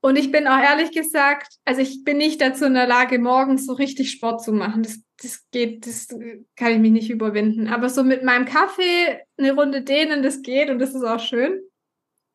Und 0.00 0.16
ich 0.16 0.30
bin 0.30 0.46
auch 0.46 0.58
ehrlich 0.58 0.92
gesagt, 0.92 1.54
also 1.64 1.80
ich 1.80 2.04
bin 2.04 2.18
nicht 2.18 2.40
dazu 2.40 2.64
in 2.66 2.74
der 2.74 2.86
Lage, 2.86 3.18
morgens 3.18 3.66
so 3.66 3.72
richtig 3.72 4.10
Sport 4.10 4.42
zu 4.42 4.52
machen. 4.52 4.82
Das, 4.82 5.00
das 5.22 5.44
geht, 5.50 5.86
das 5.86 6.08
kann 6.54 6.72
ich 6.72 6.78
mich 6.78 6.92
nicht 6.92 7.10
überwinden. 7.10 7.68
Aber 7.68 7.88
so 7.88 8.04
mit 8.04 8.22
meinem 8.22 8.44
Kaffee 8.44 9.20
eine 9.36 9.52
Runde 9.52 9.82
dehnen, 9.82 10.22
das 10.22 10.42
geht 10.42 10.70
und 10.70 10.78
das 10.78 10.94
ist 10.94 11.02
auch 11.02 11.20
schön. 11.20 11.60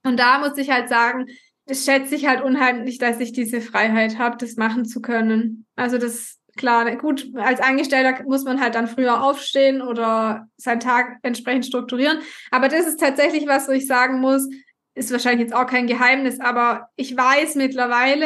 Und 0.04 0.20
da 0.20 0.40
muss 0.40 0.58
ich 0.58 0.72
halt 0.72 0.90
sagen, 0.90 1.28
das 1.68 1.86
schätze 1.86 2.16
ich 2.16 2.28
halt 2.28 2.42
unheimlich, 2.42 2.98
dass 2.98 3.20
ich 3.20 3.32
diese 3.32 3.62
Freiheit 3.62 4.18
habe, 4.18 4.38
das 4.38 4.56
machen 4.56 4.86
zu 4.86 5.02
können. 5.02 5.66
Also 5.76 5.98
das, 5.98 6.40
klar, 6.58 6.96
gut, 6.98 7.30
als 7.36 7.62
Angestellter 7.62 8.24
muss 8.26 8.44
man 8.44 8.60
halt 8.60 8.76
dann 8.76 8.88
früher 8.88 9.24
aufstehen 9.24 9.82
oder 9.82 10.48
seinen 10.58 10.80
Tag 10.80 11.20
entsprechend 11.22 11.66
strukturieren. 11.66 12.20
Aber 12.50 12.68
das 12.68 12.88
ist 12.88 13.00
tatsächlich 13.00 13.48
was, 13.48 13.68
wo 13.68 13.72
ich 13.72 13.88
sagen 13.88 14.20
muss, 14.20 14.50
ist 14.94 15.12
wahrscheinlich 15.12 15.48
jetzt 15.48 15.56
auch 15.56 15.68
kein 15.68 15.88
Geheimnis, 15.88 16.40
aber 16.40 16.90
ich 16.96 17.16
weiß 17.16 17.56
mittlerweile 17.56 18.26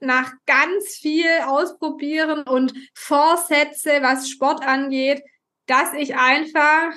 nach 0.00 0.32
ganz 0.46 0.96
viel 0.96 1.30
Ausprobieren 1.46 2.42
und 2.42 2.74
Vorsätze, 2.94 4.02
was 4.02 4.28
Sport 4.28 4.66
angeht, 4.66 5.22
dass 5.66 5.94
ich 5.94 6.16
einfach 6.16 6.92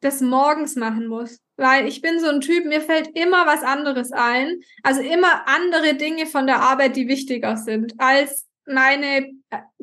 das 0.00 0.20
morgens 0.20 0.76
machen 0.76 1.06
muss. 1.06 1.40
Weil 1.56 1.86
ich 1.86 2.00
bin 2.00 2.18
so 2.18 2.28
ein 2.28 2.40
Typ, 2.40 2.64
mir 2.64 2.80
fällt 2.80 3.16
immer 3.16 3.46
was 3.46 3.62
anderes 3.62 4.12
ein. 4.12 4.60
Also 4.82 5.00
immer 5.00 5.46
andere 5.46 5.94
Dinge 5.94 6.26
von 6.26 6.46
der 6.46 6.60
Arbeit, 6.60 6.96
die 6.96 7.08
wichtiger 7.08 7.56
sind 7.56 7.94
als 7.98 8.46
meine 8.66 9.30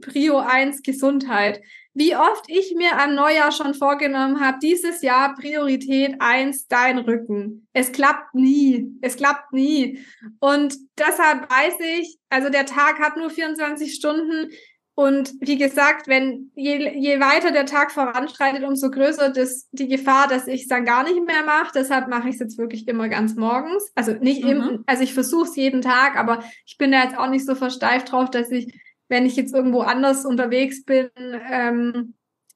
Prio 0.01 0.39
1 0.39 0.81
Gesundheit 0.81 1.61
wie 1.93 2.15
oft 2.15 2.45
ich 2.47 2.73
mir 2.75 2.97
am 2.99 3.15
Neujahr 3.15 3.51
schon 3.51 3.73
vorgenommen 3.73 4.39
habe, 4.39 4.59
dieses 4.61 5.01
Jahr 5.01 5.35
Priorität 5.35 6.15
eins 6.19 6.67
dein 6.67 6.99
Rücken. 6.99 7.67
Es 7.73 7.91
klappt 7.91 8.33
nie. 8.33 8.95
Es 9.01 9.17
klappt 9.17 9.51
nie. 9.51 9.99
Und 10.39 10.75
deshalb 10.97 11.51
weiß 11.51 11.73
ich, 11.99 12.17
also 12.29 12.49
der 12.49 12.65
Tag 12.65 12.99
hat 12.99 13.17
nur 13.17 13.29
24 13.29 13.93
Stunden. 13.93 14.49
Und 14.95 15.33
wie 15.41 15.57
gesagt, 15.57 16.07
wenn 16.07 16.51
je, 16.55 16.97
je 16.97 17.19
weiter 17.19 17.51
der 17.51 17.65
Tag 17.65 17.91
voranschreitet, 17.91 18.63
umso 18.63 18.89
größer 18.89 19.29
das, 19.29 19.67
die 19.71 19.87
Gefahr, 19.87 20.27
dass 20.27 20.47
ich 20.47 20.63
es 20.63 20.67
dann 20.67 20.85
gar 20.85 21.03
nicht 21.03 21.25
mehr 21.25 21.43
mache. 21.45 21.71
Deshalb 21.73 22.07
mache 22.07 22.29
ich 22.29 22.35
es 22.35 22.39
jetzt 22.39 22.57
wirklich 22.57 22.87
immer 22.87 23.09
ganz 23.09 23.35
morgens. 23.35 23.91
Also 23.95 24.13
nicht 24.13 24.43
mhm. 24.43 24.49
im, 24.49 24.83
also 24.85 25.03
ich 25.03 25.13
versuche 25.13 25.49
es 25.49 25.55
jeden 25.55 25.81
Tag, 25.81 26.17
aber 26.17 26.43
ich 26.65 26.77
bin 26.77 26.91
da 26.91 27.03
jetzt 27.03 27.17
auch 27.17 27.29
nicht 27.29 27.45
so 27.45 27.55
versteift 27.55 28.11
drauf, 28.11 28.29
dass 28.29 28.51
ich 28.51 28.80
wenn 29.11 29.25
ich 29.25 29.35
jetzt 29.35 29.53
irgendwo 29.53 29.81
anders 29.81 30.25
unterwegs 30.25 30.85
bin, 30.85 31.09
ähm, 31.19 32.15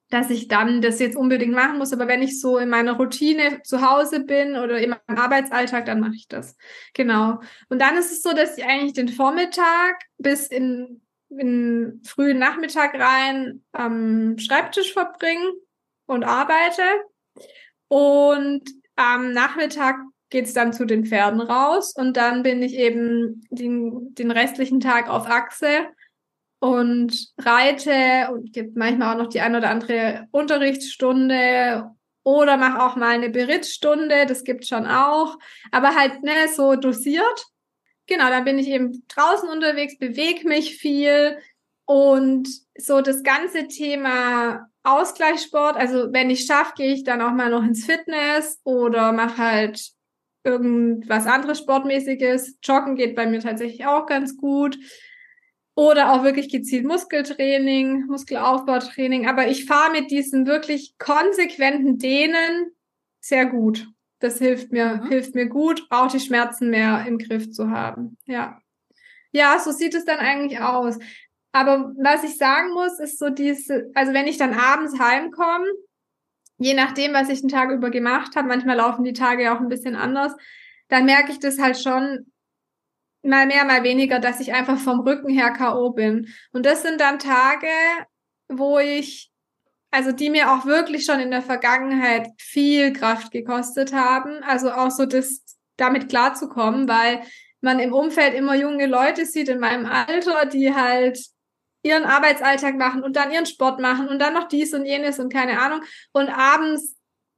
dass 0.10 0.30
ich 0.30 0.48
dann 0.48 0.82
das 0.82 1.00
jetzt 1.00 1.18
unbedingt 1.18 1.54
machen 1.54 1.78
muss. 1.78 1.92
Aber 1.92 2.08
wenn 2.08 2.24
ich 2.24 2.40
so 2.40 2.58
in 2.58 2.70
meiner 2.70 2.94
Routine 2.94 3.62
zu 3.64 3.82
Hause 3.82 4.22
bin 4.22 4.56
oder 4.56 4.80
in 4.80 4.92
meinem 4.92 5.20
Arbeitsalltag, 5.20 5.86
dann 5.86 6.00
mache 6.00 6.16
ich 6.16 6.30
das. 6.30 6.56
Genau. 6.94 7.42
Und 7.68 7.82
dann 7.82 7.98
ist 7.98 8.14
es 8.14 8.24
so, 8.24 8.32
dass 8.32 8.58
ich 8.58 8.64
eigentlich 8.64 8.94
den 8.94 9.10
Vormittag 9.10 10.04
bis 10.18 10.48
in, 10.48 11.02
in 11.28 12.02
frühen 12.06 12.40
Nachmittag 12.40 12.94
rein 12.98 13.62
am 13.74 14.38
Schreibtisch 14.38 14.94
verbringe 14.94 15.52
und 16.06 16.24
arbeite. 16.24 16.84
Und 17.90 18.64
am 18.96 19.34
Nachmittag 19.34 19.98
geht 20.30 20.46
es 20.46 20.54
dann 20.54 20.72
zu 20.72 20.86
den 20.86 21.06
Pferden 21.06 21.42
raus 21.42 21.94
und 21.94 22.16
dann 22.16 22.44
bin 22.44 22.64
ich 22.64 22.76
eben 22.76 23.42
den, 23.50 24.14
den 24.16 24.32
restlichen 24.32 24.80
Tag 24.80 25.10
auf 25.10 25.28
Achse 25.28 25.88
und 26.66 27.34
reite 27.38 28.32
und 28.34 28.54
gibt 28.54 28.76
manchmal 28.76 29.14
auch 29.14 29.24
noch 29.24 29.30
die 29.30 29.42
ein 29.42 29.56
oder 29.56 29.70
andere 29.70 30.28
Unterrichtsstunde 30.32 31.92
oder 32.24 32.58
mache 32.58 32.84
auch 32.84 32.96
mal 32.96 33.14
eine 33.14 33.30
Berittstunde, 33.30 34.26
das 34.26 34.44
gibt 34.44 34.66
schon 34.66 34.88
auch, 34.88 35.38
aber 35.72 35.96
halt 35.96 36.24
ne, 36.24 36.32
so 36.54 36.76
dosiert. 36.76 37.46
Genau, 38.08 38.30
dann 38.30 38.46
bin 38.46 38.60
ich 38.60 38.68
eben 38.68 39.04
draußen 39.08 39.48
unterwegs, 39.50 39.98
bewege 39.98 40.48
mich 40.48 40.78
viel 40.78 41.38
und 41.86 42.48
so 42.78 43.02
das 43.02 43.24
ganze 43.24 43.68
Thema 43.68 44.68
Ausgleichssport, 44.84 45.78
also 45.78 46.14
wenn 46.14 46.30
ich 46.30 46.46
schaffe, 46.46 46.74
gehe 46.78 46.94
ich 46.94 47.04
dann 47.04 47.22
auch 47.22 47.32
mal 47.32 47.50
noch 47.50 47.64
ins 47.64 47.86
Fitness 47.86 48.60
oder 48.64 49.12
mache 49.12 49.38
halt 49.38 49.92
irgendwas 50.44 51.26
anderes 51.26 51.60
Sportmäßiges. 51.60 52.58
Joggen 52.64 52.96
geht 52.96 53.16
bei 53.16 53.26
mir 53.26 53.40
tatsächlich 53.40 53.86
auch 53.86 54.06
ganz 54.06 54.38
gut. 54.38 54.78
Oder 55.76 56.14
auch 56.14 56.24
wirklich 56.24 56.50
gezielt 56.50 56.86
Muskeltraining, 56.86 58.06
Muskelaufbautraining. 58.08 59.28
Aber 59.28 59.48
ich 59.48 59.66
fahre 59.66 59.92
mit 59.92 60.10
diesen 60.10 60.48
wirklich 60.48 60.98
konsequenten 60.98 61.98
Dehnen 61.98 62.72
sehr 63.20 63.46
gut. 63.46 63.88
Das 64.20 64.38
hilft 64.38 64.72
mir, 64.72 65.02
mhm. 65.04 65.08
hilft 65.10 65.36
mir 65.36 65.48
gut, 65.48 65.86
auch 65.90 66.08
die 66.08 66.22
Schmerzen 66.22 66.70
mehr 66.70 67.06
im 67.06 67.18
Griff 67.18 67.52
zu 67.52 67.70
haben. 67.70 68.18
Ja. 68.26 68.60
Ja, 69.32 69.60
so 69.60 69.72
sieht 69.72 69.94
es 69.94 70.06
dann 70.06 70.20
eigentlich 70.20 70.62
aus. 70.62 70.98
Aber 71.52 71.94
was 71.98 72.24
ich 72.24 72.38
sagen 72.38 72.74
muss, 72.74 73.00
ist 73.00 73.20
so 73.20 73.30
diese, 73.30 73.92
also 73.94 74.14
wenn 74.14 74.28
ich 74.28 74.38
dann 74.38 74.54
abends 74.54 74.98
heimkomme, 74.98 75.66
je 76.58 76.74
nachdem, 76.74 77.14
was 77.14 77.30
ich 77.30 77.42
den 77.42 77.50
Tag 77.50 77.72
über 77.72 77.90
gemacht 77.90 78.36
habe, 78.36 78.48
manchmal 78.48 78.78
laufen 78.78 79.04
die 79.04 79.14
Tage 79.14 79.44
ja 79.44 79.56
auch 79.56 79.60
ein 79.60 79.68
bisschen 79.68 79.96
anders, 79.96 80.34
dann 80.88 81.06
merke 81.06 81.32
ich 81.32 81.40
das 81.40 81.60
halt 81.60 81.78
schon 81.78 82.32
mal 83.26 83.48
mehr, 83.48 83.66
mal 83.66 83.84
weniger, 83.84 84.20
dass 84.20 84.40
ich 84.40 84.54
einfach 84.54 84.78
vom 84.78 85.02
Rücken 85.02 85.30
her 85.30 85.52
K.O. 85.52 85.92
bin. 85.92 86.28
Und 86.54 86.66
das 86.66 86.82
sind 86.82 87.02
dann 87.02 87.20
Tage, 87.20 87.68
wo 88.48 88.80
ich, 88.80 89.32
also 89.92 90.12
die 90.12 90.30
mir 90.30 90.52
auch 90.52 90.66
wirklich 90.66 91.06
schon 91.06 91.20
in 91.20 91.32
der 91.32 91.42
Vergangenheit 91.42 92.28
viel 92.38 92.94
Kraft 92.94 93.32
gekostet 93.32 93.94
haben. 93.94 94.44
Also 94.44 94.72
auch 94.72 94.92
so 94.92 95.06
das, 95.06 95.44
damit 95.78 96.10
klarzukommen, 96.10 96.88
weil 96.88 97.22
man 97.62 97.80
im 97.80 97.94
Umfeld 97.94 98.34
immer 98.34 98.56
junge 98.56 98.86
Leute 98.86 99.26
sieht 99.26 99.50
in 99.50 99.60
meinem 99.60 99.86
Alter, 99.86 100.46
die 100.46 100.74
halt 100.74 101.20
ihren 101.82 102.06
Arbeitsalltag 102.06 102.76
machen 102.78 103.04
und 103.04 103.16
dann 103.16 103.32
ihren 103.32 103.46
Sport 103.46 103.80
machen 103.80 104.08
und 104.08 104.20
dann 104.20 104.34
noch 104.34 104.48
dies 104.48 104.74
und 104.74 104.86
jenes 104.86 105.20
und 105.20 105.32
keine 105.32 105.62
Ahnung 105.62 105.82
und 106.14 106.30
abends 106.30 106.96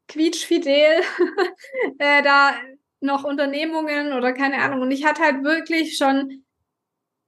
quietschfidel 0.07 1.01
äh, 1.99 2.21
da 2.21 2.53
noch 2.99 3.23
Unternehmungen 3.23 4.13
oder 4.13 4.33
keine 4.33 4.59
Ahnung. 4.59 4.81
Und 4.81 4.91
ich 4.91 5.05
hatte 5.05 5.21
halt 5.21 5.43
wirklich 5.43 5.97
schon 5.97 6.43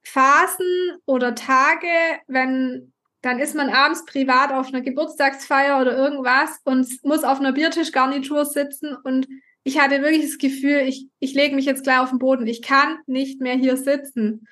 Phasen 0.04 0.98
oder 1.06 1.36
Tage, 1.36 1.88
wenn 2.28 2.94
dann 3.22 3.40
ist 3.40 3.54
man 3.54 3.70
abends 3.70 4.06
privat 4.06 4.54
auf 4.54 4.70
einer 4.70 4.80
Geburtstagsfeier 4.80 5.82
oder 5.82 5.96
irgendwas 5.96 6.62
und 6.64 6.88
muss 7.04 7.26
auf 7.26 7.40
einer 7.40 7.52
Biertischgarnitur 7.52 8.46
sitzen 8.46 8.96
und 9.04 9.28
ich 9.64 9.80
hatte 9.80 10.02
wirklich 10.02 10.26
das 10.26 10.38
Gefühl, 10.38 10.80
ich, 10.88 11.08
ich 11.20 11.34
lege 11.34 11.56
mich 11.56 11.66
jetzt 11.66 11.84
gleich 11.84 12.00
auf 12.00 12.10
den 12.10 12.20
Boden. 12.20 12.48
Ich 12.48 12.62
kann 12.62 13.00
nicht 13.08 13.42
mehr 13.42 13.56
hier 13.56 13.78
sitzen. 13.78 14.48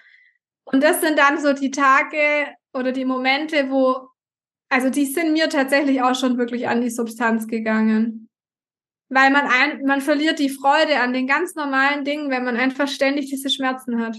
Und 0.65 0.84
das 0.84 1.01
sind 1.01 1.18
dann 1.18 1.39
so 1.39 1.53
die 1.53 1.72
Tage 1.72 2.47
oder 2.74 2.91
die 2.91 3.05
Momente, 3.05 3.72
wo, 3.72 4.09
also 4.70 4.89
die 4.89 5.05
sind 5.05 5.34
mir 5.34 5.49
tatsächlich 5.49 6.01
auch 6.01 6.13
schon 6.13 6.38
wirklich 6.38 6.68
an 6.68 6.82
die 6.82 6.89
Substanz 6.89 7.47
gegangen. 7.47 8.30
Weil 9.10 9.32
man 9.32 9.47
ein, 9.47 9.84
man 9.86 10.01
verliert 10.01 10.39
die 10.39 10.49
Freude 10.49 10.99
an 10.99 11.14
den 11.14 11.28
ganz 11.28 11.55
normalen 11.55 12.03
Dingen, 12.03 12.30
wenn 12.30 12.43
man 12.43 12.58
einfach 12.58 12.88
ständig 12.88 13.30
diese 13.30 13.49
Schmerzen 13.49 14.01
hat. 14.01 14.18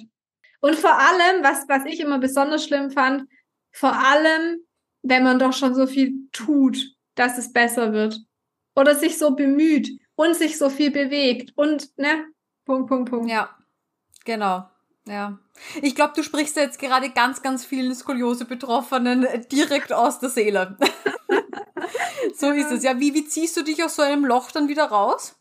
Und 0.60 0.76
vor 0.76 0.98
allem, 0.98 1.42
was, 1.42 1.68
was 1.68 1.84
ich 1.84 2.00
immer 2.00 2.18
besonders 2.18 2.64
schlimm 2.64 2.90
fand, 2.90 3.28
vor 3.70 3.92
allem, 3.92 4.60
wenn 5.02 5.22
man 5.22 5.38
doch 5.38 5.52
schon 5.52 5.74
so 5.74 5.86
viel 5.86 6.28
tut, 6.32 6.78
dass 7.14 7.38
es 7.38 7.52
besser 7.52 7.92
wird. 7.92 8.20
Oder 8.74 8.94
sich 8.94 9.18
so 9.18 9.34
bemüht 9.34 9.90
und 10.14 10.34
sich 10.34 10.56
so 10.56 10.70
viel 10.70 10.90
bewegt 10.90 11.52
und, 11.56 11.96
ne? 11.98 12.24
Punkt, 12.64 12.88
Punkt, 12.88 13.10
Punkt. 13.10 13.30
Ja, 13.30 13.56
genau. 14.24 14.68
Ja. 15.06 15.38
Ich 15.82 15.94
glaube, 15.94 16.12
du 16.14 16.22
sprichst 16.22 16.56
jetzt 16.56 16.78
gerade 16.78 17.10
ganz, 17.10 17.42
ganz 17.42 17.64
vielen 17.64 17.94
Skoliose-Betroffenen 17.94 19.26
direkt 19.50 19.92
aus 19.92 20.20
der 20.20 20.28
Seele. 20.28 20.76
so 22.34 22.50
ist 22.50 22.70
es. 22.70 22.82
Ja, 22.82 22.98
wie, 23.00 23.14
wie 23.14 23.26
ziehst 23.26 23.56
du 23.56 23.62
dich 23.62 23.82
aus 23.84 23.96
so 23.96 24.02
einem 24.02 24.24
Loch 24.24 24.50
dann 24.50 24.68
wieder 24.68 24.84
raus? 24.84 25.36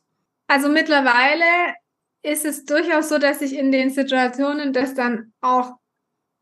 Also 0.47 0.69
mittlerweile 0.69 1.75
ist 2.23 2.45
es 2.45 2.65
durchaus 2.65 3.09
so, 3.09 3.17
dass 3.17 3.41
ich 3.41 3.53
in 3.53 3.71
den 3.71 3.89
Situationen 3.89 4.73
das 4.73 4.93
dann 4.93 5.33
auch, 5.41 5.73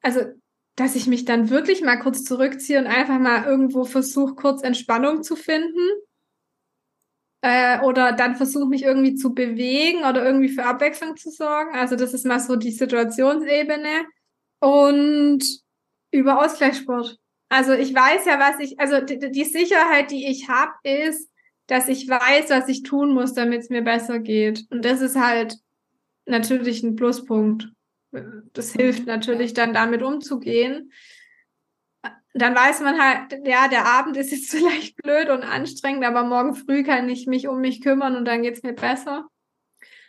also 0.02 0.22
dass 0.76 0.96
ich 0.96 1.08
mich 1.08 1.26
dann 1.26 1.50
wirklich 1.50 1.82
mal 1.82 1.98
kurz 1.98 2.24
zurückziehe 2.24 2.80
und 2.80 2.88
einfach 2.88 3.20
mal 3.20 3.46
irgendwo 3.46 3.86
versuche, 3.86 4.36
kurz 4.36 4.62
Entspannung 4.62 5.24
zu 5.24 5.36
finden 5.36 5.80
äh, 7.42 7.80
oder 7.82 8.12
dann 8.12 8.36
versuche 8.36 8.68
mich 8.68 8.84
irgendwie 8.84 9.16
zu 9.16 9.34
bewegen 9.34 10.00
oder 10.00 10.26
irgendwie 10.26 10.50
für 10.50 10.66
Abwechslung 10.66 11.16
zu 11.16 11.30
sorgen. 11.32 11.76
Also 11.76 11.96
das 11.96 12.14
ist 12.14 12.26
mal 12.26 12.40
so 12.40 12.56
die 12.56 12.72
Situationsebene 12.72 14.06
und 14.60 15.44
über 16.12 16.44
Ausgleichssport. 16.44 17.20
Also 17.50 17.74
ich 17.74 17.94
weiß 17.94 18.26
ja, 18.26 18.40
was 18.40 18.60
ich, 18.60 18.80
also 18.80 19.02
die, 19.02 19.32
die 19.32 19.44
Sicherheit, 19.44 20.12
die 20.12 20.28
ich 20.28 20.50
habe, 20.50 20.74
ist, 20.84 21.30
dass 21.68 21.88
ich 21.88 22.08
weiß, 22.08 22.50
was 22.50 22.68
ich 22.68 22.84
tun 22.84 23.14
muss, 23.14 23.34
damit 23.34 23.62
es 23.62 23.70
mir 23.70 23.82
besser 23.82 24.20
geht. 24.20 24.66
Und 24.70 24.86
das 24.86 25.02
ist 25.02 25.16
halt 25.16 25.58
natürlich 26.26 26.84
ein 26.84 26.96
Pluspunkt. 26.96 27.70
Das 28.54 28.72
hilft 28.72 29.06
natürlich 29.06 29.54
dann 29.54 29.74
damit 29.74 30.02
umzugehen 30.02 30.92
dann 32.36 32.54
weiß 32.54 32.82
man 32.82 33.02
halt, 33.02 33.48
ja, 33.48 33.70
der 33.70 33.86
Abend 33.86 34.18
ist 34.18 34.32
jetzt 34.32 34.52
vielleicht 34.52 34.98
blöd 34.98 35.30
und 35.30 35.44
anstrengend, 35.44 36.04
aber 36.04 36.24
morgen 36.24 36.54
früh 36.54 36.84
kann 36.84 37.10
ich 37.10 37.28
mich 37.28 37.48
um 37.48 37.60
mich 37.62 37.82
kümmern 37.82 38.16
und 38.16 38.26
dann 38.26 38.44
geht's 38.44 38.64
mir 38.64 38.74
besser. 38.74 39.28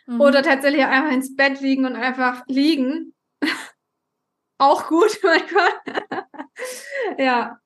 Mhm. 0.05 0.21
Oder 0.21 0.43
tatsächlich 0.43 0.83
einfach 0.83 1.11
ins 1.11 1.35
Bett 1.35 1.61
liegen 1.61 1.85
und 1.85 1.95
einfach 1.95 2.43
liegen. 2.47 3.13
Auch 4.57 4.87
gut, 4.87 5.19
mein 5.23 5.41
Gott. 5.47 6.25
ja. 7.17 7.59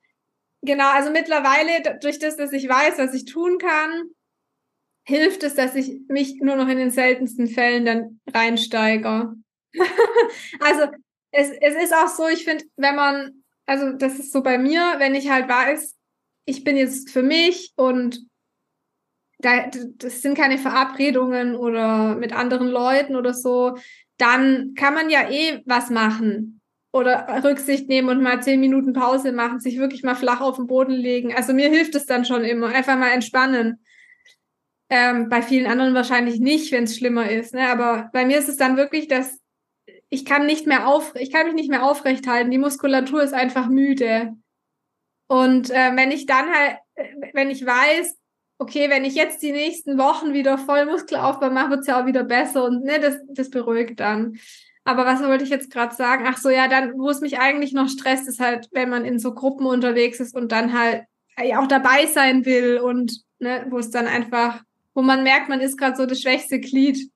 Genau, 0.64 0.92
also 0.92 1.10
mittlerweile, 1.10 1.98
durch 2.02 2.20
das, 2.20 2.38
dass 2.38 2.54
ich 2.54 2.70
weiß, 2.70 3.00
was 3.00 3.16
ich 3.16 3.26
tun 3.26 3.58
kann, 3.58 4.04
hilft 5.08 5.42
es, 5.42 5.56
dass 5.56 5.74
ich 5.74 6.02
mich 6.08 6.36
nur 6.40 6.56
noch 6.56 6.68
in 6.68 6.78
den 6.78 6.92
seltensten 6.92 7.48
Fällen 7.48 7.86
dann 7.86 8.20
reinsteige. 8.32 9.34
also 10.60 10.84
es, 11.32 11.50
es 11.50 11.84
ist 11.84 11.96
auch 11.96 12.10
so, 12.10 12.28
ich 12.28 12.44
finde, 12.44 12.66
wenn 12.76 12.96
man 12.96 13.42
also 13.66 13.94
das 13.94 14.20
ist 14.20 14.32
so 14.32 14.42
bei 14.44 14.58
mir, 14.58 14.96
wenn 14.98 15.16
ich 15.16 15.30
halt 15.30 15.48
weiß, 15.48 15.96
ich 16.46 16.64
bin 16.64 16.78
jetzt 16.78 17.10
für 17.10 17.24
mich 17.24 17.72
und 17.76 18.20
da, 19.40 19.70
das 19.96 20.22
sind 20.22 20.38
keine 20.38 20.58
Verabredungen 20.58 21.56
oder 21.56 22.16
mit 22.16 22.34
anderen 22.34 22.68
Leuten 22.68 23.16
oder 23.16 23.34
so, 23.34 23.78
dann 24.18 24.74
kann 24.76 24.94
man 24.94 25.10
ja 25.10 25.30
eh 25.30 25.62
was 25.66 25.90
machen 25.90 26.61
oder 26.92 27.44
Rücksicht 27.44 27.88
nehmen 27.88 28.10
und 28.10 28.22
mal 28.22 28.42
zehn 28.42 28.60
Minuten 28.60 28.94
Pause 28.94 29.32
machen, 29.32 29.60
sich 29.60 29.78
wirklich 29.78 30.04
mal 30.04 30.16
flach 30.16 30.42
auf 30.42 30.58
den 30.58 30.68
Boden 30.68 30.94
legen. 30.94 31.34
Also 31.34 31.54
mir 31.54 31.70
hilft 31.70 31.96
es 31.96 32.06
dann 32.06 32.26
schon 32.26 32.44
immer, 32.44 32.68
einfach 32.68 32.98
mal 32.98 33.12
entspannen. 33.12 33.84
Ähm, 34.90 35.30
bei 35.30 35.42
vielen 35.42 35.68
anderen 35.68 35.94
wahrscheinlich 35.94 36.42
nicht, 36.42 36.72
wenn 36.74 36.84
es 36.84 36.98
schlimmer 36.98 37.30
ist. 37.30 37.54
Ne? 37.54 37.70
Aber 37.70 38.10
bei 38.12 38.26
mir 38.26 38.38
ist 38.38 38.50
es 38.50 38.58
dann 38.58 38.76
wirklich, 38.76 39.08
dass 39.08 39.40
ich 40.10 40.26
kann 40.26 40.46
nicht 40.46 40.68
mehr 40.68 40.88
auf, 40.88 41.14
ich 41.16 41.32
kann 41.32 41.46
mich 41.46 41.56
nicht 41.56 41.70
mehr 41.70 41.84
aufrecht 41.84 42.28
halten. 42.28 42.52
Die 42.52 42.58
Muskulatur 42.58 43.24
ist 43.24 43.34
einfach 43.34 43.70
müde. 43.70 44.34
Und 45.28 45.70
äh, 45.70 45.96
wenn 45.96 46.12
ich 46.12 46.26
dann 46.26 46.54
halt, 46.54 46.78
äh, 46.96 47.06
wenn 47.32 47.50
ich 47.50 47.66
weiß, 47.66 48.18
okay, 48.58 48.90
wenn 48.90 49.06
ich 49.06 49.16
jetzt 49.16 49.42
die 49.42 49.54
nächsten 49.54 49.98
Wochen 49.98 50.34
wieder 50.34 50.58
voll 50.58 50.86
Muskelaufbau 50.86 51.50
mache, 51.50 51.70
wird's 51.70 51.88
ja 51.88 52.02
auch 52.02 52.06
wieder 52.06 52.26
besser 52.26 52.66
und 52.66 52.84
ne, 52.84 53.00
das, 53.00 53.16
das 53.30 53.50
beruhigt 53.50 54.02
dann. 54.02 54.38
Aber 54.84 55.06
was 55.06 55.22
wollte 55.22 55.44
ich 55.44 55.50
jetzt 55.50 55.72
gerade 55.72 55.96
sagen? 55.96 56.26
Ach 56.28 56.38
so, 56.38 56.50
ja, 56.50 56.68
dann, 56.68 56.94
wo 56.98 57.10
es 57.10 57.22
mich 57.22 57.40
eigentlich 57.40 57.74
noch 57.74 57.88
stresst, 57.88 58.28
ist 58.28 58.40
halt, 58.40 58.68
wenn 58.72 58.90
man 58.90 59.06
in 59.06 59.20
so 59.20 59.34
Gruppen 59.34 59.66
unterwegs 59.66 60.20
ist 60.20 60.36
und 60.36 60.52
dann 60.52 60.78
halt 60.78 61.04
ja, 61.40 61.60
auch 61.60 61.68
dabei 61.68 62.08
sein 62.08 62.46
will 62.46 62.80
und 62.80 63.22
ne, 63.40 63.66
wo 63.70 63.78
es 63.78 63.92
dann 63.92 64.08
einfach, 64.08 64.62
wo 64.94 65.02
man 65.02 65.24
merkt, 65.24 65.50
man 65.50 65.62
ist 65.62 65.78
gerade 65.78 65.96
so 65.96 66.06
das 66.06 66.22
schwächste 66.22 66.60
Glied 66.60 67.12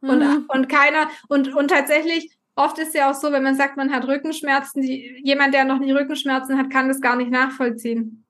und, 0.00 0.18
mhm. 0.18 0.44
und 0.48 0.68
keiner, 0.68 1.08
und, 1.28 1.54
und 1.54 1.68
tatsächlich, 1.68 2.36
oft 2.56 2.78
ist 2.78 2.94
ja 2.94 3.10
auch 3.10 3.14
so, 3.14 3.32
wenn 3.32 3.42
man 3.42 3.56
sagt, 3.56 3.76
man 3.76 3.92
hat 3.92 4.06
Rückenschmerzen, 4.06 4.82
die, 4.82 5.20
jemand, 5.22 5.54
der 5.54 5.64
noch 5.64 5.78
nie 5.78 5.92
Rückenschmerzen 5.92 6.58
hat, 6.58 6.70
kann 6.70 6.88
das 6.88 7.00
gar 7.00 7.16
nicht 7.16 7.30
nachvollziehen. 7.30 8.24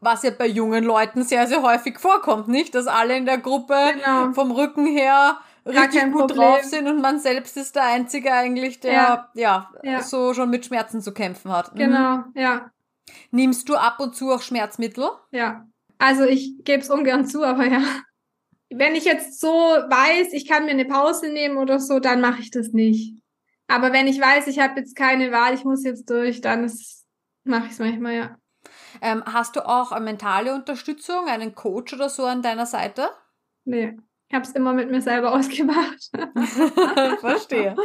Was 0.00 0.22
ja 0.22 0.30
bei 0.30 0.46
jungen 0.46 0.84
Leuten 0.84 1.22
sehr, 1.24 1.46
sehr 1.46 1.62
häufig 1.62 1.98
vorkommt, 1.98 2.48
nicht? 2.48 2.74
Dass 2.74 2.86
alle 2.86 3.16
in 3.16 3.24
der 3.24 3.38
Gruppe 3.38 3.74
genau. 3.94 4.32
vom 4.34 4.50
Rücken 4.50 4.86
her 4.86 5.38
richtig 5.66 6.04
gut 6.12 6.28
Problem. 6.28 6.36
drauf 6.36 6.62
sind 6.62 6.88
und 6.88 7.00
man 7.00 7.18
selbst 7.18 7.56
ist 7.56 7.76
der 7.76 7.84
Einzige 7.84 8.32
eigentlich, 8.32 8.80
der 8.80 9.30
ja. 9.34 9.70
ja, 9.82 10.02
so 10.02 10.34
schon 10.34 10.50
mit 10.50 10.66
Schmerzen 10.66 11.00
zu 11.00 11.12
kämpfen 11.12 11.52
hat. 11.52 11.74
Mhm. 11.74 11.78
Genau, 11.78 12.24
ja. 12.34 12.70
Nimmst 13.30 13.68
du 13.68 13.76
ab 13.76 14.00
und 14.00 14.14
zu 14.14 14.32
auch 14.32 14.42
Schmerzmittel? 14.42 15.08
Ja. 15.30 15.66
Also 15.98 16.24
ich 16.24 16.64
gebe 16.64 16.82
es 16.82 16.90
ungern 16.90 17.26
zu, 17.26 17.44
aber 17.44 17.66
ja 17.66 17.82
wenn 18.78 18.94
ich 18.94 19.04
jetzt 19.04 19.40
so 19.40 19.48
weiß, 19.48 20.32
ich 20.32 20.48
kann 20.48 20.64
mir 20.64 20.72
eine 20.72 20.84
Pause 20.84 21.28
nehmen 21.28 21.56
oder 21.58 21.78
so, 21.80 22.00
dann 22.00 22.20
mache 22.20 22.40
ich 22.40 22.50
das 22.50 22.68
nicht. 22.68 23.16
Aber 23.66 23.92
wenn 23.92 24.06
ich 24.06 24.20
weiß, 24.20 24.46
ich 24.48 24.58
habe 24.58 24.80
jetzt 24.80 24.96
keine 24.96 25.32
Wahl, 25.32 25.54
ich 25.54 25.64
muss 25.64 25.84
jetzt 25.84 26.10
durch, 26.10 26.40
dann 26.40 26.70
mache 27.44 27.66
ich 27.66 27.72
es 27.72 27.78
manchmal, 27.78 28.14
ja. 28.14 28.36
Ähm, 29.00 29.22
hast 29.26 29.56
du 29.56 29.66
auch 29.66 29.92
eine 29.92 30.04
mentale 30.04 30.54
Unterstützung, 30.54 31.26
einen 31.26 31.54
Coach 31.54 31.92
oder 31.94 32.08
so 32.08 32.24
an 32.24 32.42
deiner 32.42 32.66
Seite? 32.66 33.08
Nee, 33.64 33.96
ich 34.34 34.36
habe 34.36 34.48
es 34.48 34.54
immer 34.56 34.72
mit 34.72 34.90
mir 34.90 35.00
selber 35.00 35.32
ausgemacht. 35.38 36.10
Verstehe. 37.20 37.76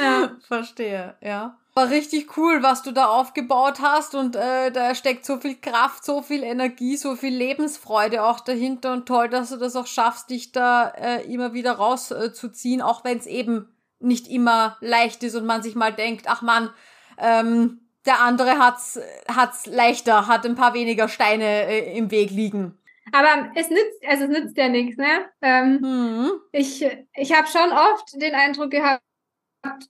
Ja. 0.00 0.36
Verstehe, 0.46 1.16
ja. 1.20 1.58
War 1.74 1.90
richtig 1.90 2.36
cool, 2.36 2.62
was 2.62 2.82
du 2.82 2.92
da 2.92 3.06
aufgebaut 3.06 3.80
hast 3.80 4.14
und 4.14 4.36
äh, 4.36 4.70
da 4.70 4.94
steckt 4.94 5.26
so 5.26 5.38
viel 5.38 5.56
Kraft, 5.56 6.04
so 6.04 6.22
viel 6.22 6.44
Energie, 6.44 6.96
so 6.96 7.16
viel 7.16 7.34
Lebensfreude 7.34 8.22
auch 8.22 8.38
dahinter 8.38 8.92
und 8.92 9.06
toll, 9.06 9.28
dass 9.28 9.50
du 9.50 9.56
das 9.56 9.74
auch 9.74 9.88
schaffst, 9.88 10.30
dich 10.30 10.52
da 10.52 10.88
äh, 10.90 11.24
immer 11.32 11.54
wieder 11.54 11.72
rauszuziehen, 11.72 12.80
äh, 12.80 12.84
auch 12.84 13.04
wenn 13.04 13.18
es 13.18 13.26
eben 13.26 13.68
nicht 13.98 14.28
immer 14.28 14.76
leicht 14.80 15.24
ist 15.24 15.34
und 15.34 15.46
man 15.46 15.62
sich 15.62 15.74
mal 15.74 15.92
denkt, 15.92 16.26
ach 16.28 16.42
man, 16.42 16.70
ähm, 17.18 17.80
der 18.06 18.20
andere 18.20 18.58
hat's 18.58 19.00
hat's 19.28 19.66
leichter, 19.66 20.28
hat 20.28 20.46
ein 20.46 20.54
paar 20.54 20.74
weniger 20.74 21.08
Steine 21.08 21.66
äh, 21.66 21.96
im 21.96 22.12
Weg 22.12 22.30
liegen. 22.30 22.79
Aber 23.12 23.50
es 23.54 23.70
nützt, 23.70 24.06
also 24.06 24.24
es 24.24 24.30
nützt 24.30 24.56
ja 24.56 24.68
nichts, 24.68 24.96
ne? 24.96 25.26
Ähm, 25.42 25.80
mhm. 25.80 26.30
Ich, 26.52 26.86
ich 27.14 27.36
habe 27.36 27.48
schon 27.48 27.72
oft 27.72 28.20
den 28.20 28.34
Eindruck 28.34 28.70
gehabt, 28.70 29.02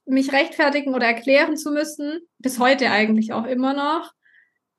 mich 0.04 0.32
rechtfertigen 0.32 0.94
oder 0.94 1.06
erklären 1.06 1.56
zu 1.56 1.70
müssen. 1.70 2.20
Bis 2.38 2.58
heute 2.58 2.90
eigentlich 2.90 3.32
auch 3.32 3.46
immer 3.46 3.74
noch. 3.74 4.12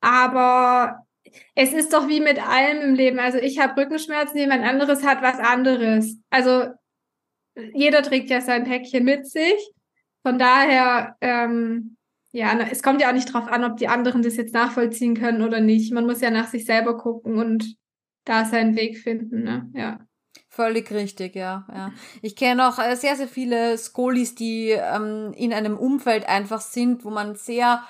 Aber 0.00 1.06
es 1.54 1.72
ist 1.72 1.92
doch 1.92 2.08
wie 2.08 2.20
mit 2.20 2.46
allem 2.46 2.80
im 2.80 2.94
Leben. 2.94 3.18
Also 3.18 3.38
ich 3.38 3.58
habe 3.58 3.80
Rückenschmerzen, 3.80 4.38
jemand 4.38 4.64
anderes 4.64 5.04
hat 5.04 5.22
was 5.22 5.38
anderes. 5.38 6.18
Also 6.30 6.66
jeder 7.74 8.02
trägt 8.02 8.30
ja 8.30 8.40
sein 8.40 8.64
Päckchen 8.64 9.04
mit 9.04 9.26
sich. 9.26 9.72
Von 10.22 10.38
daher, 10.38 11.16
ähm, 11.20 11.96
ja, 12.32 12.56
es 12.70 12.82
kommt 12.82 13.00
ja 13.00 13.08
auch 13.08 13.14
nicht 13.14 13.32
drauf 13.32 13.48
an, 13.48 13.64
ob 13.64 13.76
die 13.76 13.88
anderen 13.88 14.22
das 14.22 14.36
jetzt 14.36 14.54
nachvollziehen 14.54 15.14
können 15.14 15.42
oder 15.42 15.60
nicht. 15.60 15.92
Man 15.92 16.06
muss 16.06 16.20
ja 16.20 16.30
nach 16.30 16.48
sich 16.48 16.64
selber 16.64 16.96
gucken 16.96 17.38
und 17.38 17.76
da 18.24 18.44
seinen 18.44 18.76
Weg 18.76 18.98
finden, 18.98 19.42
ne? 19.42 19.70
Ja. 19.74 20.00
Völlig 20.48 20.90
richtig, 20.90 21.34
ja. 21.34 21.66
ja. 21.72 21.92
Ich 22.20 22.36
kenne 22.36 22.68
auch 22.68 22.78
äh, 22.78 22.94
sehr, 22.94 23.16
sehr 23.16 23.28
viele 23.28 23.78
Skolis, 23.78 24.34
die 24.34 24.68
ähm, 24.68 25.32
in 25.34 25.52
einem 25.52 25.78
Umfeld 25.78 26.28
einfach 26.28 26.60
sind, 26.60 27.06
wo 27.06 27.10
man 27.10 27.36
sehr 27.36 27.82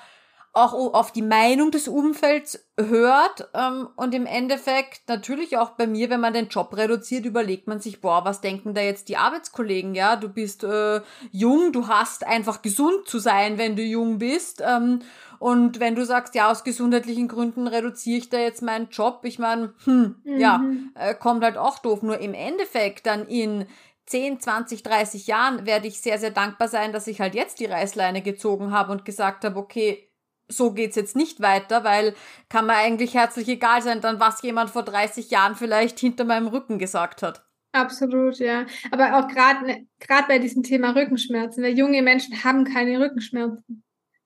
auch 0.53 0.73
auf 0.93 1.11
die 1.11 1.23
Meinung 1.23 1.71
des 1.71 1.87
Umfelds 1.87 2.63
hört 2.77 3.49
ähm, 3.55 3.89
und 3.95 4.13
im 4.13 4.27
Endeffekt 4.27 5.01
natürlich 5.09 5.57
auch 5.57 5.71
bei 5.71 5.87
mir, 5.87 6.11
wenn 6.11 6.19
man 6.19 6.33
den 6.33 6.47
Job 6.47 6.77
reduziert, 6.77 7.25
überlegt 7.25 7.67
man 7.67 7.79
sich, 7.79 8.01
boah, 8.01 8.23
was 8.23 8.39
denken 8.39 8.75
da 8.75 8.81
jetzt 8.81 9.09
die 9.09 9.17
Arbeitskollegen, 9.17 9.95
ja, 9.95 10.15
du 10.15 10.29
bist 10.29 10.63
äh, 10.63 11.01
jung, 11.31 11.73
du 11.73 11.87
hast 11.87 12.25
einfach 12.25 12.61
gesund 12.61 13.07
zu 13.07 13.17
sein, 13.17 13.57
wenn 13.57 13.75
du 13.75 13.81
jung 13.81 14.19
bist 14.19 14.61
ähm, 14.63 14.99
und 15.43 15.81
wenn 15.81 15.93
du 15.93 16.05
sagst, 16.05 16.35
ja, 16.35 16.49
aus 16.49 16.63
gesundheitlichen 16.63 17.27
Gründen 17.27 17.67
reduziere 17.67 18.17
ich 18.17 18.29
da 18.29 18.37
jetzt 18.37 18.61
meinen 18.61 18.87
Job, 18.91 19.19
ich 19.23 19.39
meine, 19.39 19.73
hm, 19.83 20.15
mhm. 20.23 20.39
ja, 20.39 20.63
äh, 20.95 21.13
kommt 21.15 21.43
halt 21.43 21.57
auch 21.57 21.79
doof, 21.79 22.01
nur 22.01 22.19
im 22.19 22.33
Endeffekt 22.33 23.05
dann 23.05 23.27
in 23.27 23.65
10, 24.05 24.39
20, 24.39 24.83
30 24.83 25.27
Jahren 25.27 25.65
werde 25.65 25.87
ich 25.87 25.99
sehr, 25.99 26.17
sehr 26.17 26.31
dankbar 26.31 26.69
sein, 26.69 26.93
dass 26.93 27.07
ich 27.07 27.19
halt 27.19 27.35
jetzt 27.35 27.59
die 27.59 27.65
Reißleine 27.65 28.21
gezogen 28.21 28.71
habe 28.71 28.93
und 28.93 29.03
gesagt 29.03 29.43
habe, 29.43 29.59
okay, 29.59 30.09
so 30.47 30.71
geht's 30.71 30.95
jetzt 30.95 31.17
nicht 31.17 31.41
weiter, 31.41 31.83
weil 31.83 32.15
kann 32.47 32.65
mir 32.65 32.75
eigentlich 32.75 33.13
herzlich 33.13 33.49
egal 33.49 33.81
sein, 33.81 33.99
dann 33.99 34.21
was 34.21 34.41
jemand 34.43 34.69
vor 34.69 34.83
30 34.83 35.29
Jahren 35.29 35.55
vielleicht 35.55 35.99
hinter 35.99 36.23
meinem 36.23 36.47
Rücken 36.47 36.79
gesagt 36.79 37.21
hat. 37.21 37.45
Absolut, 37.73 38.39
ja. 38.39 38.65
Aber 38.91 39.17
auch 39.17 39.27
gerade 39.27 39.65
ne, 39.65 39.87
gerade 39.99 40.27
bei 40.29 40.39
diesem 40.39 40.63
Thema 40.63 40.95
Rückenschmerzen, 40.95 41.61
weil 41.65 41.77
junge 41.77 42.01
Menschen 42.01 42.45
haben 42.45 42.63
keine 42.63 42.97
Rückenschmerzen. 42.97 43.83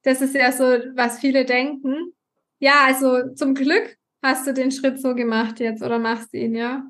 Das 0.08 0.22
ist 0.22 0.36
ja 0.36 0.54
so, 0.54 0.64
was 0.96 1.20
viele 1.20 1.44
denken. 1.44 2.14
Ja, 2.60 2.86
also 2.86 3.34
zum 3.36 3.54
Glück 3.54 3.98
hast 4.24 4.48
du 4.48 4.54
den 4.54 4.72
Schritt 4.72 5.02
so 5.02 5.14
gemacht 5.14 5.60
jetzt 5.60 5.84
oder 5.84 6.00
machst 6.00 6.34
ihn, 6.34 6.56
ja? 6.56 6.88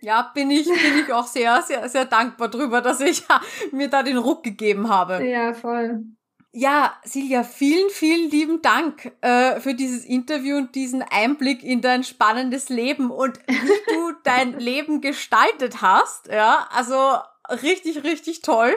Ja, 0.00 0.32
bin 0.34 0.50
ich, 0.50 0.64
bin 0.64 1.04
ich 1.04 1.12
auch 1.12 1.26
sehr, 1.26 1.60
sehr, 1.60 1.86
sehr 1.90 2.06
dankbar 2.06 2.48
drüber, 2.48 2.80
dass 2.80 3.00
ich 3.00 3.24
mir 3.72 3.88
da 3.88 4.02
den 4.02 4.16
Ruck 4.16 4.42
gegeben 4.42 4.88
habe. 4.88 5.22
Ja, 5.22 5.52
voll. 5.52 6.02
Ja, 6.50 6.96
Silja, 7.04 7.44
vielen, 7.44 7.90
vielen 7.90 8.30
lieben 8.30 8.62
Dank 8.62 9.12
äh, 9.20 9.60
für 9.60 9.74
dieses 9.74 10.06
Interview 10.06 10.56
und 10.56 10.74
diesen 10.74 11.02
Einblick 11.02 11.62
in 11.62 11.82
dein 11.82 12.04
spannendes 12.04 12.70
Leben 12.70 13.10
und 13.10 13.38
wie 13.46 13.92
du 13.94 14.12
dein 14.24 14.58
Leben 14.58 15.02
gestaltet 15.02 15.82
hast. 15.82 16.28
Ja, 16.28 16.66
also 16.72 17.18
richtig, 17.62 18.02
richtig 18.02 18.40
toll. 18.40 18.74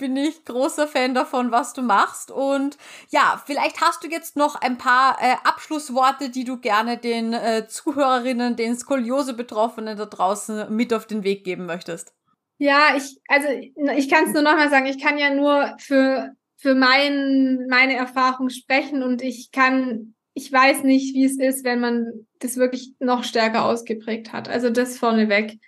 Bin 0.00 0.16
ich 0.16 0.44
großer 0.44 0.88
Fan 0.88 1.14
davon, 1.14 1.52
was 1.52 1.72
du 1.72 1.82
machst. 1.82 2.32
Und 2.32 2.76
ja, 3.10 3.40
vielleicht 3.46 3.80
hast 3.80 4.02
du 4.02 4.08
jetzt 4.08 4.36
noch 4.36 4.56
ein 4.56 4.78
paar 4.78 5.18
äh, 5.20 5.36
Abschlussworte, 5.44 6.30
die 6.30 6.44
du 6.44 6.58
gerne 6.58 6.98
den 6.98 7.32
äh, 7.32 7.68
Zuhörerinnen, 7.68 8.56
den 8.56 8.76
Skoliose-Betroffenen 8.76 9.96
da 9.96 10.06
draußen 10.06 10.74
mit 10.74 10.92
auf 10.92 11.06
den 11.06 11.22
Weg 11.22 11.44
geben 11.44 11.66
möchtest. 11.66 12.12
Ja, 12.58 12.96
ich, 12.96 13.20
also 13.28 13.48
ich 13.48 14.10
kann 14.10 14.24
es 14.24 14.32
nur 14.32 14.42
nochmal 14.42 14.68
sagen, 14.70 14.86
ich 14.86 15.00
kann 15.00 15.16
ja 15.16 15.32
nur 15.32 15.76
für 15.78 16.34
für 16.60 16.74
mein, 16.74 17.66
meine 17.70 17.94
Erfahrung 17.94 18.50
sprechen 18.50 19.02
und 19.02 19.22
ich 19.22 19.50
kann, 19.50 20.14
ich 20.34 20.52
weiß 20.52 20.82
nicht, 20.82 21.14
wie 21.14 21.24
es 21.24 21.38
ist, 21.38 21.64
wenn 21.64 21.80
man 21.80 22.26
das 22.38 22.58
wirklich 22.58 22.92
noch 22.98 23.24
stärker 23.24 23.64
ausgeprägt 23.64 24.34
hat. 24.34 24.46
Also 24.48 24.68
das 24.68 24.98
vorneweg. 24.98 25.58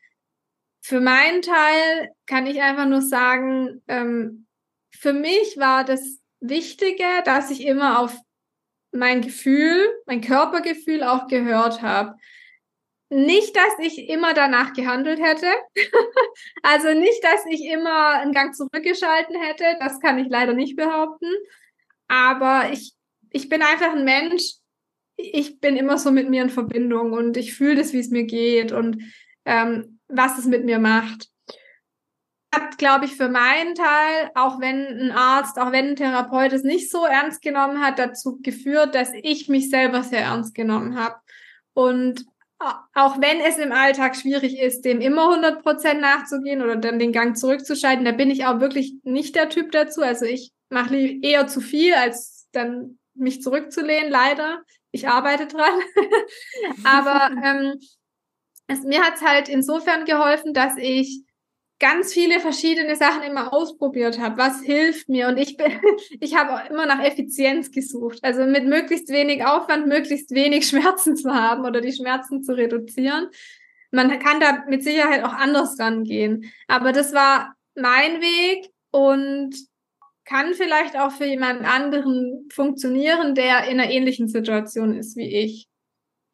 Für 0.84 1.00
meinen 1.00 1.42
Teil 1.42 2.10
kann 2.26 2.46
ich 2.46 2.60
einfach 2.60 2.86
nur 2.86 3.02
sagen, 3.02 3.82
ähm, 3.86 4.46
für 4.90 5.12
mich 5.12 5.56
war 5.56 5.84
das 5.84 6.18
Wichtige, 6.40 7.04
dass 7.24 7.52
ich 7.52 7.64
immer 7.64 8.00
auf 8.00 8.16
mein 8.90 9.22
Gefühl, 9.22 9.88
mein 10.06 10.20
Körpergefühl 10.20 11.04
auch 11.04 11.28
gehört 11.28 11.82
habe. 11.82 12.16
Nicht, 13.10 13.54
dass 13.54 13.78
ich 13.78 14.08
immer 14.08 14.34
danach 14.34 14.72
gehandelt 14.72 15.20
hätte. 15.22 15.46
also 16.62 16.92
nicht, 16.94 17.22
dass 17.22 17.46
ich 17.48 17.64
immer 17.64 18.18
einen 18.18 18.32
Gang 18.32 18.52
zurückgeschalten 18.52 19.40
hätte. 19.40 19.76
Das 19.78 20.00
kann 20.00 20.18
ich 20.18 20.28
leider 20.28 20.52
nicht 20.52 20.76
behaupten. 20.76 21.30
Aber 22.08 22.70
ich, 22.72 22.92
ich 23.30 23.48
bin 23.48 23.62
einfach 23.62 23.92
ein 23.92 24.04
Mensch. 24.04 24.54
Ich 25.16 25.60
bin 25.60 25.76
immer 25.76 25.96
so 25.96 26.10
mit 26.10 26.28
mir 26.28 26.42
in 26.42 26.50
Verbindung 26.50 27.12
und 27.12 27.36
ich 27.36 27.54
fühle 27.54 27.76
das, 27.76 27.92
wie 27.92 28.00
es 28.00 28.10
mir 28.10 28.24
geht 28.24 28.72
und 28.72 29.02
ähm, 29.44 30.00
was 30.12 30.38
es 30.38 30.44
mit 30.44 30.64
mir 30.64 30.78
macht. 30.78 31.28
Hat, 32.54 32.76
glaube 32.76 33.06
ich, 33.06 33.16
für 33.16 33.28
meinen 33.28 33.74
Teil, 33.74 34.30
auch 34.34 34.60
wenn 34.60 34.86
ein 34.86 35.10
Arzt, 35.10 35.58
auch 35.58 35.72
wenn 35.72 35.90
ein 35.90 35.96
Therapeut 35.96 36.52
es 36.52 36.64
nicht 36.64 36.90
so 36.90 37.06
ernst 37.06 37.40
genommen 37.40 37.80
hat, 37.80 37.98
dazu 37.98 38.38
geführt, 38.42 38.94
dass 38.94 39.10
ich 39.22 39.48
mich 39.48 39.70
selber 39.70 40.02
sehr 40.02 40.20
ernst 40.20 40.54
genommen 40.54 40.98
habe. 40.98 41.16
Und 41.72 42.26
auch 42.94 43.20
wenn 43.20 43.40
es 43.40 43.58
im 43.58 43.72
Alltag 43.72 44.16
schwierig 44.16 44.58
ist, 44.58 44.84
dem 44.84 45.00
immer 45.00 45.30
100 45.30 45.62
Prozent 45.62 46.00
nachzugehen 46.00 46.62
oder 46.62 46.76
dann 46.76 46.98
den 46.98 47.12
Gang 47.12 47.36
zurückzuschalten, 47.36 48.04
da 48.04 48.12
bin 48.12 48.30
ich 48.30 48.46
auch 48.46 48.60
wirklich 48.60 48.94
nicht 49.02 49.34
der 49.34 49.48
Typ 49.48 49.72
dazu. 49.72 50.02
Also 50.02 50.26
ich 50.26 50.52
mache 50.70 50.96
eher 50.96 51.46
zu 51.48 51.60
viel, 51.60 51.94
als 51.94 52.48
dann 52.52 52.98
mich 53.14 53.42
zurückzulehnen, 53.42 54.10
leider. 54.10 54.62
Ich 54.90 55.08
arbeite 55.08 55.46
dran. 55.46 55.80
Aber 56.84 57.30
ähm, 57.44 57.80
es, 58.66 58.82
mir 58.82 59.02
hat's 59.02 59.22
halt 59.22 59.48
insofern 59.48 60.04
geholfen, 60.04 60.54
dass 60.54 60.76
ich 60.76 61.24
ganz 61.82 62.12
viele 62.12 62.38
verschiedene 62.38 62.94
Sachen 62.94 63.22
immer 63.22 63.52
ausprobiert 63.52 64.20
habe. 64.20 64.38
Was 64.38 64.62
hilft 64.62 65.08
mir? 65.08 65.26
Und 65.26 65.36
ich 65.36 65.56
bin, 65.56 65.72
ich 66.20 66.36
habe 66.36 66.68
immer 66.72 66.86
nach 66.86 67.02
Effizienz 67.02 67.72
gesucht. 67.72 68.20
Also 68.22 68.44
mit 68.44 68.66
möglichst 68.66 69.08
wenig 69.08 69.44
Aufwand, 69.44 69.88
möglichst 69.88 70.30
wenig 70.30 70.66
Schmerzen 70.68 71.16
zu 71.16 71.34
haben 71.34 71.64
oder 71.64 71.80
die 71.80 71.92
Schmerzen 71.92 72.42
zu 72.42 72.56
reduzieren. 72.56 73.28
Man 73.90 74.16
kann 74.20 74.40
da 74.40 74.64
mit 74.68 74.84
Sicherheit 74.84 75.24
auch 75.24 75.34
anders 75.34 75.78
rangehen. 75.78 76.50
Aber 76.68 76.92
das 76.92 77.12
war 77.12 77.54
mein 77.74 78.20
Weg 78.20 78.70
und 78.92 79.56
kann 80.24 80.54
vielleicht 80.54 80.96
auch 80.96 81.10
für 81.10 81.24
jemand 81.24 81.64
anderen 81.64 82.48
funktionieren, 82.52 83.34
der 83.34 83.64
in 83.64 83.80
einer 83.80 83.90
ähnlichen 83.90 84.28
Situation 84.28 84.96
ist 84.96 85.16
wie 85.16 85.36
ich. 85.36 85.66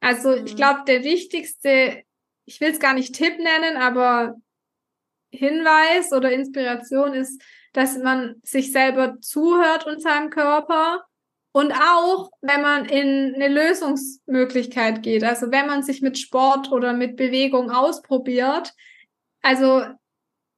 Also 0.01 0.35
ich 0.35 0.53
mhm. 0.53 0.57
glaube, 0.57 0.81
der 0.87 1.05
wichtigste, 1.05 2.03
ich 2.49 2.61
will 2.63 2.71
es 2.71 2.81
gar 2.81 2.95
nicht 2.95 3.15
Tipp 3.15 3.39
nennen, 3.39 3.77
aber 3.77 4.37
Hinweis 5.31 6.13
oder 6.13 6.33
Inspiration 6.33 7.13
ist, 7.13 7.43
dass 7.75 7.99
man 7.99 8.37
sich 8.43 8.73
selber 8.73 9.21
zuhört 9.21 9.87
und 9.87 10.01
seinem 10.01 10.31
Körper. 10.31 11.05
Und 11.53 11.73
auch, 11.73 12.31
wenn 12.41 12.63
man 12.63 12.87
in 12.87 13.35
eine 13.35 13.49
Lösungsmöglichkeit 13.49 15.03
geht, 15.03 15.25
also 15.25 15.51
wenn 15.51 15.67
man 15.67 15.83
sich 15.83 16.01
mit 16.01 16.19
Sport 16.19 16.73
oder 16.73 16.95
mit 16.95 17.17
Bewegung 17.17 17.71
ausprobiert, 17.71 18.73
also 19.43 19.85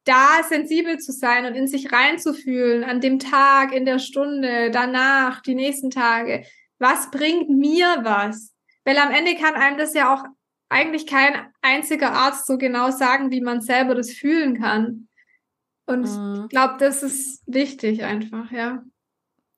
da 0.04 0.42
sensibel 0.48 0.98
zu 0.98 1.12
sein 1.12 1.44
und 1.44 1.54
in 1.54 1.66
sich 1.66 1.92
reinzufühlen, 1.92 2.84
an 2.84 3.00
dem 3.00 3.18
Tag, 3.18 3.72
in 3.72 3.84
der 3.84 3.98
Stunde, 3.98 4.70
danach, 4.70 5.42
die 5.42 5.54
nächsten 5.56 5.90
Tage, 5.90 6.44
was 6.78 7.10
bringt 7.10 7.50
mir 7.50 7.98
was? 8.02 8.54
Weil 8.84 8.98
am 8.98 9.10
Ende 9.10 9.34
kann 9.34 9.54
einem 9.54 9.76
das 9.76 9.92
ja 9.94 10.14
auch 10.14 10.24
eigentlich 10.70 11.06
kein 11.06 11.52
einziger 11.60 12.12
Arzt 12.12 12.46
so 12.46 12.56
genau 12.56 12.90
sagen, 12.90 13.30
wie 13.30 13.42
man 13.42 13.60
selber 13.60 13.94
das 13.94 14.10
fühlen 14.10 14.60
kann. 14.60 15.08
Und 15.86 16.02
mhm. 16.02 16.44
ich 16.44 16.48
glaube, 16.48 16.76
das 16.78 17.02
ist 17.02 17.42
wichtig 17.46 18.04
einfach, 18.04 18.50
ja. 18.50 18.82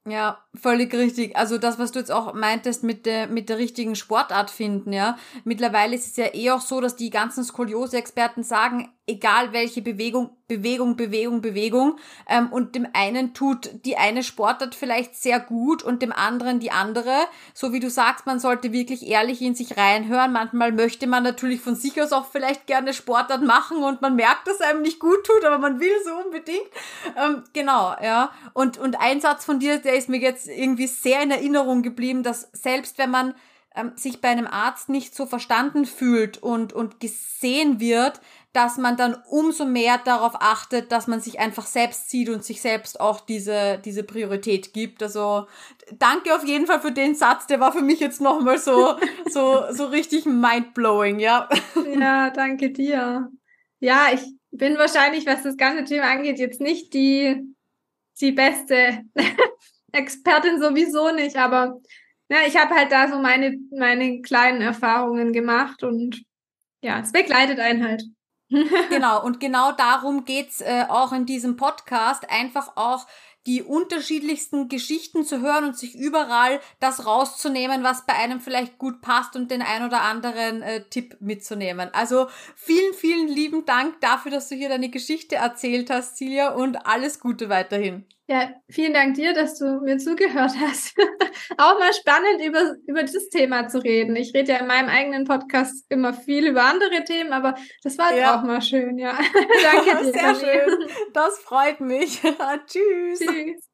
Ja, 0.09 0.45
völlig 0.55 0.93
richtig. 0.95 1.37
Also 1.37 1.59
das, 1.59 1.79
was 1.79 1.93
du 1.93 2.01
jetzt 2.01 2.11
auch 2.11 2.35
meintest 2.35 2.83
mit 2.83 3.07
der, 3.07 3.29
mit 3.29 3.49
der 3.49 3.59
richtigen 3.59 3.95
Sportart 3.95 4.51
finden, 4.51 4.93
ja. 4.93 5.17
Mittlerweile 5.45 5.95
ist 5.95 6.09
es 6.09 6.17
ja 6.17 6.35
eh 6.35 6.51
auch 6.51 6.61
so, 6.61 6.81
dass 6.81 6.97
die 6.97 7.11
ganzen 7.11 7.45
Skoliose-Experten 7.45 8.43
sagen, 8.43 8.93
egal 9.07 9.53
welche 9.53 9.83
Bewegung, 9.83 10.31
Bewegung, 10.47 10.97
Bewegung, 10.97 11.41
Bewegung. 11.41 11.99
Ähm, 12.29 12.53
und 12.53 12.75
dem 12.75 12.87
einen 12.93 13.35
tut 13.35 13.85
die 13.85 13.97
eine 13.97 14.23
Sportart 14.23 14.75
vielleicht 14.75 15.17
sehr 15.17 15.41
gut 15.41 15.83
und 15.83 16.03
dem 16.03 16.13
anderen 16.13 16.61
die 16.61 16.71
andere. 16.71 17.13
So 17.53 17.73
wie 17.73 17.81
du 17.81 17.91
sagst, 17.91 18.27
man 18.27 18.39
sollte 18.39 18.73
wirklich 18.73 19.07
ehrlich 19.07 19.43
in 19.43 19.55
sich 19.55 19.77
reinhören. 19.77 20.33
Manchmal 20.33 20.73
möchte 20.73 21.07
man 21.07 21.25
natürlich 21.25 21.61
von 21.61 21.75
sich 21.75 22.01
aus 22.01 22.13
auch 22.13 22.27
vielleicht 22.31 22.67
gerne 22.67 22.95
Sportart 22.95 23.43
machen 23.43 23.79
und 23.83 24.03
man 24.03 24.15
merkt, 24.15 24.47
dass 24.47 24.61
einem 24.61 24.83
nicht 24.83 25.01
gut 25.01 25.25
tut, 25.25 25.45
aber 25.45 25.59
man 25.59 25.81
will 25.81 25.95
so 26.05 26.15
unbedingt. 26.25 26.71
Ähm, 27.17 27.43
genau, 27.53 27.95
ja. 28.03 28.31
Und, 28.53 28.79
und 28.79 29.01
ein 29.01 29.21
Satz 29.21 29.45
von 29.45 29.59
dir, 29.59 29.79
der 29.79 29.97
ist 29.97 30.09
mir 30.09 30.21
jetzt 30.21 30.47
irgendwie 30.47 30.87
sehr 30.87 31.23
in 31.23 31.31
Erinnerung 31.31 31.83
geblieben, 31.83 32.23
dass 32.23 32.49
selbst 32.53 32.99
wenn 32.99 33.11
man 33.11 33.35
ähm, 33.75 33.93
sich 33.97 34.21
bei 34.21 34.29
einem 34.29 34.47
Arzt 34.47 34.89
nicht 34.89 35.15
so 35.15 35.27
verstanden 35.27 35.87
fühlt 35.87 36.39
und, 36.39 36.73
und 36.73 37.01
gesehen 37.01 37.81
wird, 37.81 38.21
dass 38.53 38.77
man 38.77 38.99
dann 38.99 39.17
umso 39.31 39.65
mehr 39.65 39.99
darauf 39.99 40.35
achtet, 40.41 40.93
dass 40.93 41.07
man 41.07 41.21
sich 41.21 41.41
einfach 41.41 41.67
selbst 41.67 42.11
sieht 42.11 42.29
und 42.29 42.45
sich 42.45 42.61
selbst 42.61 43.01
auch 43.01 43.21
diese, 43.21 43.81
diese 43.83 44.05
Priorität 44.05 44.75
gibt. 44.75 45.03
Also 45.03 45.47
danke 45.99 46.35
auf 46.35 46.45
jeden 46.45 46.67
Fall 46.67 46.81
für 46.81 46.93
den 46.93 47.15
Satz, 47.15 47.47
der 47.47 47.61
war 47.61 47.73
für 47.73 47.81
mich 47.81 48.01
jetzt 48.01 48.21
nochmal 48.21 48.59
so, 48.59 48.97
so, 49.31 49.65
so 49.71 49.87
richtig 49.87 50.27
mindblowing, 50.27 51.19
ja. 51.19 51.49
Ja, 51.99 52.31
danke 52.31 52.71
dir. 52.71 53.31
Ja, 53.81 54.09
ich 54.13 54.23
bin 54.51 54.77
wahrscheinlich, 54.77 55.27
was 55.27 55.43
das 55.43 55.57
ganze 55.57 55.85
Thema 55.85 56.11
angeht, 56.11 56.39
jetzt 56.39 56.61
nicht 56.61 56.93
die, 56.93 57.41
die 58.21 58.33
beste 58.33 59.03
Expertin 59.93 60.61
sowieso 60.61 61.11
nicht, 61.11 61.37
aber 61.37 61.81
ja, 62.29 62.39
ich 62.47 62.57
habe 62.57 62.75
halt 62.75 62.93
da 62.93 63.09
so 63.09 63.19
meine, 63.19 63.57
meine 63.71 64.21
kleinen 64.21 64.61
Erfahrungen 64.61 65.33
gemacht 65.33 65.83
und 65.83 66.23
ja, 66.83 67.01
es 67.01 67.13
begleitet 67.13 67.59
einen 67.59 67.87
halt. 67.87 68.05
Genau, 68.91 69.25
und 69.25 69.41
genau 69.41 69.73
darum 69.73 70.25
geht's 70.25 70.61
äh, 70.61 70.85
auch 70.89 71.13
in 71.13 71.27
diesem 71.27 71.57
Podcast, 71.57 72.29
einfach 72.31 72.77
auch 72.77 73.07
die 73.47 73.63
unterschiedlichsten 73.63 74.69
Geschichten 74.69 75.25
zu 75.25 75.41
hören 75.41 75.65
und 75.65 75.77
sich 75.77 75.97
überall 75.97 76.61
das 76.79 77.07
rauszunehmen, 77.07 77.83
was 77.83 78.07
bei 78.07 78.15
einem 78.15 78.41
vielleicht 78.41 78.79
gut 78.79 79.01
passt 79.01 79.35
und 79.35 79.51
den 79.51 79.63
ein 79.63 79.85
oder 79.85 80.03
anderen 80.03 80.63
äh, 80.63 80.85
Tipp 80.89 81.17
mitzunehmen. 81.21 81.91
Also 81.93 82.29
vielen, 82.55 82.95
vielen 82.95 83.27
lieben 83.27 83.65
Dank 83.65 84.01
dafür, 84.01 84.31
dass 84.31 84.49
du 84.49 84.55
hier 84.55 84.69
deine 84.69 84.91
Geschichte 84.91 85.37
erzählt 85.37 85.91
hast, 85.91 86.19
Silja, 86.19 86.51
und 86.51 86.87
alles 86.87 87.19
Gute 87.19 87.49
weiterhin. 87.49 88.05
Ja, 88.29 88.51
vielen 88.69 88.95
Dank 88.95 89.15
dir, 89.15 89.35
dass 89.35 89.59
du 89.59 89.81
mir 89.81 89.99
zugehört 89.99 90.53
hast. 90.61 90.97
auch 91.59 91.77
mal 91.79 91.93
spannend, 91.93 92.41
über, 92.45 92.77
über 92.87 93.03
das 93.03 93.29
Thema 93.31 93.67
zu 93.69 93.83
reden. 93.83 94.15
Ich 94.15 94.33
rede 94.33 94.53
ja 94.53 94.59
in 94.59 94.69
meinem 94.69 94.89
eigenen 94.89 95.25
Podcast 95.25 95.87
immer 95.89 96.15
viel 96.15 96.47
über 96.47 96.63
andere 96.65 97.03
Themen, 97.05 97.33
aber 97.33 97.57
das 97.83 97.99
war 97.99 98.15
ja. 98.15 98.39
auch 98.39 98.45
mal 98.45 98.63
schön, 98.63 98.97
ja. 98.97 99.13
Danke 99.63 100.05
dir. 100.05 100.13
Sehr 100.13 100.37
schön. 100.37 100.89
Das 101.13 101.37
freut 101.41 101.81
mich. 101.81 102.21
Tschüss. 102.67 103.19
Tschüss. 103.19 103.69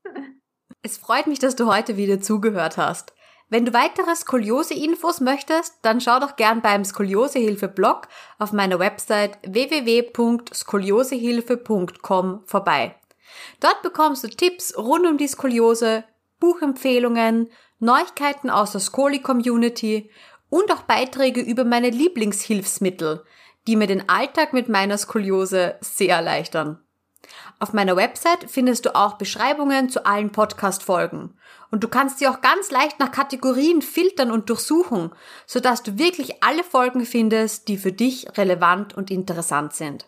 Es 0.83 0.97
freut 0.97 1.27
mich, 1.27 1.41
dass 1.41 1.55
du 1.55 1.67
heute 1.67 1.99
wieder 1.99 2.19
zugehört 2.21 2.79
hast. 2.79 3.13
Wenn 3.51 3.65
du 3.65 3.73
weitere 3.73 4.15
Skoliose-Infos 4.15 5.21
möchtest, 5.21 5.79
dann 5.83 6.01
schau 6.01 6.21
doch 6.21 6.37
gern 6.37 6.63
beim 6.63 6.85
Skoliosehilfe-Blog 6.85 8.07
auf 8.39 8.53
meiner 8.53 8.79
Website 8.79 9.39
www.skoliosehilfe.com 9.43 12.43
vorbei. 12.47 12.95
Dort 13.61 13.83
bekommst 13.83 14.25
du 14.25 14.29
Tipps 14.29 14.77
rund 14.77 15.07
um 15.07 15.19
die 15.19 15.29
Skoliose, 15.29 16.05
Buchempfehlungen, 16.41 17.51
Neuigkeiten 17.79 18.51
aus 18.51 18.73
der 18.73 18.81
Skoli-Community 18.81 20.11
und 20.51 20.73
auch 20.73 20.83
Beiträge 20.83 21.41
über 21.41 21.65
meine 21.65 21.91
Lieblingshilfsmittel, 21.91 23.25
die 23.67 23.77
mir 23.77 23.87
den 23.87 24.09
Alltag 24.09 24.53
mit 24.53 24.69
meiner 24.69 24.99
Skoliose 24.99 25.77
sehr 25.81 26.17
erleichtern. 26.17 26.81
Auf 27.61 27.73
meiner 27.73 27.97
Website 27.97 28.47
findest 28.49 28.87
du 28.87 28.95
auch 28.95 29.15
Beschreibungen 29.15 29.91
zu 29.91 30.07
allen 30.07 30.31
Podcast-Folgen. 30.31 31.35
Und 31.71 31.85
du 31.85 31.89
kannst 31.89 32.19
sie 32.19 32.29
auch 32.29 32.41
ganz 32.41 32.71
leicht 32.71 32.99
nach 32.99 33.13
Kategorien 33.13 33.83
filtern 33.83 34.31
und 34.31 34.49
durchsuchen, 34.49 35.11
sodass 35.47 35.83
du 35.83 35.99
wirklich 35.99 36.43
alle 36.43 36.65
Folgen 36.65 37.05
findest, 37.05 37.69
die 37.69 37.77
für 37.77 37.93
dich 37.93 38.39
relevant 38.39 38.97
und 38.97 39.11
interessant 39.11 39.75
sind. 39.75 40.07